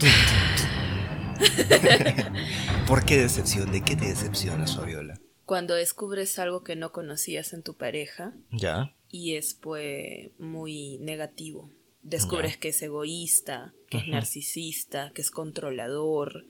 ¿Por 2.86 3.04
qué 3.04 3.18
decepción? 3.18 3.70
¿De 3.70 3.82
qué 3.82 3.94
te 3.94 4.06
decepcionas, 4.06 4.76
Fabiola? 4.76 5.20
Cuando 5.48 5.76
descubres 5.76 6.38
algo 6.38 6.62
que 6.62 6.76
no 6.76 6.92
conocías 6.92 7.54
en 7.54 7.62
tu 7.62 7.72
pareja 7.72 8.34
¿Ya? 8.50 8.94
y 9.10 9.36
es 9.36 9.54
pues 9.54 10.28
muy 10.38 10.98
negativo. 10.98 11.70
descubres 12.02 12.58
que 12.58 12.68
es 12.68 12.82
egoísta, 12.82 13.72
que 13.88 13.96
es 13.96 14.08
narcisista, 14.08 15.10
que 15.14 15.22
es 15.22 15.30
controlador, 15.30 16.44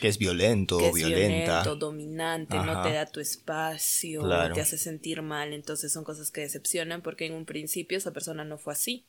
que 0.00 0.06
es 0.06 0.18
violento, 0.18 0.78
que 0.78 0.90
es 0.90 0.94
violenta, 0.94 1.62
violento, 1.62 1.74
dominante, 1.74 2.56
no 2.58 2.80
te 2.84 2.92
da 2.92 3.06
tu 3.06 3.18
espacio, 3.18 4.22
te 4.54 4.60
hace 4.60 4.78
sentir 4.78 5.22
mal, 5.22 5.52
entonces 5.52 5.92
son 5.92 6.04
cosas 6.04 6.30
que 6.30 6.42
decepcionan 6.42 7.02
porque 7.02 7.26
en 7.26 7.32
un 7.32 7.46
principio 7.46 7.98
esa 7.98 8.12
persona 8.12 8.44
no 8.44 8.56
fue 8.56 8.74
así. 8.74 9.04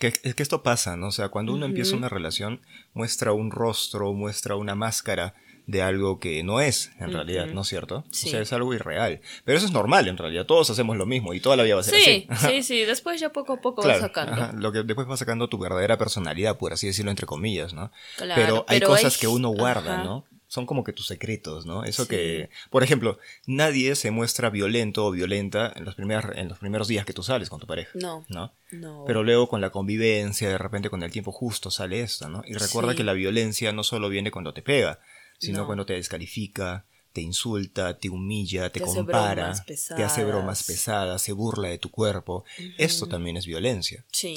Que, 0.00 0.10
que 0.10 0.42
esto 0.42 0.64
pasa, 0.64 0.96
¿no? 0.96 1.06
O 1.06 1.12
sea, 1.12 1.28
cuando 1.28 1.54
uno 1.54 1.66
empieza 1.66 1.94
una 1.94 2.08
relación, 2.08 2.62
muestra 2.94 3.32
un 3.32 3.52
rostro, 3.52 4.12
muestra 4.12 4.56
una 4.56 4.74
máscara 4.74 5.36
de 5.68 5.82
algo 5.82 6.18
que 6.18 6.42
no 6.42 6.62
es, 6.62 6.92
en 6.98 7.12
realidad, 7.12 7.46
¿no 7.48 7.60
es 7.60 7.68
cierto? 7.68 7.98
O 7.98 8.14
sea, 8.14 8.40
es 8.40 8.54
algo 8.54 8.72
irreal. 8.72 9.20
Pero 9.44 9.58
eso 9.58 9.66
es 9.66 9.72
normal, 9.72 10.08
en 10.08 10.16
realidad. 10.16 10.46
Todos 10.46 10.70
hacemos 10.70 10.96
lo 10.96 11.04
mismo 11.04 11.34
y 11.34 11.40
toda 11.40 11.56
la 11.56 11.62
vida 11.62 11.74
va 11.74 11.82
a 11.82 11.84
ser 11.84 11.96
así. 11.96 12.04
Sí, 12.04 12.36
sí, 12.38 12.62
sí. 12.62 12.84
Después 12.86 13.20
ya 13.20 13.32
poco 13.32 13.52
a 13.52 13.60
poco 13.60 13.82
vas 13.86 14.00
sacando. 14.00 14.58
Lo 14.58 14.72
que 14.72 14.82
después 14.82 15.06
va 15.06 15.18
sacando 15.18 15.46
tu 15.48 15.58
verdadera 15.58 15.98
personalidad, 15.98 16.56
por 16.56 16.72
así 16.72 16.86
decirlo, 16.86 17.10
entre 17.10 17.26
comillas, 17.26 17.74
¿no? 17.74 17.92
pero 18.16 18.64
hay 18.66 18.80
cosas 18.80 19.18
que 19.18 19.28
uno 19.28 19.50
guarda, 19.50 20.02
¿no? 20.02 20.24
Son 20.46 20.64
como 20.64 20.82
que 20.82 20.94
tus 20.94 21.06
secretos, 21.06 21.66
¿no? 21.66 21.84
Eso 21.84 22.08
que, 22.08 22.48
por 22.70 22.82
ejemplo, 22.82 23.18
nadie 23.46 23.94
se 23.94 24.10
muestra 24.10 24.48
violento 24.48 25.04
o 25.04 25.10
violenta 25.10 25.70
en 25.76 25.84
los, 25.84 25.94
primeros, 25.94 26.34
en 26.34 26.48
los 26.48 26.58
primeros 26.58 26.88
días 26.88 27.04
que 27.04 27.12
tú 27.12 27.22
sales 27.22 27.50
con 27.50 27.60
tu 27.60 27.66
pareja. 27.66 27.90
No. 27.92 28.24
¿no? 28.30 28.54
No. 28.70 29.04
Pero 29.06 29.22
luego 29.22 29.50
con 29.50 29.60
la 29.60 29.68
convivencia, 29.68 30.48
de 30.48 30.56
repente 30.56 30.88
con 30.88 31.02
el 31.02 31.10
tiempo 31.10 31.32
justo 31.32 31.70
sale 31.70 32.00
esto, 32.00 32.30
¿no? 32.30 32.40
Y 32.46 32.54
recuerda 32.54 32.94
que 32.94 33.04
la 33.04 33.12
violencia 33.12 33.70
no 33.72 33.84
solo 33.84 34.08
viene 34.08 34.30
cuando 34.30 34.54
te 34.54 34.62
pega, 34.62 35.00
sino 35.38 35.66
cuando 35.66 35.86
te 35.86 35.94
descalifica, 35.94 36.84
te 37.12 37.20
insulta, 37.20 37.98
te 37.98 38.08
humilla, 38.08 38.70
te, 38.70 38.80
compara, 38.80 39.52
te 39.64 40.04
hace 40.04 40.24
bromas 40.24 40.62
pesadas, 40.62 41.22
se 41.22 41.32
burla 41.32 41.68
de 41.68 41.78
tu 41.78 41.90
cuerpo. 41.90 42.44
Esto 42.76 43.06
también 43.06 43.36
es 43.36 43.46
violencia. 43.46 44.04
Sí. 44.12 44.34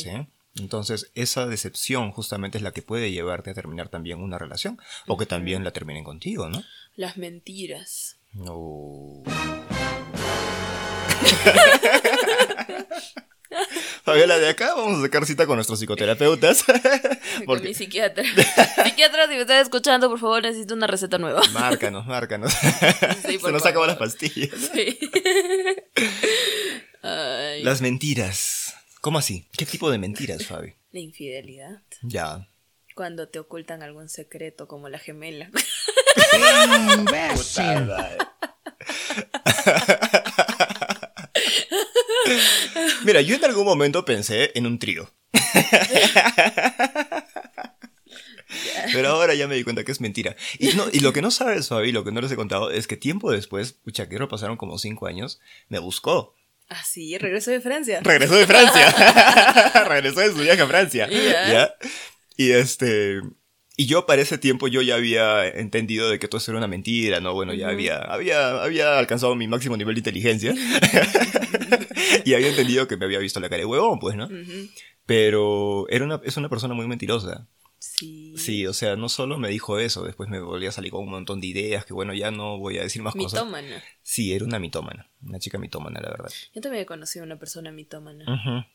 Entonces, 0.55 1.11
esa 1.15 1.45
decepción 1.45 2.11
justamente 2.11 2.57
es 2.57 2.63
la 2.63 2.71
que 2.71 2.81
puede 2.81 3.11
llevarte 3.11 3.51
a 3.51 3.53
terminar 3.53 3.89
también 3.89 4.19
una 4.19 4.37
relación 4.37 4.79
o 5.07 5.17
que 5.17 5.25
también 5.25 5.63
la 5.63 5.71
terminen 5.71 6.03
contigo, 6.03 6.49
¿no? 6.49 6.63
Las 6.95 7.17
mentiras. 7.17 8.17
No. 8.33 9.23
Fabiola, 14.03 14.39
de 14.39 14.49
acá 14.49 14.73
vamos 14.75 14.99
a 14.99 15.01
sacar 15.01 15.25
cita 15.25 15.45
con 15.45 15.55
nuestros 15.55 15.79
psicoterapeutas. 15.79 16.63
Porque... 17.45 17.45
Con 17.45 17.63
mi 17.63 17.73
psiquiatra. 17.73 18.23
psiquiatra, 18.83 19.27
si 19.27 19.33
me 19.33 19.41
estás 19.41 19.63
escuchando, 19.63 20.09
por 20.09 20.19
favor, 20.19 20.41
necesito 20.41 20.73
una 20.73 20.87
receta 20.87 21.17
nueva. 21.17 21.41
Márcanos, 21.53 22.05
márcanos. 22.05 22.53
Se 23.21 23.51
nos 23.51 23.65
acabó 23.65 23.85
las 23.85 23.97
pastillas. 23.97 24.51
Sí. 24.73 24.99
Las 27.63 27.81
mentiras. 27.81 28.75
¿Cómo 29.01 29.17
así? 29.17 29.47
¿Qué 29.57 29.65
tipo 29.65 29.89
de 29.89 29.97
mentiras, 29.97 30.45
Fabi? 30.45 30.75
La 30.91 30.99
infidelidad. 30.99 31.81
Ya. 32.03 32.47
Cuando 32.95 33.29
te 33.29 33.39
ocultan 33.39 33.81
algún 33.81 34.09
secreto, 34.09 34.67
como 34.67 34.89
la 34.89 34.99
gemela. 34.99 35.49
Mira, 43.05 43.21
yo 43.21 43.35
en 43.35 43.45
algún 43.45 43.65
momento 43.65 44.05
pensé 44.05 44.51
en 44.55 44.65
un 44.67 44.79
trío. 44.79 45.11
Pero 48.93 49.09
ahora 49.09 49.33
ya 49.33 49.47
me 49.47 49.55
di 49.55 49.63
cuenta 49.63 49.83
que 49.83 49.91
es 49.91 50.01
mentira. 50.01 50.35
Y, 50.59 50.73
no, 50.73 50.85
y 50.91 50.99
lo 50.99 51.13
que 51.13 51.21
no 51.21 51.31
sabes, 51.31 51.69
Fabi, 51.69 51.91
lo 51.91 52.03
que 52.03 52.11
no 52.11 52.21
les 52.21 52.31
he 52.31 52.35
contado, 52.35 52.69
es 52.71 52.87
que 52.87 52.97
tiempo 52.97 53.31
después, 53.31 53.73
pucha, 53.73 54.09
que 54.09 54.19
pasaron 54.27 54.57
como 54.57 54.77
cinco 54.77 55.07
años, 55.07 55.39
me 55.69 55.79
buscó. 55.79 56.35
Ah, 56.69 56.83
sí, 56.83 57.17
regresó 57.17 57.51
de 57.51 57.61
Francia. 57.61 57.99
Regresó 58.01 58.35
de 58.35 58.47
Francia. 58.47 59.83
regresó 59.87 60.21
de 60.21 60.31
su 60.31 60.37
viaje 60.37 60.61
a 60.61 60.67
Francia. 60.67 61.09
¿Ya? 61.09 61.75
Y 62.37 62.51
este. 62.51 63.21
Y 63.77 63.85
yo 63.85 64.05
para 64.05 64.21
ese 64.21 64.37
tiempo 64.37 64.67
yo 64.67 64.81
ya 64.81 64.95
había 64.95 65.47
entendido 65.47 66.09
de 66.09 66.19
que 66.19 66.27
todo 66.27 66.39
eso 66.39 66.51
era 66.51 66.57
una 66.57 66.67
mentira, 66.67 67.19
¿no? 67.21 67.33
Bueno, 67.33 67.53
ya 67.53 67.69
había, 67.69 67.97
había, 67.97 68.61
había 68.61 68.99
alcanzado 68.99 69.33
mi 69.35 69.47
máximo 69.47 69.77
nivel 69.77 69.95
de 69.95 69.99
inteligencia. 69.99 70.53
y 72.25 72.33
había 72.33 72.49
entendido 72.49 72.87
que 72.87 72.97
me 72.97 73.05
había 73.05 73.19
visto 73.19 73.39
la 73.39 73.49
cara 73.49 73.61
de 73.61 73.65
huevón, 73.65 73.99
pues, 73.99 74.15
¿no? 74.15 74.29
Pero 75.05 75.87
era 75.89 76.03
una, 76.03 76.21
es 76.23 76.35
una 76.37 76.49
persona 76.49 76.73
muy 76.73 76.85
mentirosa. 76.87 77.47
Sí. 77.79 78.35
Sí, 78.37 78.67
o 78.67 78.73
sea, 78.73 78.95
no 78.95 79.09
solo 79.09 79.39
me 79.39 79.49
dijo 79.49 79.79
eso, 79.79 80.03
después 80.03 80.29
me 80.29 80.39
volvía 80.39 80.69
a 80.69 80.73
salir 80.73 80.91
con 80.91 81.03
un 81.03 81.09
montón 81.09 81.39
de 81.41 81.47
ideas 81.47 81.85
que, 81.85 81.93
bueno, 81.93 82.13
ya 82.13 82.29
no 82.29 82.59
voy 82.59 82.77
a 82.77 82.83
decir 82.83 83.01
más 83.01 83.15
cosas. 83.15 83.41
Mitómana. 83.41 83.81
Sí, 84.03 84.33
era 84.33 84.45
una 84.45 84.59
mitómana, 84.59 85.09
una 85.23 85.39
chica 85.39 85.57
mitómana, 85.57 85.99
la 86.01 86.09
verdad. 86.09 86.29
Yo 86.53 86.61
también 86.61 86.83
he 86.83 86.85
conocido 86.85 87.23
a 87.23 87.25
una 87.25 87.39
persona 87.39 87.71
mitómana. 87.71 88.67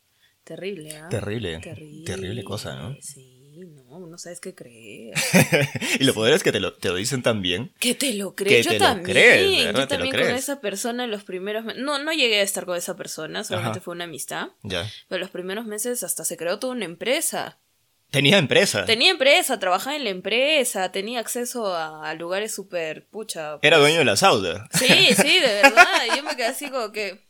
Terrible, 0.42 0.96
¿ah? 0.96 1.08
Terrible. 1.08 1.60
Terrible. 1.60 2.04
Terrible 2.04 2.44
cosa, 2.44 2.74
¿no? 2.76 2.96
Sí 3.00 3.35
no, 3.64 4.06
no 4.06 4.18
sabes 4.18 4.40
qué 4.40 4.54
creer. 4.54 5.14
y 6.00 6.04
lo 6.04 6.14
poder 6.14 6.34
es 6.34 6.42
que 6.42 6.52
te 6.52 6.60
lo, 6.60 6.74
te 6.74 6.88
lo 6.88 6.96
dicen 6.96 7.22
también. 7.22 7.72
Que 7.78 7.94
te 7.94 8.12
lo 8.14 8.34
crees. 8.34 8.66
Yo 8.66 8.76
también. 8.78 9.72
Yo 9.74 9.88
también 9.88 10.14
con 10.14 10.22
esa 10.22 10.60
persona 10.60 11.04
en 11.04 11.10
los 11.10 11.24
primeros 11.24 11.64
meses. 11.64 11.82
No, 11.82 11.98
no 11.98 12.12
llegué 12.12 12.40
a 12.40 12.42
estar 12.42 12.66
con 12.66 12.76
esa 12.76 12.96
persona, 12.96 13.44
solamente 13.44 13.80
fue 13.80 13.94
una 13.94 14.04
amistad. 14.04 14.48
Ya. 14.62 14.90
Pero 15.08 15.20
los 15.20 15.30
primeros 15.30 15.66
meses 15.66 16.02
hasta 16.02 16.24
se 16.24 16.36
creó 16.36 16.58
toda 16.58 16.74
una 16.74 16.84
empresa. 16.84 17.58
Tenía 18.10 18.38
empresa. 18.38 18.84
Tenía 18.84 19.10
empresa, 19.10 19.58
trabajaba 19.58 19.96
en 19.96 20.04
la 20.04 20.10
empresa, 20.10 20.92
tenía 20.92 21.20
acceso 21.20 21.74
a, 21.74 22.14
lugares 22.14 22.54
súper 22.54 23.06
pucha. 23.06 23.58
Era 23.62 23.78
dueño 23.78 23.98
de 23.98 24.04
la 24.04 24.16
Sauda. 24.16 24.68
Sí, 24.72 24.86
sí, 25.14 25.40
de 25.40 25.62
verdad. 25.62 25.84
yo 26.16 26.22
me 26.22 26.36
quedé 26.36 26.46
así 26.46 26.70
como 26.70 26.92
que. 26.92 27.25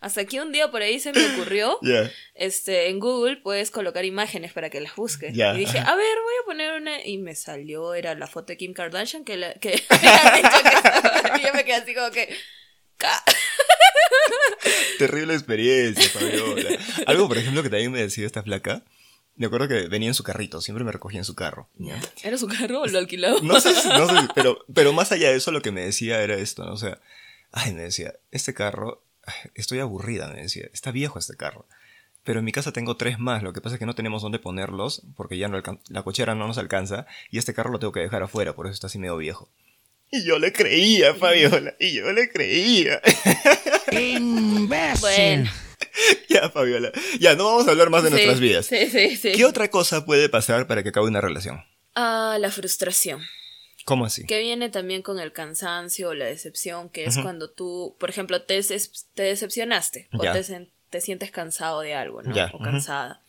Hasta 0.00 0.24
que 0.26 0.40
un 0.40 0.52
día 0.52 0.70
por 0.70 0.82
ahí 0.82 1.00
se 1.00 1.12
me 1.12 1.34
ocurrió, 1.34 1.78
este, 2.34 2.88
en 2.88 3.00
Google 3.00 3.38
puedes 3.38 3.70
colocar 3.70 4.04
imágenes 4.04 4.52
para 4.52 4.70
que 4.70 4.80
las 4.80 4.94
busques. 4.94 5.34
Y 5.34 5.58
dije, 5.58 5.78
a 5.78 5.96
ver, 5.96 6.18
voy 6.22 6.34
a 6.42 6.46
poner 6.46 6.74
una, 6.74 7.04
y 7.04 7.18
me 7.18 7.34
salió, 7.34 7.94
era 7.94 8.14
la 8.14 8.26
foto 8.26 8.48
de 8.48 8.56
Kim 8.56 8.74
Kardashian 8.74 9.24
que, 9.24 9.36
la, 9.36 9.54
que 9.54 9.70
y 11.38 11.42
yo 11.42 11.52
me 11.54 11.64
quedé 11.64 11.74
así 11.74 11.94
como 11.94 12.10
que... 12.10 12.28
Terrible 14.98 15.34
experiencia, 15.34 16.08
Fabiola. 16.10 16.70
Algo, 17.06 17.28
por 17.28 17.38
ejemplo, 17.38 17.62
que 17.62 17.70
también 17.70 17.92
me 17.92 18.00
decía 18.00 18.26
esta 18.26 18.42
flaca. 18.42 18.84
Me 19.36 19.46
acuerdo 19.46 19.68
que 19.68 19.86
venía 19.86 20.08
en 20.08 20.14
su 20.14 20.24
carrito, 20.24 20.60
siempre 20.60 20.84
me 20.84 20.90
recogía 20.90 21.20
en 21.20 21.24
su 21.24 21.36
carro. 21.36 21.68
¿Era 22.24 22.36
su 22.36 22.48
carro 22.48 22.80
o 22.80 22.86
lo 22.86 22.98
alquilaba? 22.98 23.38
No 23.40 23.60
sé, 23.60 23.72
no 23.72 24.08
sé 24.08 24.28
pero, 24.34 24.64
pero 24.74 24.92
más 24.92 25.12
allá 25.12 25.30
de 25.30 25.36
eso, 25.36 25.52
lo 25.52 25.62
que 25.62 25.70
me 25.70 25.82
decía 25.82 26.20
era 26.22 26.34
esto, 26.34 26.64
¿no? 26.64 26.72
O 26.72 26.76
sea, 26.76 27.00
ay, 27.52 27.72
me 27.72 27.82
decía, 27.82 28.14
este 28.32 28.52
carro 28.52 29.04
estoy 29.54 29.80
aburrida, 29.80 30.28
me 30.28 30.42
decía, 30.42 30.68
está 30.72 30.90
viejo 30.90 31.18
este 31.18 31.36
carro. 31.36 31.66
Pero 32.24 32.40
en 32.40 32.44
mi 32.44 32.52
casa 32.52 32.72
tengo 32.72 32.96
tres 32.96 33.18
más, 33.18 33.42
lo 33.42 33.52
que 33.52 33.60
pasa 33.60 33.76
es 33.76 33.78
que 33.78 33.86
no 33.86 33.94
tenemos 33.94 34.22
dónde 34.22 34.38
ponerlos, 34.38 35.02
porque 35.16 35.38
ya 35.38 35.48
no 35.48 35.62
la 35.88 36.02
cochera 36.02 36.34
no 36.34 36.46
nos 36.46 36.58
alcanza, 36.58 37.06
y 37.30 37.38
este 37.38 37.54
carro 37.54 37.70
lo 37.70 37.78
tengo 37.78 37.92
que 37.92 38.00
dejar 38.00 38.22
afuera, 38.22 38.54
por 38.54 38.66
eso 38.66 38.74
está 38.74 38.88
así 38.88 38.98
medio 38.98 39.16
viejo. 39.16 39.50
Y 40.10 40.24
yo 40.24 40.38
le 40.38 40.52
creía, 40.52 41.14
Fabiola, 41.14 41.74
y 41.78 41.94
yo 41.94 42.12
le 42.12 42.30
creía. 42.30 43.00
bueno. 45.00 45.50
Ya, 46.28 46.50
Fabiola. 46.50 46.92
Ya, 47.20 47.34
no 47.34 47.44
vamos 47.44 47.68
a 47.68 47.70
hablar 47.70 47.90
más 47.90 48.04
de 48.04 48.10
nuestras 48.10 48.40
vidas. 48.40 48.66
Sí, 48.66 48.88
sí, 48.90 49.16
sí. 49.16 49.32
¿Qué 49.32 49.44
otra 49.44 49.68
cosa 49.68 50.04
puede 50.04 50.28
pasar 50.28 50.66
para 50.66 50.82
que 50.82 50.90
acabe 50.90 51.08
una 51.08 51.20
relación? 51.20 51.64
Ah, 51.94 52.36
la 52.40 52.50
frustración. 52.50 53.20
¿Cómo 53.88 54.04
así? 54.04 54.26
Que 54.26 54.40
viene 54.40 54.68
también 54.68 55.00
con 55.00 55.18
el 55.18 55.32
cansancio 55.32 56.10
o 56.10 56.14
la 56.14 56.26
decepción, 56.26 56.90
que 56.90 57.04
es 57.06 57.16
cuando 57.16 57.48
tú, 57.48 57.96
por 57.98 58.10
ejemplo, 58.10 58.42
te, 58.42 58.60
te 59.14 59.22
decepcionaste 59.22 60.10
o 60.12 60.24
te, 60.90 61.00
sientes 61.00 61.30
cansado 61.30 61.80
de 61.80 61.94
algo, 61.94 62.20
¿no? 62.20 62.34
O 62.52 62.58
cansada. 62.58 63.22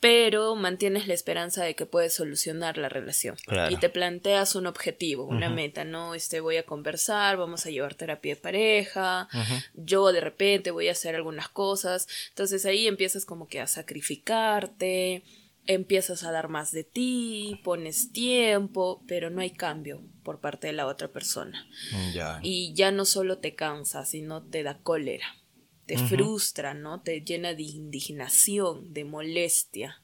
Pero 0.00 0.56
mantienes 0.56 1.06
la 1.06 1.12
esperanza 1.12 1.64
de 1.64 1.74
que 1.74 1.84
puedes 1.84 2.14
solucionar 2.14 2.78
la 2.78 2.88
relación. 2.88 3.36
Y 3.68 3.76
te 3.76 3.90
planteas 3.90 4.54
un 4.54 4.66
objetivo, 4.66 5.26
una 5.26 5.50
meta, 5.50 5.84
¿no? 5.84 6.14
Este, 6.14 6.40
voy 6.40 6.56
a 6.56 6.64
conversar, 6.64 7.36
vamos 7.36 7.66
a 7.66 7.70
llevar 7.70 7.94
terapia 7.94 8.36
de 8.36 8.40
pareja, 8.40 9.28
yo 9.74 10.12
de 10.12 10.22
repente 10.22 10.70
voy 10.70 10.88
a 10.88 10.92
hacer 10.92 11.14
algunas 11.14 11.50
cosas. 11.50 12.08
Entonces 12.30 12.64
ahí 12.64 12.86
empiezas 12.86 13.26
como 13.26 13.48
que 13.48 13.60
a 13.60 13.66
sacrificarte, 13.66 15.24
empiezas 15.66 16.24
a 16.24 16.32
dar 16.32 16.48
más 16.48 16.72
de 16.72 16.84
ti, 16.84 17.60
pones 17.64 18.12
tiempo, 18.12 19.02
pero 19.06 19.30
no 19.30 19.40
hay 19.40 19.50
cambio 19.50 20.02
por 20.22 20.40
parte 20.40 20.66
de 20.66 20.72
la 20.72 20.86
otra 20.86 21.08
persona. 21.12 21.66
Y 22.42 22.74
ya 22.74 22.90
no 22.90 23.04
solo 23.04 23.38
te 23.38 23.54
cansa, 23.54 24.04
sino 24.04 24.42
te 24.42 24.62
da 24.62 24.78
cólera, 24.78 25.26
te 25.86 25.98
frustra, 25.98 26.74
¿no? 26.74 27.02
Te 27.02 27.20
llena 27.22 27.54
de 27.54 27.62
indignación, 27.62 28.92
de 28.92 29.04
molestia. 29.04 30.02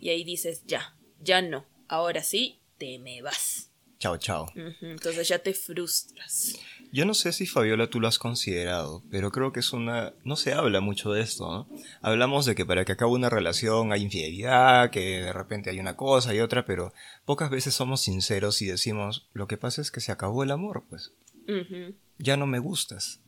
Y 0.00 0.08
ahí 0.08 0.24
dices, 0.24 0.64
ya, 0.66 0.96
ya 1.20 1.42
no, 1.42 1.66
ahora 1.88 2.22
sí, 2.22 2.60
te 2.78 2.98
me 2.98 3.22
vas. 3.22 3.70
Chao, 3.98 4.16
chao. 4.18 4.52
Entonces 4.82 5.28
ya 5.28 5.38
te 5.38 5.54
frustras. 5.54 6.58
Yo 6.94 7.04
no 7.04 7.14
sé 7.14 7.32
si 7.32 7.48
Fabiola 7.48 7.88
tú 7.88 7.98
lo 7.98 8.06
has 8.06 8.20
considerado, 8.20 9.02
pero 9.10 9.32
creo 9.32 9.52
que 9.52 9.58
es 9.58 9.72
una... 9.72 10.12
No 10.22 10.36
se 10.36 10.52
habla 10.52 10.80
mucho 10.80 11.10
de 11.10 11.22
esto, 11.22 11.50
¿no? 11.50 11.68
Hablamos 12.02 12.46
de 12.46 12.54
que 12.54 12.64
para 12.64 12.84
que 12.84 12.92
acabe 12.92 13.10
una 13.10 13.28
relación 13.28 13.90
hay 13.90 14.02
infidelidad, 14.02 14.90
que 14.90 15.22
de 15.22 15.32
repente 15.32 15.70
hay 15.70 15.80
una 15.80 15.96
cosa 15.96 16.32
y 16.32 16.38
otra, 16.38 16.64
pero 16.64 16.92
pocas 17.24 17.50
veces 17.50 17.74
somos 17.74 18.02
sinceros 18.02 18.62
y 18.62 18.66
decimos, 18.66 19.28
lo 19.32 19.48
que 19.48 19.56
pasa 19.56 19.82
es 19.82 19.90
que 19.90 20.00
se 20.00 20.12
acabó 20.12 20.44
el 20.44 20.52
amor, 20.52 20.84
pues. 20.88 21.10
Ya 22.18 22.36
no 22.36 22.46
me 22.46 22.60
gustas. 22.60 23.20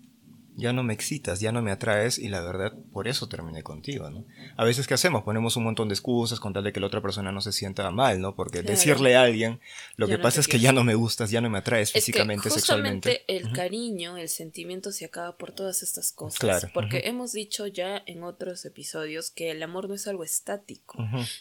Ya 0.56 0.72
no 0.72 0.82
me 0.82 0.94
excitas, 0.94 1.40
ya 1.40 1.52
no 1.52 1.62
me 1.62 1.70
atraes 1.70 2.18
y 2.18 2.28
la 2.28 2.40
verdad 2.40 2.72
por 2.92 3.08
eso 3.08 3.28
terminé 3.28 3.62
contigo, 3.62 4.10
¿no? 4.10 4.24
A 4.56 4.64
veces 4.64 4.86
¿qué 4.86 4.94
hacemos? 4.94 5.22
Ponemos 5.22 5.56
un 5.56 5.64
montón 5.64 5.88
de 5.88 5.94
excusas 5.94 6.40
con 6.40 6.52
tal 6.52 6.64
de 6.64 6.72
que 6.72 6.80
la 6.80 6.86
otra 6.86 7.02
persona 7.02 7.30
no 7.30 7.40
se 7.40 7.52
sienta 7.52 7.90
mal, 7.90 8.20
¿no? 8.20 8.34
Porque 8.34 8.62
decirle 8.62 9.16
a 9.16 9.22
alguien, 9.22 9.60
lo 9.96 10.08
que 10.08 10.18
pasa 10.18 10.40
es 10.40 10.48
que 10.48 10.58
ya 10.58 10.72
no 10.72 10.82
me 10.82 10.94
gustas, 10.94 11.30
ya 11.30 11.40
no 11.40 11.50
me 11.50 11.58
atraes 11.58 11.92
físicamente, 11.92 12.50
sexualmente. 12.50 13.24
el 13.28 13.52
cariño, 13.52 14.16
el 14.16 14.28
sentimiento 14.28 14.92
se 14.92 15.04
acaba 15.04 15.36
por 15.36 15.52
todas 15.52 15.82
estas 15.82 16.12
cosas. 16.12 16.40
Claro. 16.40 16.68
Porque 16.72 17.02
hemos 17.04 17.32
dicho 17.32 17.66
ya 17.66 18.02
en 18.06 18.24
otros 18.24 18.64
episodios 18.64 19.30
que 19.30 19.50
el 19.50 19.62
amor 19.62 19.88
no 19.88 19.94
es 19.94 20.06
algo 20.08 20.24
estático, 20.24 20.98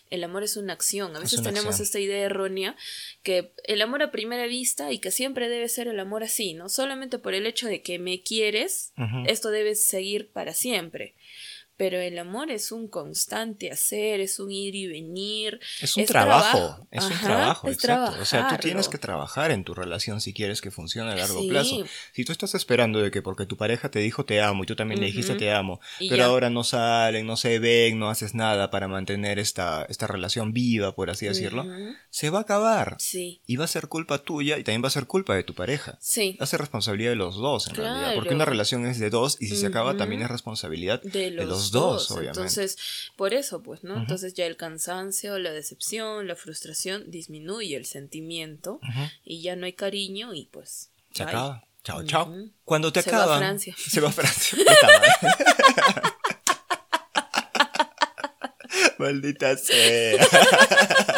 el 0.09 0.23
amor 0.23 0.43
es 0.43 0.57
una 0.57 0.73
acción. 0.73 1.15
A 1.15 1.19
veces 1.19 1.41
tenemos 1.41 1.79
esta 1.79 1.99
idea 1.99 2.25
errónea 2.25 2.75
que 3.23 3.53
el 3.63 3.81
amor 3.81 4.03
a 4.03 4.11
primera 4.11 4.45
vista 4.45 4.91
y 4.91 4.99
que 4.99 5.11
siempre 5.11 5.49
debe 5.49 5.69
ser 5.69 5.87
el 5.87 5.99
amor 5.99 6.23
así, 6.23 6.53
¿no? 6.53 6.69
Solamente 6.69 7.19
por 7.19 7.33
el 7.33 7.45
hecho 7.45 7.67
de 7.67 7.81
que 7.81 7.99
me 7.99 8.21
quieres, 8.21 8.93
esto 9.27 9.49
debe 9.49 9.75
seguir 9.75 10.31
para 10.31 10.53
siempre 10.53 11.15
pero 11.77 11.99
el 11.99 12.17
amor 12.17 12.51
es 12.51 12.71
un 12.71 12.87
constante 12.87 13.71
hacer, 13.71 14.21
es 14.21 14.39
un 14.39 14.51
ir 14.51 14.75
y 14.75 14.87
venir. 14.87 15.59
Es 15.81 15.97
un 15.97 16.05
trabajo, 16.05 16.87
es 16.91 17.03
un 17.03 17.19
trabajo, 17.19 17.69
exacto. 17.69 18.21
O 18.21 18.25
sea, 18.25 18.47
tú 18.49 18.55
tienes 18.57 18.87
que 18.87 18.97
trabajar 18.97 19.51
en 19.51 19.63
tu 19.63 19.73
relación 19.73 20.21
si 20.21 20.33
quieres 20.33 20.61
que 20.61 20.71
funcione 20.71 21.11
a 21.11 21.15
largo 21.15 21.45
plazo. 21.47 21.85
Si 22.13 22.23
tú 22.23 22.31
estás 22.31 22.55
esperando 22.55 22.99
de 22.99 23.11
que 23.11 23.21
porque 23.21 23.45
tu 23.45 23.57
pareja 23.57 23.89
te 23.89 23.99
dijo 23.99 24.25
te 24.25 24.41
amo 24.41 24.63
y 24.63 24.67
tú 24.67 24.75
también 24.75 25.01
le 25.01 25.07
dijiste 25.07 25.35
te 25.35 25.51
amo, 25.51 25.79
pero 26.09 26.23
ahora 26.23 26.49
no 26.49 26.63
salen, 26.63 27.25
no 27.25 27.37
se 27.37 27.59
ven, 27.59 27.99
no 27.99 28.09
haces 28.09 28.33
nada 28.33 28.71
para 28.71 28.87
mantener 28.87 29.39
esta, 29.39 29.85
esta 29.89 30.07
relación 30.07 30.53
viva, 30.53 30.95
por 30.95 31.09
así 31.09 31.25
decirlo, 31.25 31.65
se 32.09 32.29
va 32.29 32.39
a 32.39 32.41
acabar. 32.41 32.95
Sí. 32.99 33.41
Y 33.45 33.57
va 33.57 33.65
a 33.65 33.67
ser 33.67 33.87
culpa 33.87 34.19
tuya 34.19 34.57
y 34.57 34.63
también 34.63 34.83
va 34.83 34.87
a 34.87 34.91
ser 34.91 35.07
culpa 35.07 35.35
de 35.35 35.43
tu 35.43 35.53
pareja. 35.53 35.97
Sí. 35.99 36.37
Va 36.39 36.45
a 36.45 36.47
ser 36.47 36.59
responsabilidad 36.59 37.09
de 37.09 37.15
los 37.15 37.35
dos, 37.35 37.67
en 37.67 37.75
realidad. 37.75 38.15
Porque 38.15 38.33
una 38.33 38.45
relación 38.45 38.85
es 38.85 38.99
de 38.99 39.09
dos 39.09 39.37
y 39.39 39.47
si 39.47 39.57
se 39.57 39.67
acaba 39.67 39.97
también 39.97 40.21
es 40.21 40.29
responsabilidad 40.29 41.01
de 41.01 41.31
los 41.31 41.64
dos, 41.71 42.11
obviamente. 42.11 42.39
Entonces, 42.39 42.77
por 43.15 43.33
eso, 43.33 43.61
pues, 43.61 43.83
¿no? 43.83 43.97
Entonces 43.97 44.33
ya 44.33 44.45
el 44.45 44.57
cansancio, 44.57 45.37
la 45.39 45.51
decepción, 45.51 46.27
la 46.27 46.35
frustración 46.35 47.09
disminuye 47.09 47.75
el 47.75 47.85
sentimiento 47.85 48.79
y 49.23 49.41
ya 49.41 49.55
no 49.55 49.65
hay 49.65 49.73
cariño 49.73 50.33
y 50.33 50.45
pues... 50.45 50.91
Se 51.13 51.23
acaba. 51.23 51.63
Chao, 51.83 52.03
chao. 52.03 52.33
Cuando 52.63 52.91
te 52.91 53.01
se 53.01 53.09
acaban... 53.09 53.29
Va 53.29 53.35
a 53.35 53.39
Francia. 53.39 53.75
Se 53.77 54.01
va 54.01 54.09
a 54.09 54.11
Francia. 54.11 54.57
Maldita 58.97 59.57
sea. 59.57 60.27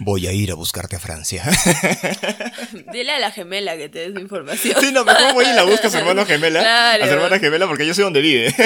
Voy 0.00 0.26
a 0.26 0.32
ir 0.32 0.50
a 0.52 0.54
buscarte 0.54 0.96
a 0.96 0.98
Francia. 1.00 1.44
Dile 2.92 3.12
a 3.12 3.18
la 3.18 3.30
gemela 3.30 3.76
que 3.76 3.88
te 3.88 4.10
des 4.10 4.20
información. 4.20 4.76
Sí, 4.80 4.92
no, 4.92 5.04
mejor 5.04 5.34
voy 5.34 5.46
y 5.46 5.52
la 5.52 5.64
busco 5.64 5.88
a 5.88 5.90
su 5.90 5.98
hermano 5.98 6.24
gemela. 6.26 6.94
A 6.94 6.98
su 6.98 7.12
hermana 7.12 7.38
gemela 7.38 7.66
porque 7.66 7.86
yo 7.86 7.94
sé 7.94 8.02
dónde 8.02 8.20
vive. 8.20 8.54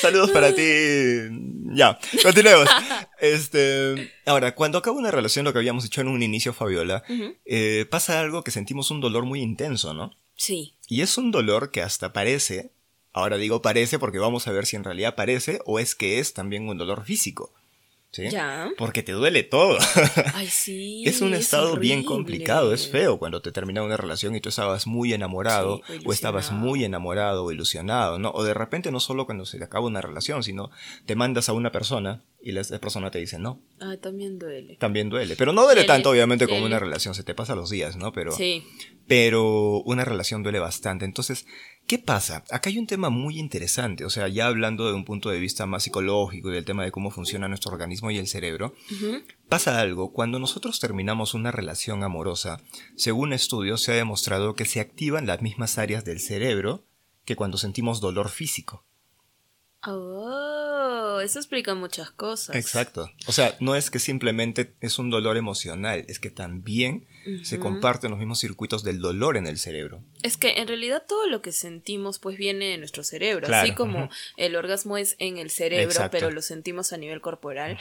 Saludos 0.00 0.30
para 0.30 0.54
ti. 0.54 0.62
Ya, 1.72 1.98
continuemos. 2.22 2.68
Este, 3.20 4.12
ahora, 4.26 4.54
cuando 4.54 4.78
acaba 4.78 4.96
una 4.96 5.10
relación, 5.10 5.44
lo 5.44 5.52
que 5.52 5.58
habíamos 5.58 5.84
dicho 5.84 6.00
en 6.00 6.08
un 6.08 6.22
inicio, 6.22 6.52
Fabiola, 6.52 7.04
eh, 7.44 7.86
pasa 7.90 8.18
algo 8.20 8.42
que 8.42 8.50
sentimos 8.50 8.90
un 8.90 9.00
dolor 9.00 9.26
muy 9.26 9.40
intenso, 9.42 9.94
¿no? 9.94 10.10
Sí. 10.36 10.74
Y 10.88 11.02
es 11.02 11.18
un 11.18 11.30
dolor 11.30 11.70
que 11.70 11.82
hasta 11.82 12.12
parece, 12.12 12.72
ahora 13.12 13.36
digo 13.36 13.62
parece 13.62 13.98
porque 13.98 14.18
vamos 14.18 14.48
a 14.48 14.52
ver 14.52 14.66
si 14.66 14.76
en 14.76 14.84
realidad 14.84 15.14
parece 15.14 15.60
o 15.66 15.78
es 15.78 15.94
que 15.94 16.18
es 16.18 16.32
también 16.32 16.68
un 16.68 16.78
dolor 16.78 17.04
físico. 17.04 17.52
¿Sí? 18.12 18.28
Ya. 18.30 18.70
Porque 18.76 19.02
te 19.02 19.12
duele 19.12 19.42
todo. 19.42 19.78
Ay, 20.34 20.46
sí. 20.48 21.02
es 21.06 21.20
un 21.20 21.34
estado 21.34 21.76
bien 21.76 22.04
complicado, 22.04 22.72
es 22.74 22.88
feo 22.88 23.18
cuando 23.18 23.42
te 23.42 23.52
termina 23.52 23.82
una 23.82 23.96
relación 23.96 24.34
y 24.34 24.40
tú 24.40 24.48
estabas 24.48 24.86
muy 24.86 25.12
enamorado, 25.12 25.80
o, 26.04 26.12
estabas 26.12 26.52
muy 26.52 26.84
enamorado 26.84 27.44
o 27.44 27.52
ilusionado, 27.52 28.18
¿no? 28.18 28.30
O 28.30 28.44
de 28.44 28.54
repente 28.54 28.90
no 28.90 29.00
solo 29.00 29.26
cuando 29.26 29.46
se 29.46 29.58
te 29.58 29.64
acaba 29.64 29.86
una 29.86 30.00
relación, 30.00 30.42
sino 30.42 30.70
te 31.06 31.14
mandas 31.14 31.48
a 31.48 31.52
una 31.52 31.72
persona 31.72 32.22
y 32.42 32.52
la 32.52 32.62
persona 32.80 33.10
te 33.10 33.18
dice 33.18 33.38
no. 33.38 33.60
Ah, 33.80 33.96
también 34.00 34.38
duele. 34.38 34.76
También 34.76 35.10
duele. 35.10 35.36
Pero 35.36 35.52
no 35.52 35.62
duele, 35.62 35.84
tanto, 35.84 36.10
obviamente, 36.10 36.46
como 36.48 36.64
una 36.64 36.78
relación. 36.78 37.14
Se 37.14 37.22
te 37.22 37.34
pasa 37.34 37.54
los 37.54 37.70
días, 37.70 37.96
¿no? 37.96 38.12
Pero. 38.12 38.32
Sí. 38.32 38.64
Pero 39.10 39.82
una 39.82 40.04
relación 40.04 40.44
duele 40.44 40.60
bastante. 40.60 41.04
Entonces, 41.04 41.44
¿qué 41.88 41.98
pasa? 41.98 42.44
Acá 42.48 42.70
hay 42.70 42.78
un 42.78 42.86
tema 42.86 43.10
muy 43.10 43.40
interesante. 43.40 44.04
O 44.04 44.08
sea, 44.08 44.28
ya 44.28 44.46
hablando 44.46 44.86
de 44.86 44.94
un 44.94 45.04
punto 45.04 45.30
de 45.30 45.40
vista 45.40 45.66
más 45.66 45.82
psicológico 45.82 46.48
y 46.48 46.54
del 46.54 46.64
tema 46.64 46.84
de 46.84 46.92
cómo 46.92 47.10
funciona 47.10 47.48
nuestro 47.48 47.72
organismo 47.72 48.12
y 48.12 48.18
el 48.18 48.28
cerebro. 48.28 48.72
Pasa 49.48 49.80
algo. 49.80 50.12
Cuando 50.12 50.38
nosotros 50.38 50.78
terminamos 50.78 51.34
una 51.34 51.50
relación 51.50 52.04
amorosa, 52.04 52.60
según 52.94 53.32
estudios, 53.32 53.82
se 53.82 53.90
ha 53.90 53.96
demostrado 53.96 54.54
que 54.54 54.64
se 54.64 54.78
activan 54.78 55.26
las 55.26 55.42
mismas 55.42 55.76
áreas 55.76 56.04
del 56.04 56.20
cerebro 56.20 56.84
que 57.24 57.34
cuando 57.34 57.58
sentimos 57.58 58.00
dolor 58.00 58.28
físico. 58.28 58.84
Oh, 59.84 60.79
eso 61.20 61.38
explica 61.38 61.74
muchas 61.74 62.10
cosas. 62.10 62.56
Exacto. 62.56 63.10
O 63.26 63.32
sea, 63.32 63.56
no 63.60 63.74
es 63.74 63.90
que 63.90 63.98
simplemente 63.98 64.74
es 64.80 64.98
un 64.98 65.10
dolor 65.10 65.36
emocional, 65.36 66.04
es 66.08 66.18
que 66.18 66.30
también 66.30 67.06
se 67.42 67.58
comparten 67.58 68.10
los 68.10 68.18
mismos 68.18 68.40
circuitos 68.40 68.82
del 68.82 69.00
dolor 69.00 69.36
en 69.36 69.46
el 69.46 69.58
cerebro. 69.58 70.02
Es 70.22 70.36
que 70.36 70.54
en 70.56 70.68
realidad 70.68 71.04
todo 71.06 71.26
lo 71.26 71.42
que 71.42 71.52
sentimos 71.52 72.18
pues 72.18 72.36
viene 72.36 72.66
de 72.66 72.78
nuestro 72.78 73.04
cerebro, 73.04 73.46
así 73.54 73.74
como 73.74 74.08
el 74.36 74.56
orgasmo 74.56 74.96
es 74.96 75.16
en 75.18 75.38
el 75.38 75.50
cerebro, 75.50 76.08
pero 76.10 76.30
lo 76.30 76.42
sentimos 76.42 76.92
a 76.92 76.96
nivel 76.96 77.20
corporal. 77.20 77.78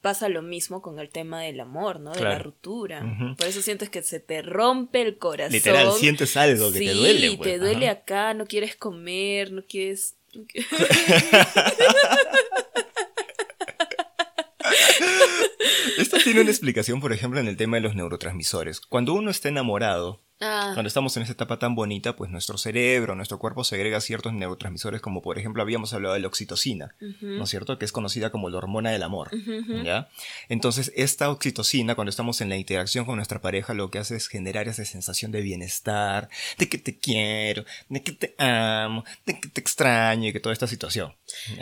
Pasa 0.00 0.30
lo 0.30 0.40
mismo 0.40 0.80
con 0.80 0.98
el 0.98 1.10
tema 1.10 1.42
del 1.42 1.60
amor, 1.60 2.00
¿no? 2.00 2.12
De 2.12 2.22
la 2.22 2.38
ruptura. 2.38 3.34
Por 3.36 3.46
eso 3.46 3.60
sientes 3.60 3.90
que 3.90 4.02
se 4.02 4.18
te 4.18 4.40
rompe 4.40 5.02
el 5.02 5.18
corazón. 5.18 5.52
Literal, 5.52 5.92
sientes 5.92 6.36
algo 6.36 6.72
que 6.72 6.78
te 6.78 6.94
duele. 6.94 7.30
Sí, 7.30 7.36
pues. 7.36 7.50
te 7.50 7.58
duele 7.58 7.88
acá, 7.88 8.32
no 8.32 8.46
quieres 8.46 8.76
comer, 8.76 9.52
no 9.52 9.62
quieres 9.62 10.16
Esto 16.00 16.16
tiene 16.18 16.40
una 16.40 16.50
explicación, 16.50 17.00
por 17.00 17.12
ejemplo, 17.12 17.40
en 17.40 17.48
el 17.48 17.56
tema 17.56 17.76
de 17.76 17.82
los 17.82 17.94
neurotransmisores. 17.94 18.80
Cuando 18.80 19.14
uno 19.14 19.30
está 19.30 19.48
enamorado, 19.48 20.20
Ah. 20.42 20.70
Cuando 20.72 20.88
estamos 20.88 21.14
en 21.18 21.22
esa 21.22 21.32
etapa 21.32 21.58
tan 21.58 21.74
bonita, 21.74 22.16
pues 22.16 22.30
nuestro 22.30 22.56
cerebro, 22.56 23.14
nuestro 23.14 23.38
cuerpo 23.38 23.62
segrega 23.62 24.00
ciertos 24.00 24.32
neurotransmisores, 24.32 25.02
como 25.02 25.20
por 25.20 25.38
ejemplo 25.38 25.62
habíamos 25.62 25.92
hablado 25.92 26.14
de 26.14 26.20
la 26.20 26.28
oxitocina, 26.28 26.94
¿no 27.20 27.44
es 27.44 27.50
cierto? 27.50 27.78
Que 27.78 27.84
es 27.84 27.92
conocida 27.92 28.30
como 28.30 28.48
la 28.48 28.56
hormona 28.56 28.90
del 28.90 29.02
amor, 29.02 29.30
¿ya? 29.84 30.08
Entonces, 30.48 30.92
esta 30.96 31.30
oxitocina, 31.30 31.94
cuando 31.94 32.08
estamos 32.08 32.40
en 32.40 32.48
la 32.48 32.56
interacción 32.56 33.04
con 33.04 33.16
nuestra 33.16 33.42
pareja, 33.42 33.74
lo 33.74 33.90
que 33.90 33.98
hace 33.98 34.16
es 34.16 34.28
generar 34.28 34.66
esa 34.66 34.82
sensación 34.86 35.30
de 35.30 35.42
bienestar, 35.42 36.30
de 36.56 36.70
que 36.70 36.78
te 36.78 36.98
quiero, 36.98 37.66
de 37.90 38.02
que 38.02 38.12
te 38.12 38.34
amo, 38.38 39.04
de 39.26 39.38
que 39.38 39.48
te 39.48 39.60
extraño 39.60 40.28
y 40.28 40.32
que 40.32 40.40
toda 40.40 40.54
esta 40.54 40.66
situación. 40.66 41.14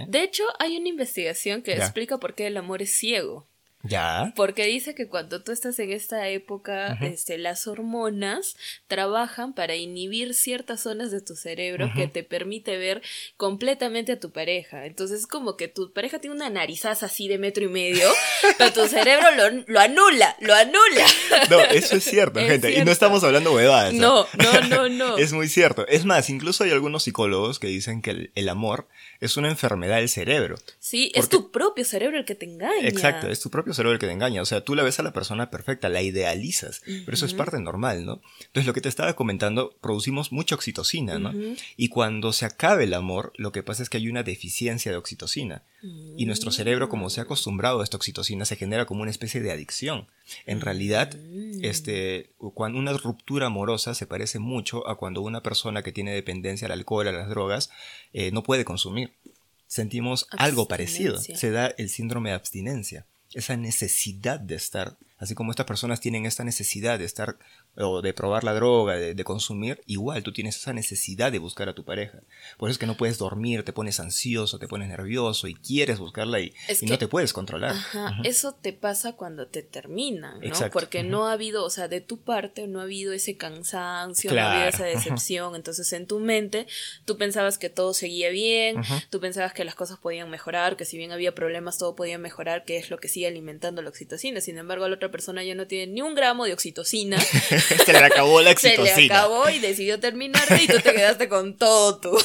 De 0.06 0.22
hecho, 0.22 0.44
hay 0.60 0.76
una 0.76 0.88
investigación 0.88 1.62
que 1.62 1.72
explica 1.72 2.18
por 2.18 2.36
qué 2.36 2.46
el 2.46 2.56
amor 2.56 2.80
es 2.80 2.96
ciego. 2.96 3.48
Ya. 3.82 4.32
Porque 4.34 4.64
dice 4.66 4.94
que 4.94 5.06
cuando 5.06 5.42
tú 5.42 5.52
estás 5.52 5.78
en 5.78 5.92
esta 5.92 6.28
época, 6.28 6.98
este, 7.00 7.38
las 7.38 7.68
hormonas 7.68 8.56
trabajan 8.88 9.52
para 9.52 9.76
inhibir 9.76 10.34
ciertas 10.34 10.80
zonas 10.80 11.12
de 11.12 11.20
tu 11.20 11.36
cerebro 11.36 11.90
que 11.94 12.08
te 12.08 12.24
permite 12.24 12.76
ver 12.76 13.02
completamente 13.36 14.12
a 14.12 14.20
tu 14.20 14.30
pareja. 14.30 14.84
Entonces 14.86 15.20
es 15.20 15.26
como 15.28 15.56
que 15.56 15.68
tu 15.68 15.92
pareja 15.92 16.18
tiene 16.18 16.34
una 16.34 16.50
narizaza 16.50 17.06
así 17.06 17.28
de 17.28 17.38
metro 17.38 17.64
y 17.64 17.68
medio, 17.68 18.08
pero 18.58 18.72
tu 18.72 18.88
cerebro 18.88 19.28
lo, 19.66 19.80
anula, 19.80 20.36
lo 20.40 20.54
anula. 20.54 21.06
No, 21.48 21.60
eso 21.60 21.96
es 21.96 22.04
cierto, 22.04 22.40
gente. 22.46 22.72
Y 22.72 22.84
no 22.84 22.90
estamos 22.90 23.22
hablando 23.22 23.52
huevadas. 23.52 23.94
No, 23.94 24.26
no, 24.36 24.60
no, 24.68 24.88
no. 24.88 25.16
es 25.18 25.32
muy 25.32 25.48
cierto. 25.48 25.86
Es 25.86 26.04
más, 26.04 26.30
incluso 26.30 26.64
hay 26.64 26.72
algunos 26.72 27.04
psicólogos 27.04 27.60
que 27.60 27.68
dicen 27.68 28.02
que 28.02 28.30
el, 28.34 28.48
amor 28.48 28.88
es 29.20 29.36
una 29.36 29.48
enfermedad 29.48 29.96
del 29.96 30.08
cerebro. 30.08 30.56
Sí, 30.80 31.12
es 31.14 31.28
tu 31.28 31.50
propio 31.50 31.84
cerebro 31.84 32.18
el 32.18 32.24
que 32.24 32.34
te 32.34 32.46
engaña. 32.46 32.88
Exacto, 32.88 33.28
es 33.28 33.40
tu 33.40 33.50
propio 33.50 33.67
cerebro 33.74 33.94
el 33.94 33.98
que 33.98 34.06
te 34.06 34.12
engaña. 34.12 34.42
O 34.42 34.46
sea, 34.46 34.62
tú 34.62 34.74
la 34.74 34.82
ves 34.82 34.98
a 34.98 35.02
la 35.02 35.12
persona 35.12 35.50
perfecta, 35.50 35.88
la 35.88 36.02
idealizas, 36.02 36.82
pero 36.84 37.14
eso 37.14 37.26
es 37.26 37.34
parte 37.34 37.58
normal, 37.58 38.04
¿no? 38.04 38.20
Entonces, 38.40 38.66
lo 38.66 38.74
que 38.74 38.80
te 38.80 38.88
estaba 38.88 39.14
comentando, 39.14 39.76
producimos 39.80 40.32
mucha 40.32 40.54
oxitocina, 40.54 41.18
¿no? 41.18 41.32
Y 41.76 41.88
cuando 41.88 42.32
se 42.32 42.46
acabe 42.46 42.84
el 42.84 42.94
amor, 42.94 43.32
lo 43.36 43.52
que 43.52 43.62
pasa 43.62 43.82
es 43.82 43.90
que 43.90 43.98
hay 43.98 44.08
una 44.08 44.22
deficiencia 44.22 44.90
de 44.92 44.98
oxitocina. 44.98 45.62
Y 46.16 46.26
nuestro 46.26 46.50
cerebro, 46.50 46.88
como 46.88 47.08
se 47.08 47.20
ha 47.20 47.24
acostumbrado 47.24 47.80
a 47.80 47.84
esta 47.84 47.96
oxitocina, 47.96 48.44
se 48.44 48.56
genera 48.56 48.84
como 48.84 49.02
una 49.02 49.10
especie 49.10 49.40
de 49.40 49.52
adicción. 49.52 50.08
En 50.44 50.60
realidad, 50.60 51.14
mm. 51.14 51.64
este, 51.64 52.30
cuando 52.54 52.78
una 52.78 52.92
ruptura 52.92 53.46
amorosa 53.46 53.94
se 53.94 54.06
parece 54.06 54.38
mucho 54.38 54.88
a 54.88 54.96
cuando 54.96 55.22
una 55.22 55.42
persona 55.42 55.82
que 55.82 55.92
tiene 55.92 56.12
dependencia 56.12 56.66
al 56.66 56.72
alcohol, 56.72 57.08
a 57.08 57.12
las 57.12 57.28
drogas, 57.28 57.70
eh, 58.12 58.30
no 58.32 58.42
puede 58.42 58.64
consumir. 58.64 59.12
Sentimos 59.66 60.26
algo 60.32 60.66
parecido. 60.66 61.18
Se 61.18 61.50
da 61.50 61.66
el 61.66 61.90
síndrome 61.90 62.30
de 62.30 62.36
abstinencia 62.36 63.06
esa 63.32 63.56
necesidad 63.56 64.40
de 64.40 64.54
estar 64.54 64.96
Así 65.18 65.34
como 65.34 65.50
estas 65.50 65.66
personas 65.66 66.00
tienen 66.00 66.26
esta 66.26 66.44
necesidad 66.44 66.98
de 66.98 67.04
estar 67.04 67.38
o 67.80 68.02
de 68.02 68.12
probar 68.12 68.44
la 68.44 68.54
droga, 68.54 68.94
de, 68.96 69.24
consumir, 69.24 69.80
igual 69.86 70.22
tú 70.22 70.32
tienes 70.32 70.56
esa 70.56 70.72
necesidad 70.72 71.30
de 71.30 71.38
buscar 71.38 71.68
a 71.68 71.74
tu 71.74 71.84
pareja. 71.84 72.22
Por 72.56 72.68
eso 72.68 72.72
es 72.72 72.78
que 72.78 72.86
no 72.86 72.96
puedes 72.96 73.18
dormir, 73.18 73.62
te 73.62 73.72
pones 73.72 74.00
ansioso, 74.00 74.58
te 74.58 74.66
pones 74.66 74.88
nervioso 74.88 75.46
y 75.48 75.54
quieres 75.54 75.98
buscarla 75.98 76.40
y, 76.40 76.54
no 76.82 76.98
te 76.98 77.08
puedes 77.08 77.32
controlar. 77.32 77.72
Ajá, 77.72 78.16
eso 78.24 78.54
te 78.54 78.72
pasa 78.72 79.12
cuando 79.12 79.46
te 79.46 79.62
termina, 79.62 80.38
¿no? 80.42 80.70
Porque 80.72 81.02
no 81.02 81.26
ha 81.26 81.32
habido, 81.32 81.64
o 81.64 81.70
sea, 81.70 81.88
de 81.88 82.00
tu 82.00 82.18
parte 82.18 82.66
no 82.66 82.80
ha 82.80 82.84
habido 82.84 83.12
ese 83.12 83.36
cansancio, 83.36 84.32
no 84.32 84.40
ha 84.40 84.52
habido 84.52 84.68
esa 84.68 84.84
decepción. 84.84 85.54
Entonces 85.54 85.92
en 85.92 86.06
tu 86.06 86.18
mente 86.18 86.66
tú 87.04 87.16
pensabas 87.16 87.58
que 87.58 87.70
todo 87.70 87.94
seguía 87.94 88.30
bien, 88.30 88.82
tú 89.10 89.20
pensabas 89.20 89.52
que 89.52 89.64
las 89.64 89.74
cosas 89.74 89.98
podían 89.98 90.30
mejorar, 90.30 90.76
que 90.76 90.84
si 90.84 90.96
bien 90.96 91.12
había 91.12 91.34
problemas 91.34 91.78
todo 91.78 91.94
podía 91.94 92.18
mejorar, 92.18 92.64
que 92.64 92.78
es 92.78 92.90
lo 92.90 92.98
que 92.98 93.08
sigue 93.08 93.26
alimentando 93.26 93.82
la 93.82 93.90
oxitocina. 93.90 94.40
Sin 94.40 94.58
embargo, 94.58 94.88
la 94.88 94.96
otra 94.96 95.10
persona 95.10 95.44
ya 95.44 95.54
no 95.54 95.66
tiene 95.66 95.92
ni 95.92 96.02
un 96.02 96.14
gramo 96.14 96.44
de 96.44 96.52
oxitocina. 96.52 97.18
Se 97.86 97.92
le 97.92 97.98
acabó 97.98 98.40
la 98.40 98.50
oxitocina. 98.52 98.94
Se 98.94 99.00
le 99.02 99.12
acabó 99.12 99.48
y 99.48 99.58
decidió 99.58 100.00
terminarte 100.00 100.62
y 100.62 100.66
tú 100.66 100.80
te 100.80 100.92
quedaste 100.92 101.28
con 101.28 101.56
todo 101.56 101.98
tú. 101.98 102.18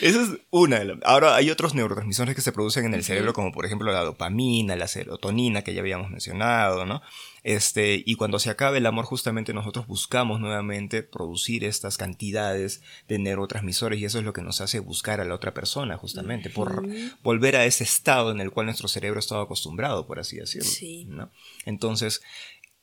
Esa 0.00 0.22
es 0.22 0.28
una. 0.50 0.80
Ahora 1.04 1.36
hay 1.36 1.50
otros 1.50 1.74
neurotransmisores 1.74 2.34
que 2.34 2.40
se 2.40 2.52
producen 2.52 2.86
en 2.86 2.94
el 2.94 3.04
cerebro, 3.04 3.32
como 3.32 3.52
por 3.52 3.66
ejemplo 3.66 3.92
la 3.92 4.04
dopamina, 4.04 4.76
la 4.76 4.88
serotonina 4.88 5.62
que 5.62 5.74
ya 5.74 5.80
habíamos 5.80 6.10
mencionado, 6.10 6.86
¿no? 6.86 7.02
Este, 7.44 8.02
y 8.04 8.16
cuando 8.16 8.38
se 8.38 8.50
acabe 8.50 8.78
el 8.78 8.86
amor, 8.86 9.04
justamente 9.04 9.54
nosotros 9.54 9.86
buscamos 9.86 10.40
nuevamente 10.40 11.02
producir 11.02 11.64
estas 11.64 11.96
cantidades 11.96 12.82
de 13.08 13.18
neurotransmisores 13.18 13.98
y 14.00 14.04
eso 14.04 14.18
es 14.18 14.24
lo 14.24 14.32
que 14.32 14.42
nos 14.42 14.60
hace 14.60 14.80
buscar 14.80 15.20
a 15.20 15.24
la 15.24 15.34
otra 15.34 15.54
persona, 15.54 15.96
justamente, 15.96 16.50
por 16.50 16.86
volver 17.22 17.56
a 17.56 17.64
ese 17.64 17.84
estado 17.84 18.32
en 18.32 18.40
el 18.40 18.50
cual 18.50 18.66
nuestro 18.66 18.88
cerebro 18.88 19.20
estaba 19.20 19.44
acostumbrado, 19.44 20.06
por 20.06 20.18
así 20.18 20.36
decirlo. 20.36 20.68
¿no? 21.14 21.30
Entonces, 21.64 22.22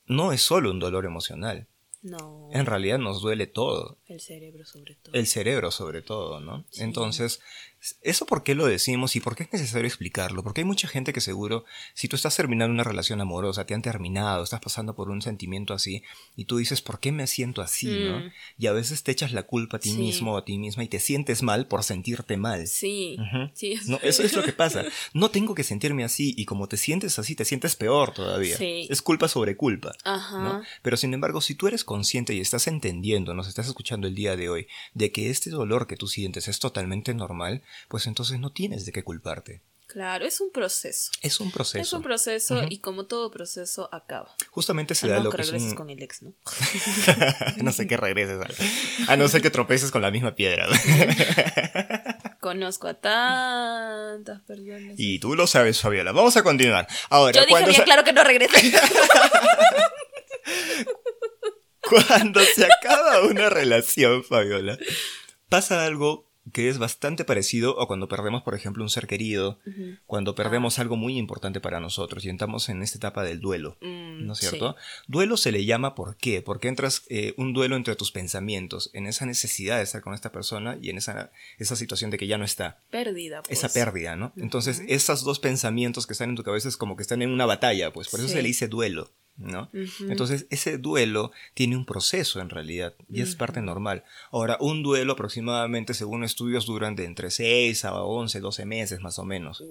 no 0.08 0.32
es 0.32 0.42
solo 0.42 0.72
un 0.72 0.80
dolor 0.80 1.06
emocional. 1.06 1.68
No. 2.02 2.50
En 2.52 2.68
realidad 2.68 3.00
nos 3.00 3.22
duele 3.22 3.48
todo. 3.48 3.98
El 4.06 4.20
cerebro 4.20 4.64
sobre 4.66 4.96
todo. 4.96 5.16
El 5.16 5.26
cerebro 5.26 5.72
sobre 5.72 6.04
todo, 6.04 6.40
¿no? 6.40 6.64
Entonces, 6.78 7.42
¿Eso 8.02 8.26
por 8.26 8.44
qué 8.44 8.56
lo 8.56 8.66
decimos 8.66 9.16
y 9.16 9.20
por 9.20 9.36
qué 9.36 9.44
es 9.44 9.54
necesario 9.54 9.88
explicarlo? 9.88 10.44
Porque 10.44 10.62
hay 10.62 10.66
mucha 10.66 10.88
gente 10.88 11.14
que 11.14 11.22
seguro, 11.22 11.66
si 11.94 12.08
tú 12.08 12.16
estás 12.16 12.36
terminando 12.36 12.74
una 12.74 12.84
relación 12.84 13.22
amorosa, 13.22 13.66
te 13.66 13.74
han 13.74 13.82
terminado, 13.82 14.44
estás 14.44 14.62
pasando 14.62 14.96
por 14.96 15.10
un 15.10 15.22
sentimiento 15.22 15.74
así, 15.74 16.04
y 16.36 16.46
tú 16.46 16.58
dices, 16.58 16.82
¿por 16.82 17.00
qué 17.00 17.12
me 17.12 17.28
siento 17.28 17.62
así? 17.62 17.88
¿no? 17.88 18.20
Mm. 18.20 18.32
Y 18.58 18.68
a 18.68 18.72
veces 18.72 19.04
te 19.04 19.12
echas 19.12 19.32
la 19.32 19.44
culpa 19.44 19.78
a 19.78 19.80
ti 19.80 19.94
mismo 19.94 20.34
o 20.34 20.38
a 20.38 20.46
ti 20.46 20.58
misma 20.58 20.84
y 20.84 20.88
te 20.88 21.00
sientes 21.00 21.44
mal 21.44 21.68
por 21.68 21.84
sentirte 21.84 22.38
mal. 22.38 22.68
Sí, 22.68 23.18
sí. 23.54 23.80
No, 23.88 24.00
eso 24.02 24.24
es 24.24 24.34
lo 24.34 24.44
que 24.44 24.54
pasa. 24.54 24.84
No 25.14 25.30
tengo 25.30 25.54
que 25.54 25.64
sentirme 25.64 26.04
así 26.04 26.34
y 26.38 26.46
como 26.46 26.68
te 26.68 26.78
sientes 26.78 27.20
así, 27.20 27.36
te 27.36 27.46
sientes 27.46 27.76
peor 27.76 28.14
todavía. 28.14 28.58
Sí. 28.58 28.88
Es 28.90 29.02
culpa 29.02 29.28
sobre 29.28 29.56
culpa. 29.56 29.94
Ajá. 30.04 30.62
Pero 30.82 30.98
sin 30.98 31.14
embargo, 31.14 31.42
si 31.42 31.56
tú 31.56 31.68
eres 31.68 31.84
consciente 31.84 32.34
y 32.34 32.40
estás 32.40 32.68
entendiendo, 32.68 33.34
nos 33.34 33.48
estás 33.48 33.68
escuchando 33.68 34.08
el 34.08 34.16
día 34.16 34.36
de 34.36 34.50
hoy, 34.50 34.68
de 34.94 35.12
que 35.12 35.30
este 35.30 35.50
dolor 35.50 35.88
que 35.88 35.98
tú 35.98 36.08
sientes 36.08 36.48
es 36.48 36.60
totalmente 36.60 37.14
normal, 37.14 37.62
pues 37.88 38.08
entonces 38.08 38.40
no 38.40 38.52
tienes 38.52 38.86
de 38.86 38.92
qué 38.92 39.04
culparte. 39.04 39.64
Claro, 39.88 40.26
es 40.26 40.42
un 40.42 40.52
proceso. 40.52 41.12
Es 41.22 41.40
un 41.40 41.52
proceso. 41.52 41.80
Es 41.80 41.94
un 41.94 42.02
proceso 42.02 42.64
y 42.68 42.80
como 42.80 43.06
todo 43.06 43.30
proceso 43.30 43.88
acaba. 43.94 44.36
Justamente 44.50 44.96
se 44.96 45.08
da 45.08 45.20
lo 45.20 45.30
que, 45.30 45.38
regreses 45.38 45.76
con 45.76 45.90
el 45.92 46.02
ex, 46.02 46.24
¿no? 46.24 46.34
no 47.64 47.72
sé 47.72 47.88
que 47.88 47.96
regreses. 47.96 48.40
A... 49.08 49.16
no 49.16 49.28
ser 49.28 49.44
que 49.44 49.52
tropeces 49.52 49.92
con 49.92 50.02
la 50.02 50.10
misma 50.10 50.34
piedra. 50.34 50.68
Conozco 52.42 52.88
a 52.88 52.96
tantas 52.96 54.42
personas. 54.42 54.96
Y 54.98 55.20
tú 55.20 55.36
lo 55.36 55.46
sabes, 55.46 55.80
Fabiola. 55.80 56.12
Vamos 56.12 56.36
a 56.36 56.44
continuar. 56.44 56.88
Ahora, 57.10 57.40
Yo 57.40 57.46
dije 57.46 57.70
bien 57.70 57.84
claro 57.84 58.04
que 58.04 58.14
no 58.14 58.24
regreses. 58.24 58.74
cuando 61.82 62.42
se 62.42 62.66
acaba 62.66 63.22
una 63.22 63.50
relación, 63.50 64.24
Fabiola, 64.24 64.78
pasa 65.48 65.86
algo 65.86 66.32
que 66.54 66.70
es 66.70 66.78
bastante 66.78 67.26
parecido 67.26 67.82
a 67.82 67.88
cuando 67.88 68.08
perdemos, 68.08 68.44
por 68.44 68.56
ejemplo, 68.56 68.84
un 68.84 68.90
ser 68.90 69.08
querido, 69.08 69.60
cuando 70.06 70.36
perdemos 70.36 70.78
ah. 70.78 70.84
algo 70.84 70.96
muy 70.96 71.18
importante 71.18 71.60
para 71.60 71.80
nosotros 71.80 72.24
y 72.26 72.30
entramos 72.30 72.70
en 72.70 72.84
esta 72.84 72.98
etapa 72.98 73.24
del 73.24 73.40
duelo, 73.40 73.78
mm, 73.82 74.26
¿no 74.26 74.34
es 74.34 74.40
cierto? 74.40 74.76
Duelo 75.08 75.38
se 75.38 75.52
le 75.52 75.66
llama 75.66 75.96
¿por 75.96 76.18
qué? 76.18 76.42
Porque 76.42 76.68
entras 76.68 77.04
eh, 77.10 77.34
un 77.38 77.54
duelo 77.54 77.76
entre 77.76 77.96
tus 77.96 78.12
pensamientos, 78.12 78.92
en 78.94 79.08
esa 79.08 79.26
necesidad 79.26 79.78
de 79.78 79.84
estar 79.84 80.02
con 80.02 80.14
esta 80.14 80.32
persona 80.32 80.78
y 80.82 80.90
en 80.90 80.98
esa, 80.98 81.32
esa 81.58 81.76
situación 81.76 82.12
de 82.12 82.18
que 82.18 82.28
ya 82.28 82.38
no 82.38 82.46
está. 82.46 82.80
Pérdida. 82.92 83.42
Pues. 83.42 83.58
Esa 83.58 83.70
pérdida, 83.70 84.16
¿no? 84.16 84.32
Entonces, 84.38 84.84
esos 84.88 85.24
dos 85.24 85.40
pensamientos 85.40 86.06
que 86.06 86.14
están 86.14 86.30
en 86.30 86.36
tu 86.36 86.44
cabeza 86.44 86.70
es 86.70 86.78
como 86.78 86.96
que 86.96 87.02
están 87.02 87.22
en 87.22 87.32
una 87.32 87.46
batalla, 87.46 87.92
pues 87.92 88.08
por 88.10 88.20
eso 88.20 88.30
se 88.30 88.42
le 88.42 88.48
dice 88.48 88.68
duelo. 88.68 89.12
¿No? 89.38 89.70
Entonces, 90.02 90.48
ese 90.50 90.78
duelo 90.78 91.32
tiene 91.54 91.76
un 91.76 91.86
proceso 91.86 92.40
en 92.40 92.50
realidad 92.50 92.94
y 93.10 93.22
es 93.22 93.36
parte 93.36 93.62
normal. 93.62 94.04
Ahora, 94.32 94.58
un 94.60 94.82
duelo 94.84 95.14
aproximadamente, 95.14 95.94
según 95.94 96.24
estudios, 96.24 96.66
duran 96.66 96.96
de 96.96 97.06
entre 97.06 97.32
6 97.32 97.86
a 97.86 98.02
11, 98.02 98.40
12 98.40 98.66
meses 98.66 99.02
más 99.02 99.20
o 99.20 99.26
menos. 99.26 99.64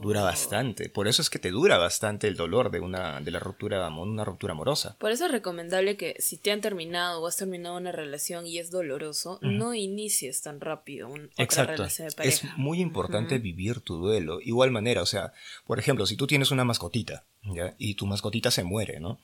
Dura 0.00 0.22
bastante. 0.22 0.88
Por 0.88 1.08
eso 1.08 1.22
es 1.22 1.30
que 1.30 1.38
te 1.38 1.50
dura 1.50 1.78
bastante 1.78 2.28
el 2.28 2.36
dolor 2.36 2.70
de 2.70 2.80
una 2.80 3.20
de 3.20 3.30
la 3.30 3.38
ruptura, 3.38 3.86
una 3.88 4.24
ruptura 4.24 4.52
amorosa. 4.52 4.96
Por 4.98 5.10
eso 5.10 5.26
es 5.26 5.32
recomendable 5.32 5.96
que 5.96 6.16
si 6.18 6.36
te 6.36 6.50
han 6.50 6.60
terminado 6.60 7.20
o 7.20 7.26
has 7.26 7.36
terminado 7.36 7.76
una 7.76 7.92
relación 7.92 8.46
y 8.46 8.58
es 8.58 8.70
doloroso, 8.70 9.38
no 9.42 9.74
inicies 9.74 10.42
tan 10.42 10.60
rápido 10.60 11.08
una 11.08 11.28
Exacto. 11.36 11.72
relación 11.72 12.08
de 12.08 12.14
pareja. 12.14 12.46
Es 12.46 12.56
muy 12.56 12.80
importante 12.80 13.38
vivir 13.38 13.80
tu 13.80 13.96
duelo. 13.96 14.40
Igual 14.40 14.70
manera, 14.70 15.02
o 15.02 15.06
sea, 15.06 15.32
por 15.66 15.78
ejemplo, 15.78 16.06
si 16.06 16.16
tú 16.16 16.26
tienes 16.26 16.50
una 16.50 16.64
mascotita, 16.64 17.24
y 17.78 17.94
tu 17.94 18.06
mascotita 18.06 18.50
se 18.50 18.64
muere, 18.64 19.00
¿no? 19.00 19.18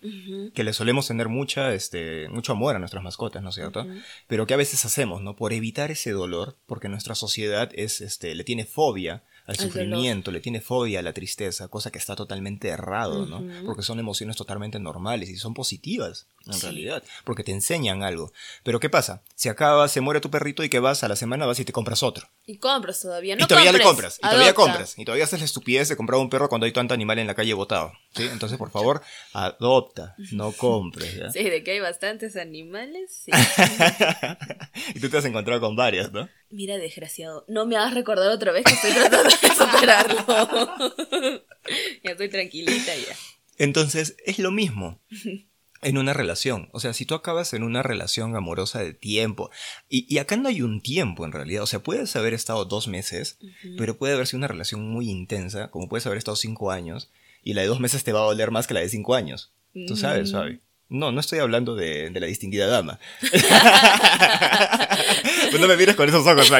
Que 0.54 0.64
le 0.64 0.72
solemos 0.72 1.06
tener 1.06 1.28
mucha, 1.28 1.74
este, 1.74 2.28
mucho 2.28 2.52
amor 2.52 2.74
a 2.74 2.78
nuestras 2.78 3.02
mascotas, 3.04 3.42
¿no 3.42 3.50
es 3.50 3.54
cierto? 3.54 3.86
Pero 4.26 4.46
que 4.46 4.54
a 4.54 4.58
veces 4.58 4.84
hacemos, 4.84 5.22
¿no? 5.22 5.36
Por 5.36 5.52
evitar 5.52 5.90
ese 5.90 6.12
dolor, 6.12 6.56
porque 6.66 6.88
nuestra 6.88 7.14
sociedad 7.14 7.70
es, 7.74 8.00
este, 8.00 8.34
le 8.34 8.44
tiene 8.44 8.64
fobia 8.64 9.22
al 9.46 9.56
sufrimiento, 9.56 10.32
le 10.32 10.40
tiene 10.40 10.60
fobia 10.60 10.98
a 10.98 11.02
la 11.02 11.12
tristeza, 11.12 11.68
cosa 11.68 11.92
que 11.92 11.98
está 11.98 12.16
totalmente 12.16 12.68
errado, 12.68 13.26
¿no? 13.26 13.44
Porque 13.64 13.82
son 13.82 14.00
emociones 14.00 14.36
totalmente 14.36 14.80
normales 14.80 15.30
y 15.30 15.36
son 15.36 15.54
positivas, 15.54 16.26
en 16.46 16.60
realidad, 16.60 17.02
porque 17.24 17.44
te 17.44 17.52
enseñan 17.52 18.02
algo. 18.02 18.32
Pero 18.64 18.80
¿qué 18.80 18.90
pasa? 18.90 19.22
Si 19.36 19.48
acaba, 19.48 19.86
se 19.88 20.00
muere 20.00 20.20
tu 20.20 20.30
perrito 20.30 20.64
y 20.64 20.68
que 20.68 20.80
vas 20.80 21.04
a 21.04 21.08
la 21.08 21.14
semana, 21.14 21.46
vas 21.46 21.60
y 21.60 21.64
te 21.64 21.72
compras 21.72 22.02
otro. 22.02 22.28
Y 22.44 22.58
compras 22.58 23.00
todavía, 23.00 23.36
no 23.36 23.44
Y 23.44 23.46
todavía 23.46 23.72
le 23.72 23.80
compras, 23.80 24.18
y 24.18 24.28
todavía 24.28 24.54
compras, 24.54 24.98
y 24.98 25.04
todavía 25.04 25.24
haces 25.24 25.38
la 25.38 25.44
estupidez 25.44 25.88
de 25.88 25.96
comprar 25.96 26.20
un 26.20 26.28
perro 26.28 26.48
cuando 26.48 26.66
hay 26.66 26.72
tanto 26.72 26.94
animal 26.94 27.18
en 27.20 27.28
la 27.28 27.34
calle 27.34 27.54
botado, 27.54 27.92
¿sí? 28.16 28.24
Entonces, 28.24 28.58
por 28.58 28.70
favor, 28.70 29.02
adopta, 29.32 30.16
no 30.32 30.52
compres, 30.56 31.32
Sí, 31.32 31.44
de 31.44 31.62
que 31.62 31.72
hay 31.72 31.80
bastantes 31.80 32.36
animales, 32.36 33.22
sí. 33.24 33.30
y 34.94 35.00
tú 35.00 35.08
te 35.08 35.18
has 35.18 35.24
encontrado 35.24 35.60
con 35.60 35.76
varias, 35.76 36.10
¿no? 36.12 36.28
Mira, 36.50 36.78
desgraciado, 36.78 37.44
no 37.48 37.66
me 37.66 37.76
hagas 37.76 37.94
recordar 37.94 38.30
otra 38.30 38.52
vez 38.52 38.64
que 38.64 38.72
estoy 38.72 38.92
tratando 38.92 39.30
de 39.30 39.48
superarlo. 39.54 40.24
ya 42.04 42.10
estoy 42.12 42.28
tranquilita 42.28 42.94
ya. 42.94 43.16
Entonces, 43.58 44.16
es 44.24 44.38
lo 44.38 44.50
mismo 44.50 45.00
en 45.82 45.98
una 45.98 46.12
relación. 46.12 46.68
O 46.72 46.80
sea, 46.80 46.92
si 46.92 47.04
tú 47.04 47.14
acabas 47.14 47.52
en 47.52 47.62
una 47.62 47.82
relación 47.82 48.36
amorosa 48.36 48.80
de 48.80 48.92
tiempo, 48.92 49.50
y, 49.88 50.18
acá 50.18 50.36
no 50.36 50.48
hay 50.48 50.62
un 50.62 50.80
tiempo 50.80 51.24
en 51.24 51.32
realidad, 51.32 51.62
o 51.62 51.66
sea, 51.66 51.82
puedes 51.82 52.14
haber 52.16 52.34
estado 52.34 52.64
dos 52.64 52.88
meses, 52.88 53.38
pero 53.76 53.96
puede 53.96 54.14
haber 54.14 54.26
sido 54.26 54.38
una 54.38 54.48
relación 54.48 54.88
muy 54.88 55.10
intensa, 55.10 55.70
como 55.70 55.88
puedes 55.88 56.06
haber 56.06 56.18
estado 56.18 56.36
cinco 56.36 56.70
años, 56.70 57.10
y 57.42 57.54
la 57.54 57.62
de 57.62 57.68
dos 57.68 57.80
meses 57.80 58.04
te 58.04 58.12
va 58.12 58.20
a 58.20 58.24
doler 58.24 58.50
más 58.50 58.66
que 58.66 58.74
la 58.74 58.80
de 58.80 58.88
cinco 58.88 59.14
años. 59.14 59.52
Tú 59.86 59.96
sabes, 59.96 60.32
Fabi. 60.32 60.60
No, 60.88 61.10
no 61.10 61.18
estoy 61.20 61.40
hablando 61.40 61.74
de, 61.74 62.12
la 62.14 62.26
distinguida 62.26 62.68
dama. 62.68 63.00
pues 65.50 65.60
no 65.60 65.66
me 65.66 65.76
mires 65.76 65.96
con 65.96 66.08
esos 66.08 66.24
ojos, 66.24 66.48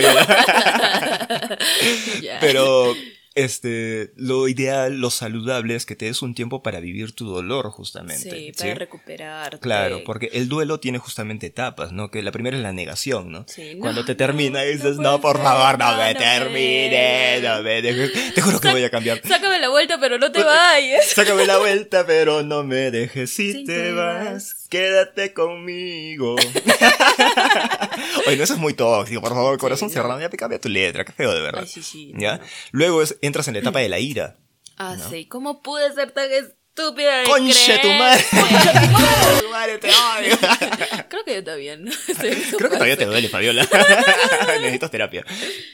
Pero 2.40 2.96
este, 3.36 4.12
lo 4.16 4.48
ideal, 4.48 4.98
lo 4.98 5.10
saludable 5.10 5.76
es 5.76 5.84
que 5.86 5.94
te 5.94 6.06
des 6.06 6.22
un 6.22 6.34
tiempo 6.34 6.62
para 6.62 6.80
vivir 6.80 7.12
tu 7.12 7.26
dolor, 7.28 7.70
justamente. 7.70 8.30
Sí, 8.30 8.52
para 8.58 8.74
recuperar. 8.74 9.60
Claro, 9.60 10.02
porque 10.04 10.30
el 10.32 10.48
duelo 10.48 10.80
tiene 10.80 10.98
justamente 10.98 11.46
etapas, 11.46 11.92
¿no? 11.92 12.10
Que 12.10 12.22
la 12.22 12.32
primera 12.32 12.56
es 12.56 12.62
la 12.62 12.72
negación, 12.72 13.30
¿no? 13.30 13.44
Sí, 13.46 13.76
Cuando 13.78 14.04
te 14.06 14.14
termina 14.14 14.64
y 14.64 14.72
dices, 14.72 14.96
no, 14.96 15.20
por 15.20 15.40
favor, 15.40 15.78
no, 15.78 15.96
me 15.96 16.14
termine, 16.14 17.40
no 17.42 17.62
me 17.62 17.82
dejes. 17.82 18.34
Te 18.34 18.40
juro 18.40 18.58
que 18.58 18.70
voy 18.70 18.84
a 18.84 18.90
cambiar. 18.90 19.20
Sácame 19.22 19.58
la 19.60 19.68
vuelta, 19.68 19.98
pero 20.00 20.18
no 20.18 20.32
te 20.32 20.42
vayas. 20.42 21.06
Sácame 21.10 21.46
la 21.46 21.58
vuelta, 21.66 22.06
pero 22.06 22.42
no 22.42 22.64
me 22.64 22.90
dejes 22.90 23.30
si 23.30 23.64
te 23.64 23.92
vas. 23.92 24.66
Quédate 24.70 25.32
conmigo. 25.32 26.36
Oye, 28.26 28.36
no, 28.36 28.42
eso 28.42 28.54
es 28.54 28.58
muy 28.58 28.74
tóxico, 28.74 29.20
por 29.20 29.30
favor, 29.30 29.58
corazón 29.58 29.90
cerrado, 29.90 30.20
ya 30.20 30.28
cambia 30.30 30.60
tu 30.60 30.68
letra, 30.68 31.04
qué 31.04 31.12
feo 31.12 31.32
de 31.32 31.40
verdad. 31.40 31.64
sí, 31.66 31.82
sí. 31.82 32.12
¿Ya? 32.16 32.40
Luego 32.72 33.02
entras 33.26 33.48
en 33.48 33.54
la 33.54 33.60
etapa 33.60 33.80
de 33.80 33.88
la 33.88 33.98
ira. 33.98 34.36
Ah, 34.76 34.96
sí, 35.10 35.26
¿cómo 35.26 35.62
pude 35.62 35.92
ser 35.92 36.12
tan 36.12 36.30
estúpida 36.76 37.18
de 37.20 37.24
¡Conche 37.24 37.78
tu 37.78 37.88
madre! 37.88 38.24
¡Conche 38.30 39.40
tu 39.40 39.48
madre! 39.48 39.78
¡Te 39.78 39.88
odio! 39.88 40.38
Creo 41.08 41.24
que 41.24 41.34
yo 41.36 41.44
también. 41.44 41.84
¿no? 41.84 41.92
Creo 42.06 42.70
que 42.70 42.76
todavía 42.76 42.96
te 42.96 43.06
duele, 43.06 43.28
Fabiola. 43.28 43.66
Necesitas 44.60 44.90
terapia. 44.90 45.24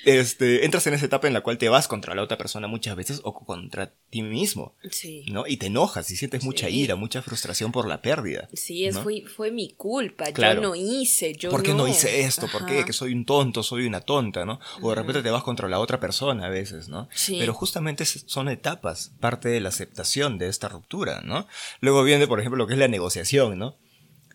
Este, 0.05 0.65
entras 0.65 0.87
en 0.87 0.95
esa 0.95 1.07
etapa 1.07 1.27
en 1.27 1.35
la 1.35 1.41
cual 1.41 1.59
te 1.59 1.69
vas 1.69 1.89
contra 1.89 2.15
la 2.15 2.23
otra 2.23 2.39
persona 2.39 2.69
muchas 2.69 2.95
veces 2.95 3.21
o 3.25 3.35
contra 3.35 3.93
ti 4.11 4.23
mismo. 4.23 4.77
Sí. 4.91 5.25
¿No? 5.31 5.47
Y 5.47 5.57
te 5.57 5.67
enojas 5.67 6.11
y 6.11 6.17
sientes 6.17 6.45
mucha 6.45 6.69
Sí. 6.69 6.81
ira, 6.81 6.95
mucha 6.95 7.23
frustración 7.23 7.73
por 7.73 7.89
la 7.89 8.01
pérdida. 8.03 8.49
Sí, 8.53 8.87
es, 8.87 8.95
¿no? 8.95 9.03
fue, 9.03 9.25
fue 9.27 9.51
mi 9.51 9.73
culpa. 9.73 10.27
Claro. 10.33 10.63
Yo 10.63 10.69
no 10.69 10.75
hice. 10.77 11.35
Yo 11.35 11.51
¿Por 11.51 11.63
qué 11.63 11.71
no, 11.71 11.79
no 11.79 11.89
hice 11.89 12.21
esto? 12.21 12.47
¿Por 12.47 12.67
qué? 12.67 12.85
Que 12.85 12.93
soy 12.93 13.13
un 13.13 13.25
tonto, 13.25 13.63
soy 13.63 13.87
una 13.87 14.01
tonta, 14.01 14.45
¿no? 14.45 14.61
O 14.81 14.91
de 14.91 14.97
repente 14.97 15.23
te 15.23 15.31
vas 15.31 15.43
contra 15.43 15.69
la 15.69 15.81
otra 15.81 15.99
persona 15.99 16.47
a 16.47 16.51
veces, 16.51 16.89
¿no? 16.89 17.09
Sí. 17.13 17.37
Pero 17.41 17.55
justamente 17.55 18.05
son 18.05 18.49
etapas, 18.49 19.13
parte 19.19 19.49
de 19.49 19.61
la 19.61 19.71
aceptación 19.71 20.39
de 20.39 20.49
esta 20.49 20.69
ruptura, 20.69 20.92
¿no? 21.25 21.47
Luego 21.81 22.03
viene, 22.05 22.27
por 22.27 22.41
ejemplo, 22.41 22.59
lo 22.59 22.67
que 22.67 22.75
es 22.75 22.79
la 22.79 22.89
negociación, 22.89 23.59
¿no? 23.59 23.79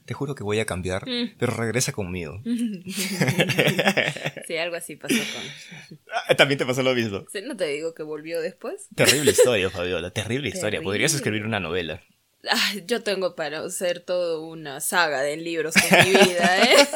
Te 0.05 0.13
juro 0.13 0.35
que 0.35 0.43
voy 0.43 0.59
a 0.59 0.65
cambiar, 0.65 1.05
Mm. 1.07 1.35
pero 1.37 1.53
regresa 1.53 1.91
conmigo. 1.91 2.41
Sí, 4.47 4.55
algo 4.57 4.77
así 4.77 4.95
pasó 4.95 5.15
con. 5.15 5.97
Ah, 6.29 6.35
También 6.35 6.57
te 6.57 6.65
pasó 6.65 6.81
lo 6.81 6.95
mismo. 6.95 7.25
No 7.45 7.57
te 7.57 7.65
digo 7.67 7.93
que 7.93 8.03
volvió 8.03 8.39
después. 8.39 8.87
Terrible 8.95 9.31
historia, 9.31 9.69
Fabiola, 9.69 10.11
terrible 10.11 10.47
historia. 10.47 10.81
Podrías 10.81 11.13
escribir 11.13 11.43
una 11.45 11.59
novela. 11.59 12.01
Ah, 12.49 12.73
yo 12.85 13.03
tengo 13.03 13.35
para 13.35 13.59
hacer 13.59 13.99
toda 13.99 14.39
una 14.39 14.79
saga 14.79 15.21
de 15.21 15.35
libros 15.35 15.73
con 15.75 15.99
mi 16.05 16.11
vida, 16.11 16.63
¿eh? 16.63 16.87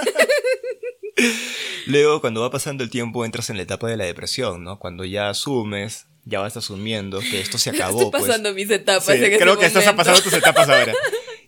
Luego, 1.88 2.22
cuando 2.22 2.40
va 2.42 2.52
pasando 2.52 2.84
el 2.86 2.90
tiempo, 2.90 3.26
entras 3.26 3.50
en 3.50 3.58
la 3.58 3.64
etapa 3.64 3.90
de 3.90 3.98
la 3.98 4.06
depresión, 4.06 4.64
¿no? 4.64 4.80
Cuando 4.80 5.04
ya 5.04 5.30
asumes, 5.30 6.08
ya 6.26 6.40
vas 6.40 6.56
asumiendo 6.58 7.20
que 7.20 7.40
esto 7.42 7.58
se 7.58 7.70
acabó. 7.72 8.00
Estoy 8.00 8.12
pues. 8.12 8.24
pasando 8.28 8.54
mis 8.54 8.70
etapas 8.70 9.06
Sí, 9.06 9.12
en 9.14 9.24
ese 9.26 9.38
creo 9.40 9.58
que 9.58 9.66
estás 9.66 9.84
momento. 9.86 9.98
pasando 10.04 10.22
tus 10.22 10.34
etapas 10.34 10.70
ahora. 10.70 10.94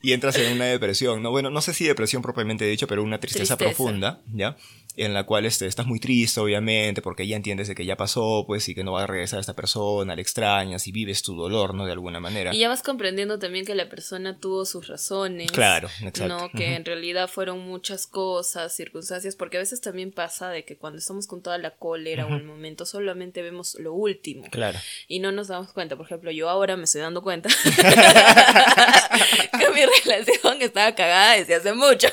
Y 0.05 0.11
entras 0.11 0.36
en 0.36 0.51
una 0.51 0.65
depresión, 0.65 1.24
¿no? 1.24 1.32
Bueno, 1.32 1.49
no 1.49 1.61
sé 1.61 1.74
si 1.74 1.86
depresión 1.86 2.21
propiamente 2.21 2.65
dicho, 2.65 2.88
pero 2.88 3.01
una 3.03 3.21
tristeza, 3.21 3.55
Tristeza. 3.55 3.74
profunda, 3.78 4.19
¿ya? 4.34 4.57
En 4.96 5.14
la 5.14 5.24
cual 5.26 5.46
este, 5.46 5.66
estás 5.66 5.86
muy 5.88 6.00
triste, 6.00 6.39
obviamente, 6.39 7.02
porque 7.02 7.26
ya 7.26 7.36
entiendes 7.36 7.68
de 7.68 7.76
que 7.76 7.84
ya 7.86 7.98
pasó, 7.98 8.44
pues, 8.46 8.70
y 8.70 8.76
que 8.76 8.84
no 8.84 8.91
va 8.94 9.04
a 9.04 9.08
regresar 9.08 9.39
esta 9.39 9.54
persona, 9.56 10.16
la 10.16 10.22
extrañas 10.22 10.88
y 10.88 10.91
vives 10.91 11.24
tu 11.24 11.36
dolor, 11.36 11.74
¿no? 11.74 11.86
De 11.86 11.91
alguna 11.91 12.20
manera. 12.20 12.54
Y 12.54 12.60
ya 12.60 12.70
vas 12.70 12.84
comprendiendo 12.84 13.39
también 13.39 13.66
que 13.66 13.74
la 13.76 13.89
persona 13.89 14.38
tuvo 14.38 14.66
sus 14.66 14.88
razones. 14.88 15.52
Claro, 15.52 15.89
exacto. 16.04 16.28
No, 16.28 16.50
que 16.52 16.76
en 16.76 16.86
realidad 16.86 17.28
fueron 17.28 17.60
muchas 17.60 18.06
cosas, 18.06 18.76
circunstancias, 18.76 19.36
porque 19.36 19.58
a 19.58 19.62
veces 19.62 19.82
también 19.82 20.12
pasa 20.12 20.50
de 20.50 20.64
que 20.64 20.78
cuando 20.78 21.00
estamos 21.00 21.26
con 21.26 21.41
toda 21.41 21.58
la 21.58 21.72
cólera 21.72 22.26
o 22.28 22.36
el 22.36 22.44
momento 22.44 22.86
solamente 22.86 23.41
vemos 23.41 23.76
lo 23.80 23.94
último 23.94 24.46
Claro. 24.52 24.78
y 25.08 25.20
no 25.20 25.32
nos 25.32 25.48
damos 25.48 25.74
cuenta. 25.74 25.96
Por 25.96 26.06
ejemplo, 26.06 26.30
yo 26.32 26.50
ahora 26.50 26.78
me 26.78 26.84
estoy 26.84 27.02
dando 27.02 27.24
cuenta 27.24 27.50
que 29.60 29.70
mi 29.74 29.86
relación 29.86 30.62
estaba 30.62 30.94
cagada 30.96 31.34
desde 31.38 31.56
hace 31.56 31.74
mucho. 31.74 32.08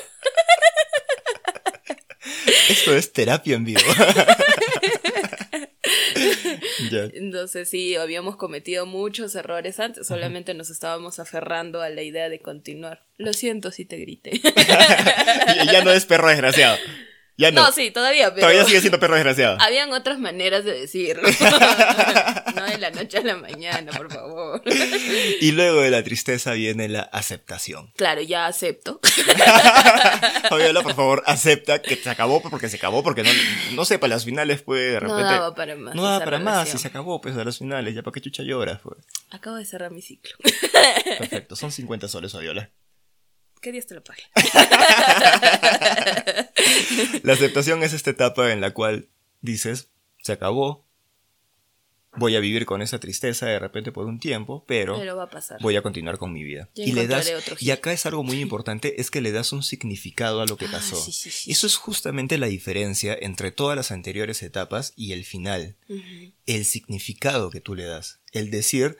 Esto 2.69 2.95
es 2.95 3.11
terapia 3.13 3.55
en 3.55 3.65
vivo. 3.65 3.81
Entonces 7.13 7.69
sí, 7.69 7.95
habíamos 7.95 8.35
cometido 8.35 8.85
muchos 8.85 9.35
errores 9.35 9.79
antes, 9.79 10.07
solamente 10.07 10.53
nos 10.53 10.69
estábamos 10.69 11.19
aferrando 11.19 11.81
a 11.81 11.89
la 11.89 12.01
idea 12.01 12.29
de 12.29 12.39
continuar. 12.39 13.05
Lo 13.17 13.33
siento 13.33 13.71
si 13.71 13.85
te 13.85 13.97
grité. 13.97 14.39
Ya 15.71 15.83
no 15.83 15.91
es 15.91 16.05
perro 16.05 16.29
desgraciado. 16.29 16.77
Ya 17.37 17.51
no. 17.51 17.63
No, 17.63 17.71
sí, 17.71 17.91
todavía, 17.91 18.29
pero 18.29 18.41
Todavía 18.41 18.65
sigue 18.65 18.81
siendo 18.81 18.99
perro 18.99 19.15
desgraciado. 19.15 19.57
habían 19.61 19.91
otras 19.93 20.19
maneras 20.19 20.63
de 20.65 20.73
decirlo. 20.73 21.27
No 22.55 22.65
de 22.65 22.77
la 22.77 22.91
noche 22.91 23.17
a 23.19 23.21
la 23.23 23.35
mañana, 23.37 23.91
por 23.91 24.11
favor. 24.11 24.61
Y 25.39 25.51
luego 25.51 25.81
de 25.81 25.91
la 25.91 26.03
tristeza 26.03 26.53
viene 26.53 26.87
la 26.89 27.01
aceptación. 27.01 27.91
Claro, 27.95 28.21
ya 28.21 28.45
acepto. 28.47 28.99
Fabiola, 30.49 30.81
por 30.83 30.95
favor, 30.95 31.23
acepta 31.25 31.81
que 31.81 31.95
se 31.95 32.09
acabó 32.09 32.41
porque 32.41 32.69
se 32.69 32.77
acabó, 32.77 33.03
porque 33.03 33.23
no, 33.23 33.29
no 33.73 33.85
sé, 33.85 33.99
para 33.99 34.15
las 34.15 34.25
finales, 34.25 34.61
pues, 34.61 34.81
de 34.81 34.93
No 34.93 34.99
repente. 35.01 35.23
daba 35.23 35.55
para 35.55 35.75
más. 35.75 35.95
No 35.95 36.03
daba 36.03 36.23
para 36.23 36.39
más 36.39 36.73
y 36.73 36.77
se 36.77 36.87
acabó, 36.87 37.21
pues, 37.21 37.35
a 37.37 37.43
las 37.43 37.57
finales. 37.57 37.95
Ya 37.95 38.03
para 38.03 38.13
qué 38.13 38.21
chucha 38.21 38.43
lloras, 38.43 38.79
pues. 38.83 38.97
Acabo 39.29 39.55
de 39.57 39.65
cerrar 39.65 39.91
mi 39.91 40.01
ciclo. 40.01 40.35
Perfecto, 41.19 41.55
son 41.55 41.71
50 41.71 42.07
soles, 42.07 42.31
Fabiola. 42.31 42.69
¿Qué 43.61 43.71
días 43.71 43.85
te 43.85 43.93
lo 43.93 44.03
pague? 44.03 44.23
La 47.23 47.33
aceptación 47.33 47.83
es 47.83 47.93
esta 47.93 48.09
etapa 48.09 48.51
en 48.51 48.59
la 48.61 48.71
cual 48.71 49.09
dices, 49.41 49.89
se 50.23 50.31
acabó, 50.31 50.87
voy 52.17 52.35
a 52.35 52.39
vivir 52.39 52.65
con 52.65 52.81
esa 52.81 52.99
tristeza 52.99 53.45
de 53.45 53.57
repente 53.59 53.91
por 53.91 54.05
un 54.05 54.19
tiempo, 54.19 54.63
pero, 54.67 54.97
Pero 54.97 55.15
va 55.15 55.23
a 55.23 55.29
pasar. 55.29 55.59
voy 55.61 55.75
a 55.75 55.81
continuar 55.81 56.17
con 56.17 56.33
mi 56.33 56.43
vida. 56.43 56.69
Y 56.75 56.91
le 56.91 57.07
das, 57.07 57.31
y 57.59 57.71
acá 57.71 57.93
es 57.93 58.05
algo 58.05 58.23
muy 58.23 58.39
importante, 58.39 58.99
es 58.99 59.09
que 59.11 59.21
le 59.21 59.31
das 59.31 59.53
un 59.53 59.63
significado 59.63 60.41
a 60.41 60.45
lo 60.45 60.57
que 60.57 60.65
Ah, 60.65 60.71
pasó. 60.73 60.95
sí, 60.95 61.11
sí, 61.11 61.29
sí, 61.31 61.51
Eso 61.51 61.67
es 61.67 61.77
justamente 61.77 62.37
la 62.37 62.47
diferencia 62.47 63.17
entre 63.19 63.51
todas 63.51 63.75
las 63.75 63.91
anteriores 63.91 64.43
etapas 64.43 64.93
y 64.95 65.13
el 65.13 65.23
final. 65.25 65.75
El 66.45 66.65
significado 66.65 67.49
que 67.49 67.61
tú 67.61 67.75
le 67.75 67.85
das. 67.85 68.19
El 68.33 68.51
decir, 68.51 68.97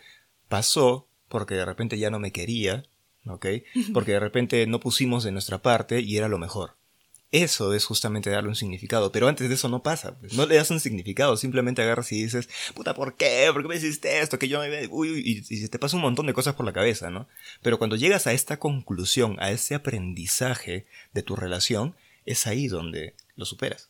pasó 0.48 1.08
porque 1.28 1.56
de 1.56 1.66
repente 1.66 1.98
ya 1.98 2.10
no 2.10 2.20
me 2.20 2.32
quería, 2.32 2.84
¿ok? 3.26 3.46
Porque 3.94 4.12
de 4.14 4.20
repente 4.20 4.66
no 4.68 4.80
pusimos 4.80 5.24
de 5.24 5.32
nuestra 5.32 5.62
parte 5.62 6.02
y 6.02 6.18
era 6.18 6.28
lo 6.28 6.38
mejor. 6.38 6.76
Eso 7.34 7.74
es 7.74 7.86
justamente 7.86 8.30
darle 8.30 8.50
un 8.50 8.58
significado, 8.58 9.14
pero 9.14 9.30
antes 9.30 9.48
de 9.48 9.56
eso 9.56 9.70
no 9.70 9.82
pasa, 9.84 10.18
pues. 10.20 10.34
no 10.34 10.46
le 10.46 10.56
das 10.56 10.70
un 10.70 10.82
significado, 10.82 11.38
simplemente 11.38 11.82
agarras 11.82 12.12
y 12.12 12.22
dices, 12.24 12.50
puta, 12.74 12.94
¿por 12.94 13.16
qué? 13.16 13.50
¿Por 13.54 13.62
qué 13.62 13.70
me 13.70 13.76
hiciste 13.78 14.20
esto? 14.20 14.38
Que 14.38 14.50
yo 14.50 14.60
me... 14.60 14.88
Uy, 14.88 15.12
uy, 15.12 15.22
y, 15.26 15.38
y 15.54 15.58
se 15.62 15.70
te 15.70 15.80
pasa 15.80 15.96
un 15.96 16.02
montón 16.02 16.26
de 16.28 16.34
cosas 16.34 16.56
por 16.56 16.66
la 16.66 16.74
cabeza, 16.74 17.10
¿no? 17.10 17.30
Pero 17.62 17.78
cuando 17.78 17.96
llegas 17.96 18.28
a 18.28 18.34
esta 18.34 18.60
conclusión, 18.60 19.38
a 19.40 19.50
ese 19.52 19.76
aprendizaje 19.76 20.88
de 21.14 21.24
tu 21.24 21.38
relación, 21.38 21.96
es 22.26 22.48
ahí 22.48 22.68
donde 22.68 23.16
lo 23.38 23.46
superas. 23.46 23.90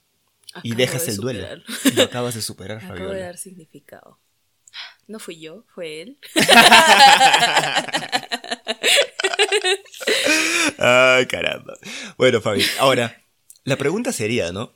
y 0.61 0.75
dejas 0.75 1.07
de 1.07 1.13
el 1.13 1.17
duelo. 1.17 1.47
Y 1.85 1.91
lo 1.93 2.03
acabas 2.03 2.35
de 2.35 2.43
superar, 2.43 2.77
Acabo 2.83 2.93
Fabiola. 2.93 3.13
de 3.15 3.21
dar 3.21 3.37
significado. 3.37 4.19
No 5.07 5.17
fui 5.19 5.39
yo, 5.41 5.65
fue 5.73 6.01
él. 6.03 6.17
Ay, 10.77 11.25
caramba. 11.27 11.73
Bueno, 12.17 12.41
Fabi, 12.41 12.63
ahora, 12.79 13.20
la 13.63 13.77
pregunta 13.77 14.11
sería, 14.11 14.51
¿no? 14.51 14.73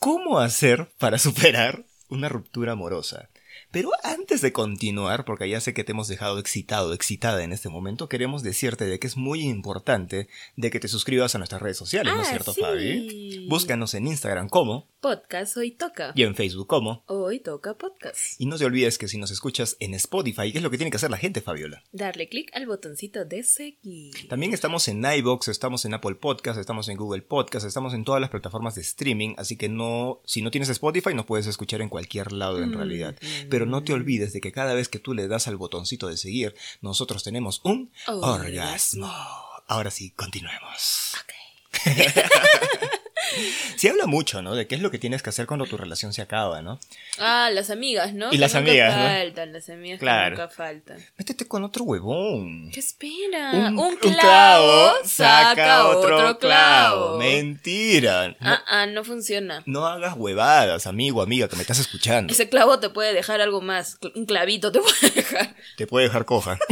¿Cómo 0.00 0.38
hacer 0.38 0.92
para 0.98 1.18
superar 1.18 1.84
una 2.08 2.28
ruptura 2.28 2.72
amorosa? 2.72 3.30
Pero 3.70 3.90
antes 4.02 4.40
de 4.40 4.52
continuar, 4.52 5.24
porque 5.24 5.48
ya 5.48 5.60
sé 5.60 5.74
que 5.74 5.84
te 5.84 5.92
hemos 5.92 6.08
dejado 6.08 6.38
excitado, 6.38 6.92
excitada 6.92 7.42
en 7.44 7.52
este 7.52 7.68
momento, 7.68 8.08
queremos 8.08 8.42
decirte 8.42 8.84
de 8.84 8.98
que 8.98 9.06
es 9.06 9.16
muy 9.16 9.42
importante 9.42 10.28
de 10.56 10.70
que 10.70 10.80
te 10.80 10.88
suscribas 10.88 11.34
a 11.34 11.38
nuestras 11.38 11.62
redes 11.62 11.76
sociales, 11.76 12.12
¿no 12.14 12.22
es 12.22 12.28
Ah, 12.28 12.30
cierto, 12.30 12.52
sí. 12.52 12.60
Fabi? 12.60 13.46
Búscanos 13.48 13.94
en 13.94 14.06
Instagram 14.08 14.48
como 14.48 14.88
Podcast 15.08 15.54
Hoy 15.58 15.72
Toca. 15.72 16.12
y 16.14 16.22
en 16.22 16.34
Facebook 16.34 16.66
como. 16.66 17.04
Hoy 17.08 17.38
toca 17.40 17.74
podcast. 17.76 18.40
Y 18.40 18.46
no 18.46 18.56
te 18.56 18.64
olvides 18.64 18.96
que 18.96 19.06
si 19.06 19.18
nos 19.18 19.30
escuchas 19.30 19.76
en 19.78 19.92
Spotify, 19.92 20.50
¿qué 20.50 20.56
es 20.56 20.64
lo 20.64 20.70
que 20.70 20.78
tiene 20.78 20.90
que 20.90 20.96
hacer 20.96 21.10
la 21.10 21.18
gente, 21.18 21.42
Fabiola? 21.42 21.82
Darle 21.92 22.26
clic 22.30 22.50
al 22.56 22.64
botoncito 22.66 23.22
de 23.26 23.42
seguir. 23.42 24.14
También 24.30 24.54
estamos 24.54 24.88
en 24.88 25.04
iBox, 25.04 25.48
estamos 25.48 25.84
en 25.84 25.92
Apple 25.92 26.14
Podcast, 26.14 26.58
estamos 26.58 26.88
en 26.88 26.96
Google 26.96 27.20
Podcast, 27.20 27.66
estamos 27.66 27.92
en 27.92 28.02
todas 28.06 28.18
las 28.22 28.30
plataformas 28.30 28.76
de 28.76 28.80
streaming, 28.80 29.34
así 29.36 29.58
que 29.58 29.68
no, 29.68 30.22
si 30.24 30.40
no 30.40 30.50
tienes 30.50 30.70
Spotify, 30.70 31.12
nos 31.12 31.26
puedes 31.26 31.46
escuchar 31.48 31.82
en 31.82 31.90
cualquier 31.90 32.32
lado 32.32 32.62
en 32.62 32.70
Mm, 32.70 32.74
realidad. 32.78 33.14
mm. 33.20 33.48
Pero 33.50 33.66
no 33.66 33.84
te 33.84 33.92
olvides 33.92 34.32
de 34.32 34.40
que 34.40 34.52
cada 34.52 34.72
vez 34.72 34.88
que 34.88 35.00
tú 35.00 35.12
le 35.12 35.28
das 35.28 35.48
al 35.48 35.58
botoncito 35.58 36.08
de 36.08 36.16
seguir, 36.16 36.54
nosotros 36.80 37.22
tenemos 37.22 37.60
un 37.62 37.92
Orgasmo. 38.06 38.32
orgasmo. 38.32 39.12
Ahora 39.68 39.90
sí, 39.90 40.12
continuemos. 40.12 41.12
Ok. 41.20 41.34
Se 43.76 43.88
habla 43.90 44.06
mucho, 44.06 44.42
¿no? 44.42 44.54
De 44.54 44.66
qué 44.66 44.74
es 44.74 44.80
lo 44.80 44.90
que 44.90 44.98
tienes 44.98 45.22
que 45.22 45.30
hacer 45.30 45.46
cuando 45.46 45.66
tu 45.66 45.76
relación 45.76 46.12
se 46.12 46.22
acaba, 46.22 46.62
¿no? 46.62 46.78
Ah, 47.18 47.50
las 47.52 47.70
amigas, 47.70 48.12
¿no? 48.14 48.28
Y 48.28 48.32
Que 48.32 48.38
las 48.38 48.54
nunca 48.54 48.70
amigas, 48.70 48.96
¿no? 48.96 49.02
faltan, 49.04 49.52
las 49.52 49.68
amigas 49.68 49.98
Claro. 50.00 50.36
que 50.36 50.42
nunca 50.42 50.54
faltan. 50.54 51.04
Métete 51.18 51.46
con 51.48 51.64
otro 51.64 51.84
huevón. 51.84 52.70
¿Qué 52.72 52.80
espera? 52.80 53.50
Un, 53.52 53.64
Un, 53.64 53.78
un 53.78 53.96
clavo, 53.96 54.92
saca 55.04 55.86
otro 55.88 56.38
clavo. 56.38 57.18
Mentira. 57.18 58.28
No, 58.28 58.34
Ah, 58.40 58.62
ah, 58.66 58.86
no 58.86 59.04
funciona. 59.04 59.62
no 59.66 59.86
hagas 59.86 60.14
huevadas, 60.16 60.86
amigo, 60.86 61.22
amiga, 61.22 61.48
que 61.48 61.56
me 61.56 61.62
estás 61.62 61.78
escuchando. 61.78 62.32
Ese 62.32 62.48
clavo 62.48 62.78
te 62.78 62.90
puede 62.90 63.12
dejar 63.14 63.40
algo 63.40 63.60
más. 63.60 63.98
Un 64.14 64.26
clavito 64.26 64.70
te 64.72 64.80
puede 64.80 65.10
dejar. 65.14 65.54
Te 65.76 65.86
puede 65.86 66.06
dejar 66.06 66.24
coja. 66.24 66.58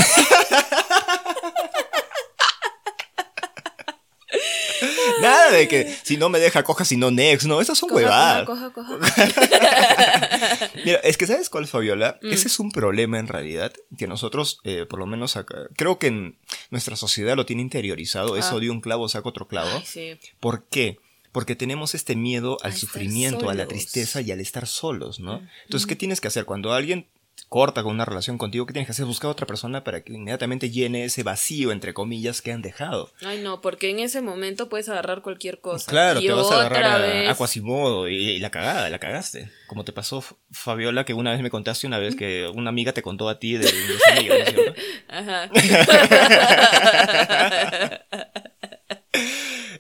Nada 5.23 5.51
de 5.53 5.69
que 5.69 5.97
si 6.03 6.17
no 6.17 6.29
me 6.29 6.39
deja 6.39 6.63
coja, 6.63 6.85
si 6.85 6.97
no 6.97 7.11
next. 7.11 7.47
No, 7.47 7.61
esas 7.61 7.79
son 7.79 7.89
Coja, 7.89 8.03
huevadas. 8.03 8.47
coja, 8.47 8.71
coja. 8.73 8.99
Mira, 10.85 10.99
es 10.99 11.17
que 11.17 11.27
¿sabes 11.27 11.49
cuál, 11.49 11.67
Fabiola? 11.67 12.19
Mm. 12.23 12.33
Ese 12.33 12.49
es 12.49 12.59
un 12.59 12.71
problema 12.71 13.19
en 13.19 13.29
realidad 13.29 13.73
que 13.97 14.07
nosotros, 14.07 14.61
eh, 14.65 14.87
por 14.89 14.99
lo 14.99 15.07
menos 15.07 15.37
acá, 15.37 15.57
creo 15.77 15.99
que 15.99 16.09
en 16.09 16.37
nuestra 16.71 16.97
sociedad 16.97 17.37
lo 17.37 17.47
tiene 17.47 17.63
interiorizado, 17.63 18.37
eso 18.37 18.57
Ah. 18.57 18.61
de 18.61 18.71
un 18.71 18.81
clavo 18.81 19.09
saca 19.09 19.29
otro 19.29 19.49
clavo. 19.49 19.71
Ay, 19.75 19.85
sí. 19.87 20.19
¿Por 20.41 20.65
qué? 20.65 20.99
Porque 21.33 21.57
tenemos 21.57 21.95
este 21.95 22.15
miedo 22.15 22.59
al 22.63 22.75
sufrimiento, 22.75 23.49
a 23.49 23.55
la 23.55 23.67
tristeza 23.67 24.21
y 24.21 24.31
al 24.33 24.41
estar 24.41 24.67
solos, 24.67 25.19
¿no? 25.19 25.41
Entonces, 25.65 25.87
¿qué 25.87 25.97
tienes 25.97 26.21
que 26.21 26.29
hacer? 26.29 26.45
Cuando 26.45 26.75
alguien 26.75 27.07
corta 27.53 27.83
con 27.83 27.93
una 27.93 28.07
relación 28.07 28.39
contigo, 28.39 28.65
¿qué 28.65 28.73
tienes 28.73 28.87
que 28.87 28.93
hacer? 28.93 29.05
Buscar 29.05 29.29
a 29.29 29.33
otra 29.33 29.47
persona 29.47 29.85
para 29.85 30.03
que 30.03 30.15
inmediatamente 30.15 30.71
llene 30.71 31.05
ese 31.05 31.23
vacío, 31.23 31.71
entre 31.71 31.93
comillas, 31.93 32.41
que 32.41 32.51
han 32.51 32.63
dejado. 32.63 33.13
Ay, 33.23 33.43
no, 33.43 33.61
porque 33.61 33.91
en 33.91 33.99
ese 33.99 34.23
momento 34.23 34.71
puedes 34.71 34.89
agarrar 34.89 35.21
cualquier 35.21 35.61
cosa. 35.61 35.91
Claro, 35.91 36.21
te 36.21 36.33
vas 36.33 36.51
a 36.51 36.61
agarrar 36.61 37.03
a, 37.03 37.31
a 37.31 37.35
Quasimodo 37.35 38.09
y, 38.09 38.39
la 38.39 38.51
cagada, 38.51 38.89
la 38.89 38.99
cagaste. 38.99 39.51
Como 39.67 39.85
te 39.85 39.93
pasó, 39.93 40.25
Fabiola, 40.51 41.05
que 41.05 41.13
una 41.13 41.33
vez 41.33 41.43
me 41.43 41.51
contaste 41.51 41.87
una 41.87 41.99
vez 41.99 42.17
que 42.17 42.49
una 42.49 42.71
amiga 42.71 42.95
te 42.95 43.03
contó 43.03 43.29
a 43.29 43.39
ti 43.39 43.59
de, 43.59 43.67
de 43.67 44.75
Ajá. 45.09 45.51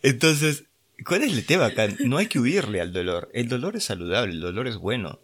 Entonces, 0.02 0.64
¿cuál 1.06 1.22
es 1.22 1.32
el 1.32 1.46
tema 1.46 1.64
acá? 1.66 1.88
No 2.00 2.18
hay 2.18 2.26
que 2.26 2.38
huirle 2.38 2.82
al 2.82 2.92
dolor. 2.92 3.30
El 3.32 3.48
dolor 3.48 3.76
es 3.76 3.84
saludable, 3.84 4.34
el 4.34 4.40
dolor 4.40 4.68
es 4.68 4.76
bueno 4.76 5.20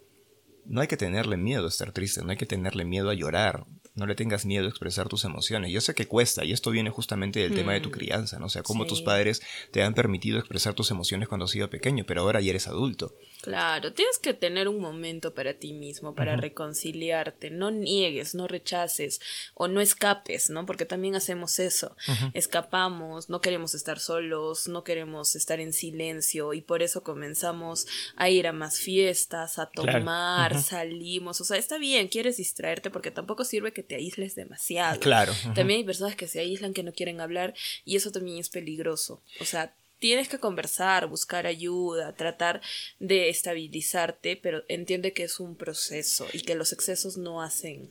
no 0.68 0.82
hay 0.82 0.86
que 0.86 0.96
tenerle 0.96 1.36
miedo 1.36 1.64
a 1.64 1.68
estar 1.68 1.92
triste, 1.92 2.22
no 2.22 2.30
hay 2.30 2.36
que 2.36 2.46
tenerle 2.46 2.84
miedo 2.84 3.08
a 3.08 3.14
llorar, 3.14 3.64
no 3.94 4.06
le 4.06 4.14
tengas 4.14 4.44
miedo 4.44 4.66
a 4.66 4.68
expresar 4.68 5.08
tus 5.08 5.24
emociones. 5.24 5.72
Yo 5.72 5.80
sé 5.80 5.94
que 5.94 6.06
cuesta, 6.06 6.44
y 6.44 6.52
esto 6.52 6.70
viene 6.70 6.90
justamente 6.90 7.40
del 7.40 7.54
tema 7.54 7.72
de 7.72 7.80
tu 7.80 7.88
mm. 7.88 7.92
crianza, 7.92 8.38
¿no? 8.38 8.46
O 8.46 8.50
sea, 8.50 8.62
cómo 8.62 8.86
tus 8.86 9.02
padres 9.02 9.40
te 9.72 9.82
han 9.82 9.94
permitido 9.94 10.38
expresar 10.38 10.74
tus 10.74 10.90
emociones 10.90 11.28
cuando 11.28 11.46
has 11.46 11.50
sido 11.50 11.70
pequeño, 11.70 12.04
pero 12.06 12.20
ahora 12.20 12.40
ya 12.40 12.50
eres 12.50 12.68
adulto. 12.68 13.14
Claro, 13.40 13.92
tienes 13.92 14.18
que 14.18 14.34
tener 14.34 14.66
un 14.66 14.80
momento 14.80 15.32
para 15.32 15.54
ti 15.54 15.72
mismo, 15.72 16.14
para 16.14 16.36
reconciliarte. 16.36 17.50
No 17.50 17.70
niegues, 17.70 18.34
no 18.34 18.48
rechaces 18.48 19.20
o 19.54 19.68
no 19.68 19.80
escapes, 19.80 20.50
¿no? 20.50 20.66
Porque 20.66 20.84
también 20.84 21.14
hacemos 21.14 21.60
eso. 21.60 21.96
Escapamos, 22.34 23.28
no 23.28 23.40
queremos 23.40 23.74
estar 23.74 24.00
solos, 24.00 24.66
no 24.66 24.82
queremos 24.82 25.36
estar 25.36 25.60
en 25.60 25.72
silencio 25.72 26.52
y 26.52 26.62
por 26.62 26.82
eso 26.82 27.04
comenzamos 27.04 27.86
a 28.16 28.28
ir 28.28 28.48
a 28.48 28.52
más 28.52 28.78
fiestas, 28.80 29.58
a 29.60 29.66
tomar, 29.66 30.60
salimos. 30.60 31.40
O 31.40 31.44
sea, 31.44 31.58
está 31.58 31.78
bien, 31.78 32.08
quieres 32.08 32.38
distraerte 32.38 32.90
porque 32.90 33.12
tampoco 33.12 33.44
sirve 33.44 33.72
que 33.72 33.84
te 33.84 33.94
aísles 33.94 34.34
demasiado. 34.34 34.98
Claro. 34.98 35.32
También 35.54 35.78
hay 35.78 35.84
personas 35.84 36.16
que 36.16 36.26
se 36.26 36.40
aíslan, 36.40 36.74
que 36.74 36.82
no 36.82 36.92
quieren 36.92 37.20
hablar 37.20 37.54
y 37.84 37.94
eso 37.94 38.10
también 38.10 38.38
es 38.38 38.48
peligroso. 38.48 39.22
O 39.40 39.44
sea, 39.44 39.74
tienes 39.98 40.28
que 40.28 40.38
conversar, 40.38 41.08
buscar 41.08 41.46
ayuda, 41.46 42.14
tratar 42.14 42.60
de 42.98 43.28
estabilizarte, 43.28 44.36
pero 44.36 44.62
entiende 44.68 45.12
que 45.12 45.24
es 45.24 45.40
un 45.40 45.56
proceso 45.56 46.26
y 46.32 46.42
que 46.42 46.54
los 46.54 46.72
excesos 46.72 47.16
no 47.16 47.42
hacen. 47.42 47.88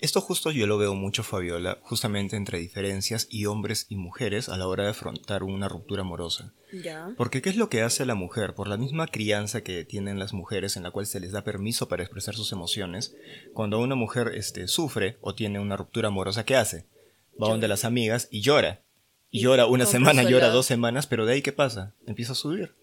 Esto 0.00 0.20
justo 0.20 0.52
yo 0.52 0.68
lo 0.68 0.78
veo 0.78 0.94
mucho, 0.94 1.24
Fabiola, 1.24 1.78
justamente 1.82 2.36
entre 2.36 2.60
diferencias 2.60 3.26
y 3.30 3.46
hombres 3.46 3.86
y 3.88 3.96
mujeres 3.96 4.48
a 4.48 4.56
la 4.56 4.68
hora 4.68 4.84
de 4.84 4.90
afrontar 4.90 5.42
una 5.42 5.68
ruptura 5.68 6.02
amorosa. 6.02 6.54
Ya. 6.72 7.12
Porque 7.16 7.42
¿qué 7.42 7.50
es 7.50 7.56
lo 7.56 7.68
que 7.68 7.82
hace 7.82 8.06
la 8.06 8.14
mujer? 8.14 8.54
Por 8.54 8.68
la 8.68 8.76
misma 8.76 9.08
crianza 9.08 9.62
que 9.62 9.84
tienen 9.84 10.20
las 10.20 10.32
mujeres 10.32 10.76
en 10.76 10.84
la 10.84 10.92
cual 10.92 11.06
se 11.06 11.18
les 11.18 11.32
da 11.32 11.42
permiso 11.42 11.88
para 11.88 12.04
expresar 12.04 12.36
sus 12.36 12.52
emociones, 12.52 13.16
cuando 13.54 13.80
una 13.80 13.96
mujer 13.96 14.30
este, 14.36 14.68
sufre 14.68 15.18
o 15.20 15.34
tiene 15.34 15.58
una 15.58 15.76
ruptura 15.76 16.08
amorosa, 16.08 16.44
¿qué 16.44 16.54
hace? 16.54 16.86
Va 17.42 17.48
donde 17.48 17.66
las 17.66 17.84
amigas 17.84 18.28
y 18.30 18.42
llora. 18.42 18.82
Y 19.30 19.40
llora 19.40 19.66
una 19.66 19.86
semana, 19.86 20.22
llora 20.22 20.48
dos 20.48 20.66
semanas, 20.66 21.06
pero 21.06 21.26
de 21.26 21.34
ahí 21.34 21.42
¿qué 21.42 21.52
pasa? 21.52 21.94
Empieza 22.06 22.32
a 22.32 22.36
subir. 22.36 22.74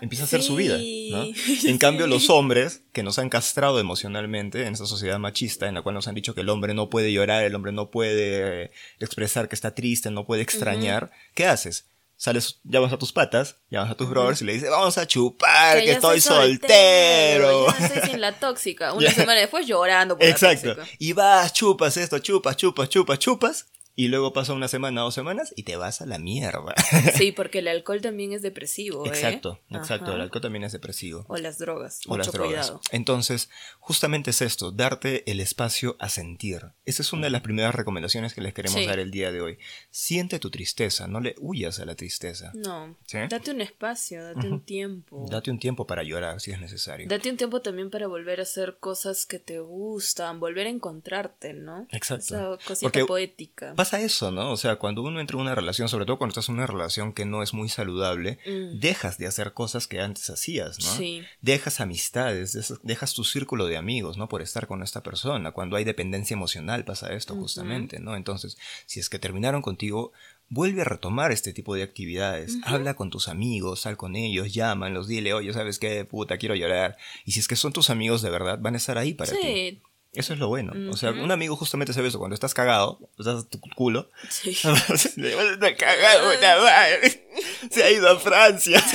Empieza 0.00 0.24
a 0.24 0.26
hacer 0.26 0.42
su 0.42 0.56
vida. 0.56 0.76
¿no? 0.76 1.24
En 1.64 1.78
cambio, 1.78 2.06
los 2.06 2.28
hombres 2.28 2.82
que 2.92 3.02
nos 3.02 3.18
han 3.18 3.30
castrado 3.30 3.80
emocionalmente 3.80 4.66
en 4.66 4.74
esta 4.74 4.86
sociedad 4.86 5.18
machista, 5.18 5.68
en 5.68 5.74
la 5.74 5.82
cual 5.82 5.94
nos 5.94 6.06
han 6.06 6.14
dicho 6.14 6.34
que 6.34 6.42
el 6.42 6.48
hombre 6.50 6.74
no 6.74 6.90
puede 6.90 7.12
llorar, 7.12 7.44
el 7.44 7.54
hombre 7.54 7.72
no 7.72 7.90
puede 7.90 8.72
expresar 9.00 9.48
que 9.48 9.54
está 9.54 9.74
triste, 9.74 10.10
no 10.10 10.26
puede 10.26 10.42
extrañar, 10.42 11.10
¿qué 11.34 11.46
haces? 11.46 11.86
Sales, 12.16 12.60
llamas 12.62 12.92
a 12.92 12.98
tus 12.98 13.12
patas, 13.12 13.56
llamas 13.70 13.90
a 13.90 13.96
tus 13.96 14.08
brothers 14.08 14.40
y 14.40 14.44
le 14.44 14.52
dices, 14.52 14.70
vamos 14.70 14.96
a 14.98 15.06
chupar, 15.06 15.82
que, 15.82 15.92
estoy 15.92 16.20
soltero. 16.20 17.66
Ya 17.66 17.86
estoy 17.86 18.10
sin 18.10 18.20
la 18.20 18.32
tóxica. 18.32 18.92
Una 18.92 19.10
semana 19.12 19.40
después 19.40 19.66
llorando 19.66 20.16
por 20.16 20.26
Exacto. 20.26 20.76
y 20.98 21.12
vas, 21.12 21.52
chupas 21.52 21.96
esto, 21.96 22.18
chupas, 22.20 22.56
chupas, 22.56 22.88
chupas, 22.88 23.18
chupas 23.18 23.66
y 23.96 24.08
luego 24.08 24.32
pasa 24.32 24.52
una 24.54 24.66
semana, 24.68 25.02
dos 25.02 25.14
semanas 25.14 25.52
y 25.56 25.62
te 25.62 25.76
vas 25.76 26.00
a 26.00 26.06
la 26.06 26.18
mierda. 26.18 26.74
Sí, 27.14 27.32
porque 27.36 27.58
el 27.60 27.68
alcohol 27.68 28.00
también 28.00 28.32
es 28.32 28.42
depresivo. 28.42 29.04
¿eh? 29.06 29.08
Exacto, 29.08 29.60
exacto, 29.70 30.14
el 30.14 30.20
alcohol 30.20 30.42
también 30.42 30.64
es 30.64 30.72
depresivo. 30.72 31.24
O 31.28 31.36
las 31.36 31.58
drogas. 31.58 32.00
O 32.08 32.16
las 32.16 32.32
drogas. 32.32 32.72
Entonces, 32.90 33.50
justamente 33.78 34.30
es 34.30 34.42
esto, 34.42 34.72
darte 34.72 35.30
el 35.30 35.40
espacio 35.40 35.96
a 36.00 36.08
sentir. 36.08 36.72
Esa 36.84 37.02
es 37.02 37.12
una 37.12 37.24
de 37.24 37.30
las 37.30 37.42
primeras 37.42 37.74
recomendaciones 37.74 38.34
que 38.34 38.40
les 38.40 38.54
queremos 38.54 38.84
dar 38.86 38.98
el 38.98 39.10
día 39.10 39.30
de 39.32 39.40
hoy. 39.40 39.58
Siente 39.90 40.38
tu 40.38 40.50
tristeza, 40.50 41.06
no 41.06 41.20
le 41.20 41.34
huyas 41.38 41.78
a 41.78 41.84
la 41.84 41.94
tristeza. 41.94 42.52
No. 42.54 42.96
Date 43.12 43.50
un 43.50 43.60
espacio, 43.60 44.24
date 44.24 44.48
un 44.48 44.60
tiempo. 44.60 45.26
Date 45.30 45.50
un 45.50 45.58
tiempo 45.58 45.86
para 45.86 46.02
llorar 46.02 46.40
si 46.40 46.50
es 46.50 46.60
necesario. 46.60 47.06
Date 47.08 47.30
un 47.30 47.36
tiempo 47.36 47.60
también 47.60 47.90
para 47.90 48.06
volver 48.06 48.40
a 48.40 48.44
hacer 48.44 48.78
cosas 48.80 49.26
que 49.26 49.38
te 49.38 49.60
gustan, 49.60 50.40
volver 50.40 50.66
a 50.66 50.70
encontrarte, 50.70 51.52
¿no? 51.52 51.86
Exacto. 51.90 52.24
Esa 52.24 52.66
cosita 52.66 53.06
poética 53.06 53.74
pasa 53.84 54.00
eso, 54.00 54.30
¿no? 54.30 54.50
O 54.50 54.56
sea, 54.56 54.76
cuando 54.76 55.02
uno 55.02 55.20
entra 55.20 55.36
en 55.36 55.42
una 55.42 55.54
relación, 55.54 55.90
sobre 55.90 56.06
todo 56.06 56.16
cuando 56.16 56.30
estás 56.30 56.48
en 56.48 56.54
una 56.54 56.66
relación 56.66 57.12
que 57.12 57.26
no 57.26 57.42
es 57.42 57.52
muy 57.52 57.68
saludable, 57.68 58.38
mm. 58.46 58.78
dejas 58.80 59.18
de 59.18 59.26
hacer 59.26 59.52
cosas 59.52 59.86
que 59.86 60.00
antes 60.00 60.30
hacías, 60.30 60.78
¿no? 60.82 60.96
Sí. 60.96 61.22
Dejas 61.42 61.80
amistades, 61.80 62.78
dejas 62.82 63.12
tu 63.12 63.24
círculo 63.24 63.66
de 63.66 63.76
amigos, 63.76 64.16
¿no? 64.16 64.26
Por 64.26 64.40
estar 64.40 64.66
con 64.66 64.82
esta 64.82 65.02
persona. 65.02 65.52
Cuando 65.52 65.76
hay 65.76 65.84
dependencia 65.84 66.32
emocional 66.32 66.86
pasa 66.86 67.12
esto 67.12 67.34
justamente, 67.34 68.00
¿no? 68.00 68.16
Entonces, 68.16 68.56
si 68.86 69.00
es 69.00 69.10
que 69.10 69.18
terminaron 69.18 69.60
contigo, 69.60 70.12
vuelve 70.48 70.80
a 70.80 70.84
retomar 70.84 71.30
este 71.30 71.52
tipo 71.52 71.74
de 71.74 71.82
actividades. 71.82 72.56
Habla 72.64 72.94
con 72.94 73.10
tus 73.10 73.28
amigos, 73.28 73.80
sal 73.80 73.98
con 73.98 74.16
ellos, 74.16 74.54
llámanlos, 74.54 75.08
dile, 75.08 75.34
oye, 75.34 75.52
¿sabes 75.52 75.78
qué? 75.78 76.06
Puta, 76.06 76.38
quiero 76.38 76.54
llorar. 76.54 76.96
Y 77.26 77.32
si 77.32 77.40
es 77.40 77.48
que 77.48 77.56
son 77.56 77.74
tus 77.74 77.90
amigos 77.90 78.22
de 78.22 78.30
verdad, 78.30 78.58
van 78.58 78.74
a 78.74 78.78
estar 78.78 78.96
ahí 78.96 79.12
para 79.12 79.32
sí. 79.32 79.36
ti. 79.42 79.82
Eso 80.14 80.32
es 80.32 80.38
lo 80.38 80.48
bueno. 80.48 80.72
O 80.92 80.96
sea, 80.96 81.10
un 81.10 81.30
amigo 81.30 81.56
justamente 81.56 81.92
sabe 81.92 82.08
eso. 82.08 82.18
Cuando 82.18 82.34
estás 82.34 82.54
cagado, 82.54 82.98
estás 83.18 83.48
tu 83.48 83.60
culo. 83.74 84.10
Sí. 84.30 84.50
está 84.60 85.76
cagado, 85.76 86.30
Se 87.70 87.82
ha 87.82 87.90
ido 87.90 88.08
a 88.08 88.18
Francia. 88.18 88.80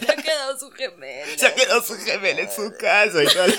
Se 0.00 0.12
ha 0.12 0.16
quedado 0.16 0.58
su 0.58 0.70
gemela. 0.70 1.26
Se 1.36 1.46
ha 1.46 1.54
quedado 1.54 1.82
su 1.82 1.94
gemela 1.94 2.40
en 2.40 2.50
su 2.50 2.72
casa 2.78 3.22
y 3.22 3.26
tal. 3.26 3.56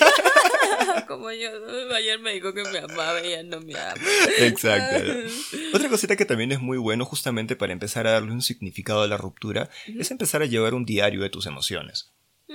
Como 1.07 1.31
yo, 1.31 1.49
ayer 1.95 2.19
me 2.19 2.33
dijo 2.33 2.53
que 2.53 2.63
me 2.63 2.79
amaba 2.79 3.21
y 3.21 3.31
ya 3.31 3.43
no 3.43 3.59
me 3.61 3.75
ama. 3.75 4.01
Exacto. 4.37 5.11
Otra 5.73 5.89
cosita 5.89 6.15
que 6.15 6.25
también 6.25 6.51
es 6.51 6.59
muy 6.59 6.77
bueno 6.77 7.05
justamente 7.05 7.55
para 7.55 7.73
empezar 7.73 8.05
a 8.07 8.11
darle 8.11 8.31
un 8.31 8.41
significado 8.41 9.01
a 9.01 9.07
la 9.07 9.17
ruptura 9.17 9.69
es 9.87 10.11
empezar 10.11 10.41
a 10.41 10.45
llevar 10.45 10.73
un 10.73 10.85
diario 10.85 11.21
de 11.21 11.29
tus 11.29 11.47
emociones. 11.47 12.13
Mm. 12.47 12.53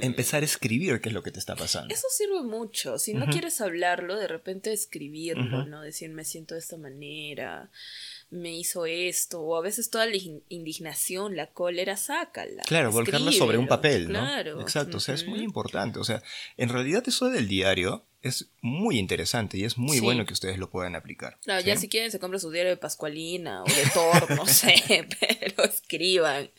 Empezar 0.00 0.42
a 0.42 0.44
escribir 0.44 1.00
qué 1.00 1.08
es 1.08 1.14
lo 1.14 1.22
que 1.22 1.30
te 1.30 1.38
está 1.38 1.56
pasando. 1.56 1.94
Eso 1.94 2.06
sirve 2.10 2.42
mucho. 2.42 2.98
Si 2.98 3.14
no 3.14 3.26
quieres 3.26 3.60
hablarlo, 3.60 4.16
de 4.16 4.28
repente 4.28 4.72
escribirlo, 4.72 5.66
¿no? 5.66 5.82
Decir, 5.82 6.10
me 6.10 6.24
siento 6.24 6.54
de 6.54 6.60
esta 6.60 6.76
manera, 6.76 7.70
me 8.32 8.50
hizo 8.56 8.86
esto, 8.86 9.40
o 9.40 9.56
a 9.56 9.60
veces 9.60 9.90
toda 9.90 10.06
la 10.06 10.16
indignación, 10.48 11.36
la 11.36 11.48
cólera, 11.48 11.98
sácala. 11.98 12.62
Claro, 12.62 12.90
volcarla 12.90 13.30
sobre 13.30 13.58
un 13.58 13.68
papel, 13.68 14.10
¿no? 14.10 14.20
Claro. 14.20 14.60
Exacto, 14.60 14.96
o 14.96 15.00
sea, 15.00 15.14
es 15.14 15.26
muy 15.26 15.40
importante. 15.40 15.98
O 15.98 16.04
sea, 16.04 16.22
en 16.56 16.70
realidad 16.70 17.04
eso 17.06 17.28
del 17.28 17.46
diario 17.46 18.06
es 18.22 18.48
muy 18.62 18.98
interesante 18.98 19.58
y 19.58 19.64
es 19.64 19.76
muy 19.76 20.00
bueno 20.00 20.24
que 20.24 20.32
ustedes 20.32 20.56
lo 20.56 20.70
puedan 20.70 20.96
aplicar. 20.96 21.38
Claro, 21.42 21.62
ya 21.62 21.76
si 21.76 21.88
quieren 21.88 22.10
se 22.10 22.18
compra 22.18 22.38
su 22.38 22.50
diario 22.50 22.70
de 22.70 22.78
Pascualina 22.78 23.64
o 23.64 23.66
de 23.66 23.84
Thor, 23.92 24.30
no 24.34 24.46
sé, 24.46 24.82
pero 25.20 25.64
escriban. 25.64 26.50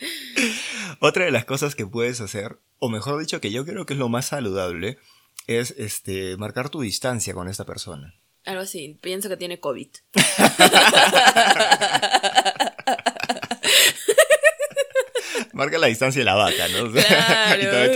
Otra 0.99 1.25
de 1.25 1.31
las 1.31 1.45
cosas 1.45 1.73
que 1.73 1.87
puedes 1.87 2.21
hacer, 2.21 2.59
o 2.77 2.89
mejor 2.89 3.19
dicho, 3.19 3.41
que 3.41 3.51
yo 3.51 3.65
creo 3.65 3.87
que 3.87 3.93
es 3.93 3.99
lo 3.99 4.09
más 4.09 4.27
saludable, 4.27 4.99
es 5.47 5.71
este 5.77 6.37
marcar 6.37 6.69
tu 6.69 6.81
distancia 6.81 7.33
con 7.33 7.47
esta 7.47 7.65
persona. 7.65 8.13
Algo 8.45 8.61
así, 8.61 8.97
pienso 9.01 9.29
que 9.29 9.37
tiene 9.37 9.59
COVID. 9.59 9.87
Marca 15.53 15.77
la 15.77 15.87
distancia 15.87 16.19
de 16.19 16.25
la 16.25 16.35
vaca, 16.35 16.67
¿no? 16.69 16.91
claro. 16.91 17.93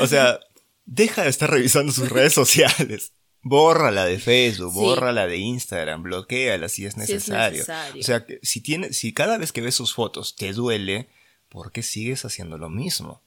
o 0.00 0.06
sea, 0.06 0.40
deja 0.84 1.22
de 1.22 1.30
estar 1.30 1.50
revisando 1.50 1.92
sus 1.92 2.08
redes 2.08 2.32
sociales. 2.32 3.12
Bórrala 3.42 4.06
de 4.06 4.18
Facebook, 4.18 4.72
bórrala 4.72 5.26
de 5.26 5.36
Instagram, 5.36 6.02
bloqueala 6.02 6.70
si 6.70 6.86
es 6.86 6.96
necesario. 6.96 7.62
Si 7.62 7.70
es 7.70 7.78
necesario. 7.78 8.00
O 8.00 8.04
sea, 8.04 8.26
si, 8.42 8.62
tiene, 8.62 8.94
si 8.94 9.12
cada 9.12 9.36
vez 9.36 9.52
que 9.52 9.60
ves 9.60 9.74
sus 9.74 9.92
fotos 9.92 10.34
te 10.34 10.54
duele, 10.54 11.08
¿por 11.50 11.70
qué 11.70 11.82
sigues 11.82 12.24
haciendo 12.24 12.56
lo 12.56 12.70
mismo? 12.70 13.20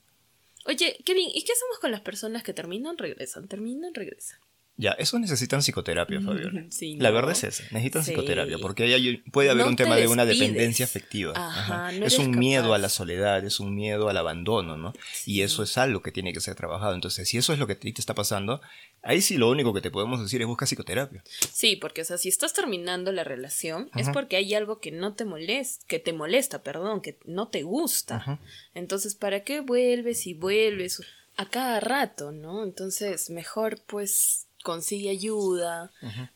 Oye, 0.66 0.98
Kevin, 1.06 1.30
¿y 1.34 1.44
qué 1.44 1.54
hacemos 1.54 1.78
con 1.80 1.92
las 1.92 2.02
personas 2.02 2.42
que 2.42 2.52
terminan, 2.52 2.98
regresan, 2.98 3.48
terminan, 3.48 3.94
regresan? 3.94 4.40
Ya, 4.80 4.92
eso 4.92 5.18
necesitan 5.18 5.62
psicoterapia, 5.62 6.22
Fabiola. 6.22 6.68
La 7.00 7.10
verdad 7.10 7.32
es 7.32 7.44
esa, 7.44 7.64
necesitan 7.72 8.04
psicoterapia, 8.04 8.60
porque 8.60 8.84
hay, 8.84 9.18
puede 9.32 9.50
haber 9.50 9.66
un 9.66 9.76
tema 9.76 9.96
de 9.96 10.08
una 10.08 10.24
dependencia 10.24 10.86
afectiva. 10.86 11.34
Ajá, 11.36 11.92
es 11.92 12.20
un 12.20 12.38
miedo 12.38 12.76
a 12.76 12.78
la 12.78 12.90
soledad, 12.90 13.44
es 13.44 13.60
un 13.60 13.74
miedo 13.74 14.08
al 14.08 14.18
abandono, 14.18 14.78
¿no? 14.78 14.94
Y 15.26 15.42
eso 15.42 15.64
es 15.64 15.80
algo 15.80 16.04
que 16.04 16.12
tiene 16.12 16.32
que 16.32 16.42
ser 16.42 16.54
trabajado. 16.54 16.94
Entonces, 16.94 17.28
si 17.28 17.40
eso 17.40 17.54
es 17.54 17.60
lo 17.60 17.66
que 17.66 17.74
te, 17.76 17.92
te 17.92 18.00
está 18.00 18.14
pasando, 18.14 18.62
ahí 19.02 19.22
sí 19.22 19.38
lo 19.38 19.50
único 19.50 19.74
que 19.74 19.82
te 19.82 19.90
podemos 19.90 20.22
decir 20.22 20.42
es 20.42 20.48
busca 20.48 20.68
psicoterapia. 20.68 21.24
Sí, 21.52 21.76
porque, 21.76 22.02
o 22.02 22.06
sea, 22.06 22.20
si 22.20 22.30
estás 22.30 22.54
terminando 22.54 23.12
la 23.12 23.24
relación, 23.24 23.90
es 23.96 24.10
porque 24.10 24.36
hay 24.36 24.54
algo 24.54 24.80
que 24.80 24.92
no 24.92 25.16
te 25.16 25.26
molesta, 25.26 25.86
que 25.88 25.98
te 25.98 26.14
molesta, 26.14 26.62
perdón, 26.62 27.02
que 27.02 27.18
no 27.26 27.48
te 27.48 27.64
gusta. 27.64 28.40
Entonces, 28.76 29.16
¿para 29.16 29.44
qué 29.44 29.62
vuelves 29.62 30.28
y 30.28 30.36
vuelves? 30.36 31.02
a 31.38 31.48
cada 31.48 31.80
rato, 31.80 32.32
¿no? 32.32 32.64
Entonces, 32.64 33.30
mejor 33.30 33.80
pues 33.86 34.47
consigue 34.64 35.10
ayuda, 35.10 35.92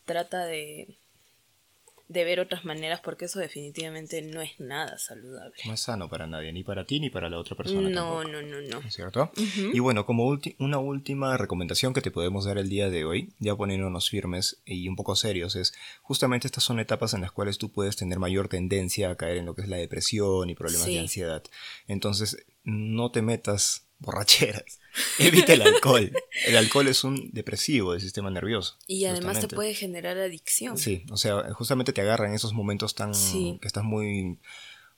trata 0.06 0.46
de 0.46 0.98
de 2.12 2.26
ver 2.26 2.42
otras 2.42 2.66
maneras 2.66 3.00
porque 3.00 3.26
eso 3.26 3.40
definitivamente 3.40 4.22
no 4.22 4.42
es 4.42 4.60
nada 4.60 4.98
saludable. 4.98 5.56
No 5.66 5.74
es 5.74 5.80
sano 5.80 6.10
para 6.10 6.28
nadie, 6.28 6.52
ni 6.52 6.62
para 6.62 6.86
ti 6.86 7.00
ni 7.00 7.10
para 7.10 7.30
la 7.30 7.38
otra 7.38 7.56
persona. 7.56 7.90
No, 7.90 8.26
no, 8.26 8.42
no, 8.42 8.62
no. 8.62 8.82
¿Cierto? 8.90 9.32
Y 9.74 9.80
bueno, 9.80 10.06
como 10.06 10.38
una 10.60 10.78
última 10.78 11.38
recomendación 11.38 11.94
que 11.94 12.02
te 12.02 12.12
podemos 12.12 12.44
dar 12.44 12.58
el 12.58 12.68
día 12.68 12.90
de 12.90 13.06
hoy, 13.06 13.34
ya 13.40 13.56
poniéndonos 13.56 14.10
firmes 14.10 14.62
y 14.66 14.90
un 14.90 14.98
poco 14.98 15.16
serios, 15.16 15.56
es 15.56 15.74
justamente 16.02 16.48
estas 16.48 16.66
son 16.66 16.82
etapas 16.82 17.14
en 17.14 17.22
las 17.22 17.32
cuales 17.32 17.58
tú 17.58 17.72
puedes 17.72 17.96
tener 17.96 18.20
mayor 18.20 18.50
tendencia 18.50 19.10
a 19.10 19.16
caer 19.16 19.38
en 19.38 19.46
lo 19.46 19.56
que 19.56 19.62
es 19.62 19.70
la 19.70 19.78
depresión 19.78 20.50
y 20.50 20.56
problemas 20.56 20.88
de 20.88 21.00
ansiedad. 21.00 21.44
Entonces, 21.88 22.46
no 22.66 23.12
te 23.12 23.22
metas 23.22 23.88
borracheras. 24.02 24.80
Evita 25.20 25.54
el 25.54 25.62
alcohol. 25.62 26.12
El 26.46 26.58
alcohol 26.58 26.88
es 26.88 27.04
un 27.04 27.30
depresivo 27.32 27.94
del 27.94 28.02
sistema 28.02 28.30
nervioso. 28.30 28.78
Y 28.88 29.06
además 29.06 29.40
te 29.40 29.48
puede 29.48 29.74
generar 29.74 30.18
adicción. 30.18 30.78
Sí, 30.78 31.06
o 31.10 31.18
sea, 31.18 31.54
justamente 31.54 31.94
te 31.94 32.02
agarra 32.02 32.28
en 32.28 32.34
esos 32.34 32.54
momentos 32.54 32.96
tan 32.96 33.14
que 33.14 33.68
estás 33.68 33.84
muy 33.84 34.38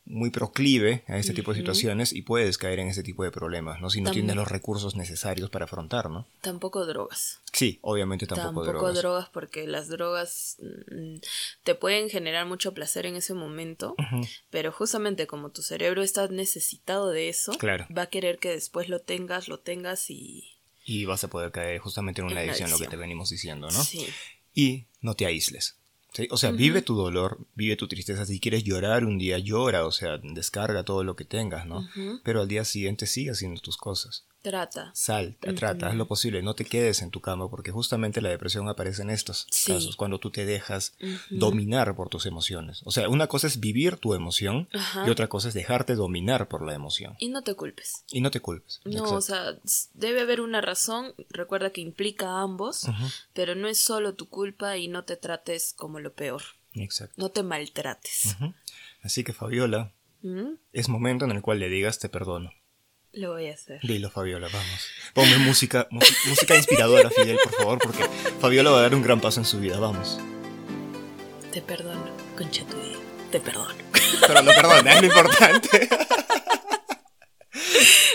muy 0.05 0.31
proclive 0.31 1.03
a 1.07 1.17
este 1.17 1.33
tipo 1.33 1.51
de 1.53 1.59
situaciones 1.59 2.11
y 2.11 2.23
puedes 2.23 2.57
caer 2.57 2.79
en 2.79 2.89
ese 2.89 3.03
tipo 3.03 3.23
de 3.23 3.31
problemas, 3.31 3.79
¿no? 3.79 3.89
Si 3.89 4.01
no 4.01 4.11
tienes 4.11 4.35
los 4.35 4.47
recursos 4.47 4.95
necesarios 4.95 5.49
para 5.49 5.65
afrontar, 5.65 6.09
¿no? 6.09 6.27
Tampoco 6.41 6.85
drogas. 6.85 7.39
Sí, 7.53 7.79
obviamente 7.81 8.27
tampoco, 8.27 8.65
tampoco 8.65 8.93
drogas. 8.93 9.29
porque 9.29 9.65
las 9.65 9.87
drogas 9.87 10.57
mm, 10.59 11.15
te 11.63 11.75
pueden 11.75 12.09
generar 12.09 12.45
mucho 12.45 12.73
placer 12.73 13.05
en 13.05 13.15
ese 13.15 13.33
momento, 13.33 13.95
pero 14.49 14.71
justamente 14.71 15.25
como 15.25 15.51
tu 15.51 15.61
cerebro 15.61 16.03
está 16.03 16.27
necesitado 16.27 17.09
de 17.09 17.29
eso, 17.29 17.53
va 17.95 18.01
a 18.03 18.07
querer 18.07 18.39
que 18.39 18.49
después 18.49 18.89
lo 18.89 18.99
tengas, 18.99 19.47
lo 19.47 19.59
tengas 19.59 20.09
y... 20.09 20.49
Y 20.85 21.05
vas 21.05 21.23
a 21.23 21.29
poder 21.29 21.51
caer 21.51 21.79
justamente 21.79 22.19
en 22.19 22.27
una 22.27 22.41
adicción, 22.41 22.69
lo 22.69 22.77
que 22.77 22.87
te 22.87 22.97
venimos 22.97 23.29
diciendo, 23.29 23.69
¿no? 23.69 23.83
Sí. 23.83 24.05
Y 24.53 24.87
no 24.99 25.15
te 25.15 25.25
aísles. 25.25 25.77
O 26.29 26.37
sea, 26.37 26.51
vive 26.51 26.81
tu 26.81 26.95
dolor, 26.95 27.39
vive 27.55 27.75
tu 27.75 27.87
tristeza. 27.87 28.25
Si 28.25 28.39
quieres 28.39 28.63
llorar 28.63 29.05
un 29.05 29.17
día, 29.17 29.39
llora, 29.39 29.85
o 29.85 29.91
sea, 29.91 30.19
descarga 30.21 30.83
todo 30.83 31.03
lo 31.03 31.15
que 31.15 31.25
tengas, 31.25 31.65
¿no? 31.65 31.87
Pero 32.23 32.41
al 32.41 32.47
día 32.47 32.65
siguiente 32.65 33.07
sigue 33.07 33.31
haciendo 33.31 33.61
tus 33.61 33.77
cosas. 33.77 34.25
Trata. 34.43 34.91
Sal, 34.93 35.37
trata, 35.55 35.87
haz 35.87 35.95
lo 35.95 36.05
posible, 36.05 36.43
no 36.43 36.53
te 36.53 36.65
quedes 36.65 37.01
en 37.01 37.11
tu 37.11 37.21
cama, 37.21 37.49
porque 37.49 37.71
justamente 37.71 38.19
la 38.19 38.27
depresión 38.27 38.67
aparece 38.67 39.01
en 39.01 39.09
estos 39.09 39.47
casos, 39.65 39.95
cuando 39.95 40.19
tú 40.19 40.31
te 40.31 40.45
dejas 40.45 40.97
dominar 41.29 41.95
por 41.95 42.09
tus 42.09 42.25
emociones. 42.25 42.81
O 42.83 42.91
sea, 42.91 43.07
una 43.07 43.27
cosa 43.27 43.47
es 43.47 43.61
vivir 43.61 43.95
tu 43.95 44.13
emoción 44.13 44.67
y 45.07 45.09
otra 45.09 45.29
cosa 45.29 45.47
es 45.47 45.53
dejarte 45.53 45.95
dominar 45.95 46.49
por 46.49 46.65
la 46.65 46.73
emoción. 46.73 47.15
Y 47.19 47.29
no 47.29 47.41
te 47.41 47.55
culpes. 47.55 48.03
Y 48.11 48.19
no 48.19 48.31
te 48.31 48.41
culpes. 48.41 48.81
No, 48.83 49.03
o 49.13 49.21
sea, 49.21 49.57
debe 49.93 50.19
haber 50.19 50.41
una 50.41 50.59
razón, 50.59 51.13
recuerda 51.29 51.69
que 51.69 51.79
implica 51.79 52.27
a 52.27 52.41
ambos, 52.41 52.85
pero 53.31 53.55
no 53.55 53.69
es 53.69 53.79
solo 53.79 54.13
tu 54.15 54.27
culpa 54.27 54.75
y 54.75 54.89
no 54.89 55.05
te 55.05 55.15
trates 55.15 55.73
como 55.73 56.01
lo 56.01 56.13
peor. 56.13 56.41
Exacto. 56.73 57.15
No 57.15 57.29
te 57.29 57.43
maltrates. 57.43 58.35
Así 59.01 59.23
que 59.23 59.31
Fabiola, 59.31 59.93
es 60.73 60.89
momento 60.89 61.23
en 61.23 61.31
el 61.31 61.41
cual 61.41 61.59
le 61.59 61.69
digas 61.69 61.99
te 61.99 62.09
perdono. 62.09 62.51
Lo 63.13 63.33
voy 63.33 63.47
a 63.47 63.53
hacer. 63.53 63.79
Dilo, 63.83 64.09
Fabiola, 64.09 64.47
vamos. 64.51 64.87
Ponme 65.13 65.37
música, 65.37 65.87
música 65.91 66.57
inspiradora, 66.57 67.11
Fidel, 67.11 67.37
por 67.43 67.53
favor, 67.53 67.77
porque 67.77 68.03
Fabiola 68.41 68.71
va 68.71 68.79
a 68.79 68.81
dar 68.81 68.95
un 68.95 69.03
gran 69.03 69.21
paso 69.21 69.39
en 69.39 69.45
su 69.45 69.59
vida, 69.59 69.79
vamos. 69.79 70.19
Te 71.51 71.61
perdono, 71.61 72.09
concha 72.35 72.65
tu 72.65 72.75
Te 73.31 73.39
perdono. 73.39 73.75
Pero 74.19 74.41
no 74.41 74.51
perdona, 74.51 74.93
es 74.93 75.01
lo 75.01 75.07
importante. 75.07 75.89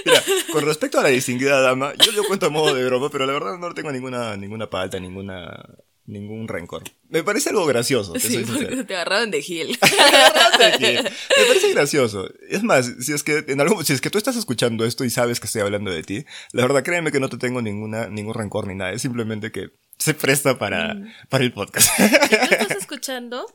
Mira, 0.05 0.23
con 0.53 0.65
respecto 0.65 0.99
a 0.99 1.05
la 1.05 1.11
distinguida 1.11 1.61
dama, 1.61 1.93
yo 1.95 2.11
lo 2.11 2.25
cuento 2.25 2.47
a 2.47 2.51
modo 2.51 2.75
de 2.75 2.85
broma, 2.85 3.09
pero 3.09 3.25
la 3.25 3.35
verdad 3.35 3.57
no 3.57 3.73
tengo 3.75 3.93
ninguna, 3.93 4.37
ninguna 4.37 4.67
falta, 4.67 4.99
ninguna 4.99 5.65
ningún 6.09 6.49
rencor. 6.49 6.83
Me 7.09 7.23
parece 7.23 7.51
algo 7.51 7.67
gracioso. 7.67 8.15
Te, 8.15 8.21
sí, 8.21 8.45
te 8.87 8.95
agarraron 8.95 9.31
de 9.31 9.43
Gil. 9.43 9.79
Me 10.81 11.45
parece 11.47 11.71
gracioso. 11.73 12.29
Es 12.49 12.63
más, 12.63 12.91
si 13.01 13.13
es 13.13 13.23
que 13.23 13.45
en 13.47 13.61
algo, 13.61 13.85
si 13.85 13.93
es 13.93 14.01
que 14.01 14.11
tú 14.11 14.19
estás 14.19 14.37
escuchando 14.37 14.85
esto 14.85 15.05
y 15.05 15.11
sabes 15.11 15.39
que 15.39 15.47
estoy 15.47 15.63
hablando 15.63 15.91
de 15.91 16.03
ti, 16.03 16.25
la 16.53 16.63
verdad 16.63 16.83
créeme 16.83 17.13
que 17.13 17.21
no 17.21 17.29
te 17.29 17.37
tengo 17.37 17.63
ninguna, 17.63 18.09
ningún 18.09 18.35
rencor 18.35 18.67
ni 18.67 18.75
nada. 18.75 18.93
Es 18.93 19.03
simplemente 19.03 19.53
que 19.53 19.71
se 19.99 20.15
presta 20.15 20.59
para, 20.59 20.95
mm. 20.95 21.13
para 21.29 21.45
el 21.45 21.53
podcast. 21.53 21.91
Si 21.97 22.09
tú 22.09 22.55
estás 22.55 22.71
escuchando, 22.79 23.47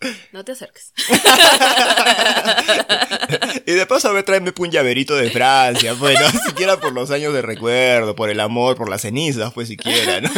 no 0.32 0.44
te 0.44 0.52
acerques. 0.52 0.92
y 3.66 3.72
de 3.72 3.86
paso, 3.86 4.08
a 4.08 4.12
ver, 4.12 4.24
tráeme 4.24 4.52
un 4.58 4.70
llaverito 4.70 5.16
de 5.16 5.30
Francia, 5.30 5.94
pues, 5.98 6.18
¿no? 6.18 6.40
Siquiera 6.46 6.78
por 6.78 6.92
los 6.92 7.10
años 7.10 7.34
de 7.34 7.42
recuerdo, 7.42 8.14
por 8.14 8.30
el 8.30 8.40
amor, 8.40 8.76
por 8.76 8.88
las 8.88 9.02
cenizas, 9.02 9.52
pues, 9.52 9.68
siquiera, 9.68 10.20
¿no? 10.20 10.30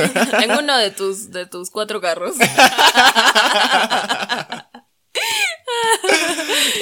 en 0.43 0.51
uno 0.51 0.77
de 0.77 0.91
tus, 0.91 1.31
de 1.31 1.47
tus 1.47 1.71
cuatro 1.71 2.01
carros. 2.01 2.35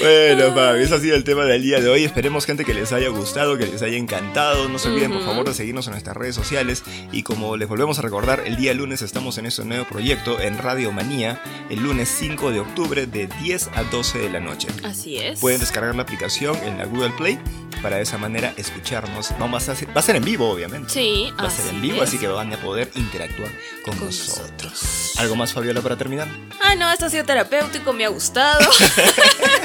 Bueno, 0.00 0.54
Fabi, 0.54 0.82
ese 0.82 0.94
ha 0.94 1.00
sido 1.00 1.16
el 1.16 1.24
tema 1.24 1.44
del 1.44 1.62
día 1.62 1.80
de 1.80 1.88
hoy. 1.88 2.04
Esperemos, 2.04 2.46
gente, 2.46 2.64
que 2.64 2.74
les 2.74 2.92
haya 2.92 3.08
gustado, 3.08 3.58
que 3.58 3.66
les 3.66 3.82
haya 3.82 3.96
encantado. 3.96 4.68
No 4.68 4.78
se 4.78 4.88
olviden, 4.88 5.12
por 5.12 5.24
favor, 5.24 5.46
de 5.46 5.54
seguirnos 5.54 5.86
en 5.86 5.92
nuestras 5.92 6.16
redes 6.16 6.34
sociales. 6.34 6.82
Y 7.12 7.22
como 7.22 7.56
les 7.56 7.68
volvemos 7.68 7.98
a 7.98 8.02
recordar, 8.02 8.42
el 8.46 8.56
día 8.56 8.74
lunes 8.74 9.02
estamos 9.02 9.38
en 9.38 9.46
este 9.46 9.64
nuevo 9.64 9.84
proyecto 9.84 10.40
en 10.40 10.58
Radio 10.58 10.92
Manía, 10.92 11.42
el 11.68 11.80
lunes 11.80 12.08
5 12.18 12.50
de 12.50 12.60
octubre, 12.60 13.06
de 13.06 13.28
10 13.42 13.70
a 13.74 13.82
12 13.84 14.18
de 14.18 14.30
la 14.30 14.40
noche. 14.40 14.68
Así 14.84 15.18
es. 15.18 15.40
Pueden 15.40 15.60
descargar 15.60 15.94
la 15.94 16.02
aplicación 16.02 16.56
en 16.64 16.78
la 16.78 16.86
Google 16.86 17.12
Play 17.16 17.38
para 17.82 17.96
de 17.96 18.02
esa 18.02 18.18
manera 18.18 18.52
escucharnos. 18.56 19.30
Vamos 19.38 19.68
a 19.68 19.72
va 19.72 20.00
a 20.00 20.02
ser 20.02 20.16
en 20.16 20.24
vivo, 20.24 20.50
obviamente. 20.50 20.90
Sí, 20.90 21.32
va 21.38 21.46
a 21.46 21.50
ser 21.50 21.74
en 21.74 21.80
vivo, 21.80 22.02
así 22.02 22.18
que 22.18 22.28
van 22.28 22.52
a 22.52 22.56
poder 22.58 22.90
interactuar 22.94 23.50
con, 23.84 23.98
nosotros. 23.98 25.12
¿Algo 25.18 25.36
más, 25.36 25.52
Fabiola, 25.52 25.80
para 25.80 25.96
terminar? 25.96 26.28
Ah, 26.62 26.74
no, 26.74 26.90
esto 26.92 27.06
ha 27.06 27.10
sido 27.10 27.24
terapéutico, 27.24 27.92
me 27.92 28.04
ha 28.04 28.08
gustado. 28.08 28.68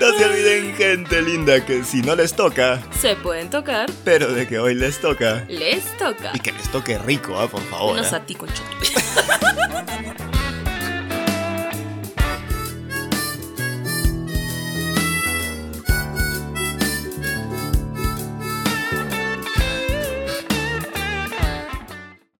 No 0.00 0.18
se 0.18 0.24
olviden, 0.24 0.74
gente 0.76 1.22
linda, 1.22 1.64
que 1.64 1.82
si 1.84 2.02
no 2.02 2.14
les 2.14 2.34
toca, 2.34 2.82
se 3.00 3.16
pueden 3.16 3.48
tocar, 3.48 3.90
pero 4.04 4.32
de 4.32 4.46
que 4.46 4.58
hoy 4.58 4.74
les 4.74 5.00
toca, 5.00 5.44
les 5.48 5.84
toca. 5.96 6.32
Y 6.34 6.40
que 6.40 6.52
les 6.52 6.70
toque 6.70 6.98
rico, 6.98 7.38
¿ah? 7.38 7.48
por 7.48 7.62
favor. 7.62 7.92
Unos 7.92 8.12
¿eh? 8.12 8.16
a 8.16 8.26
ti, 8.26 8.36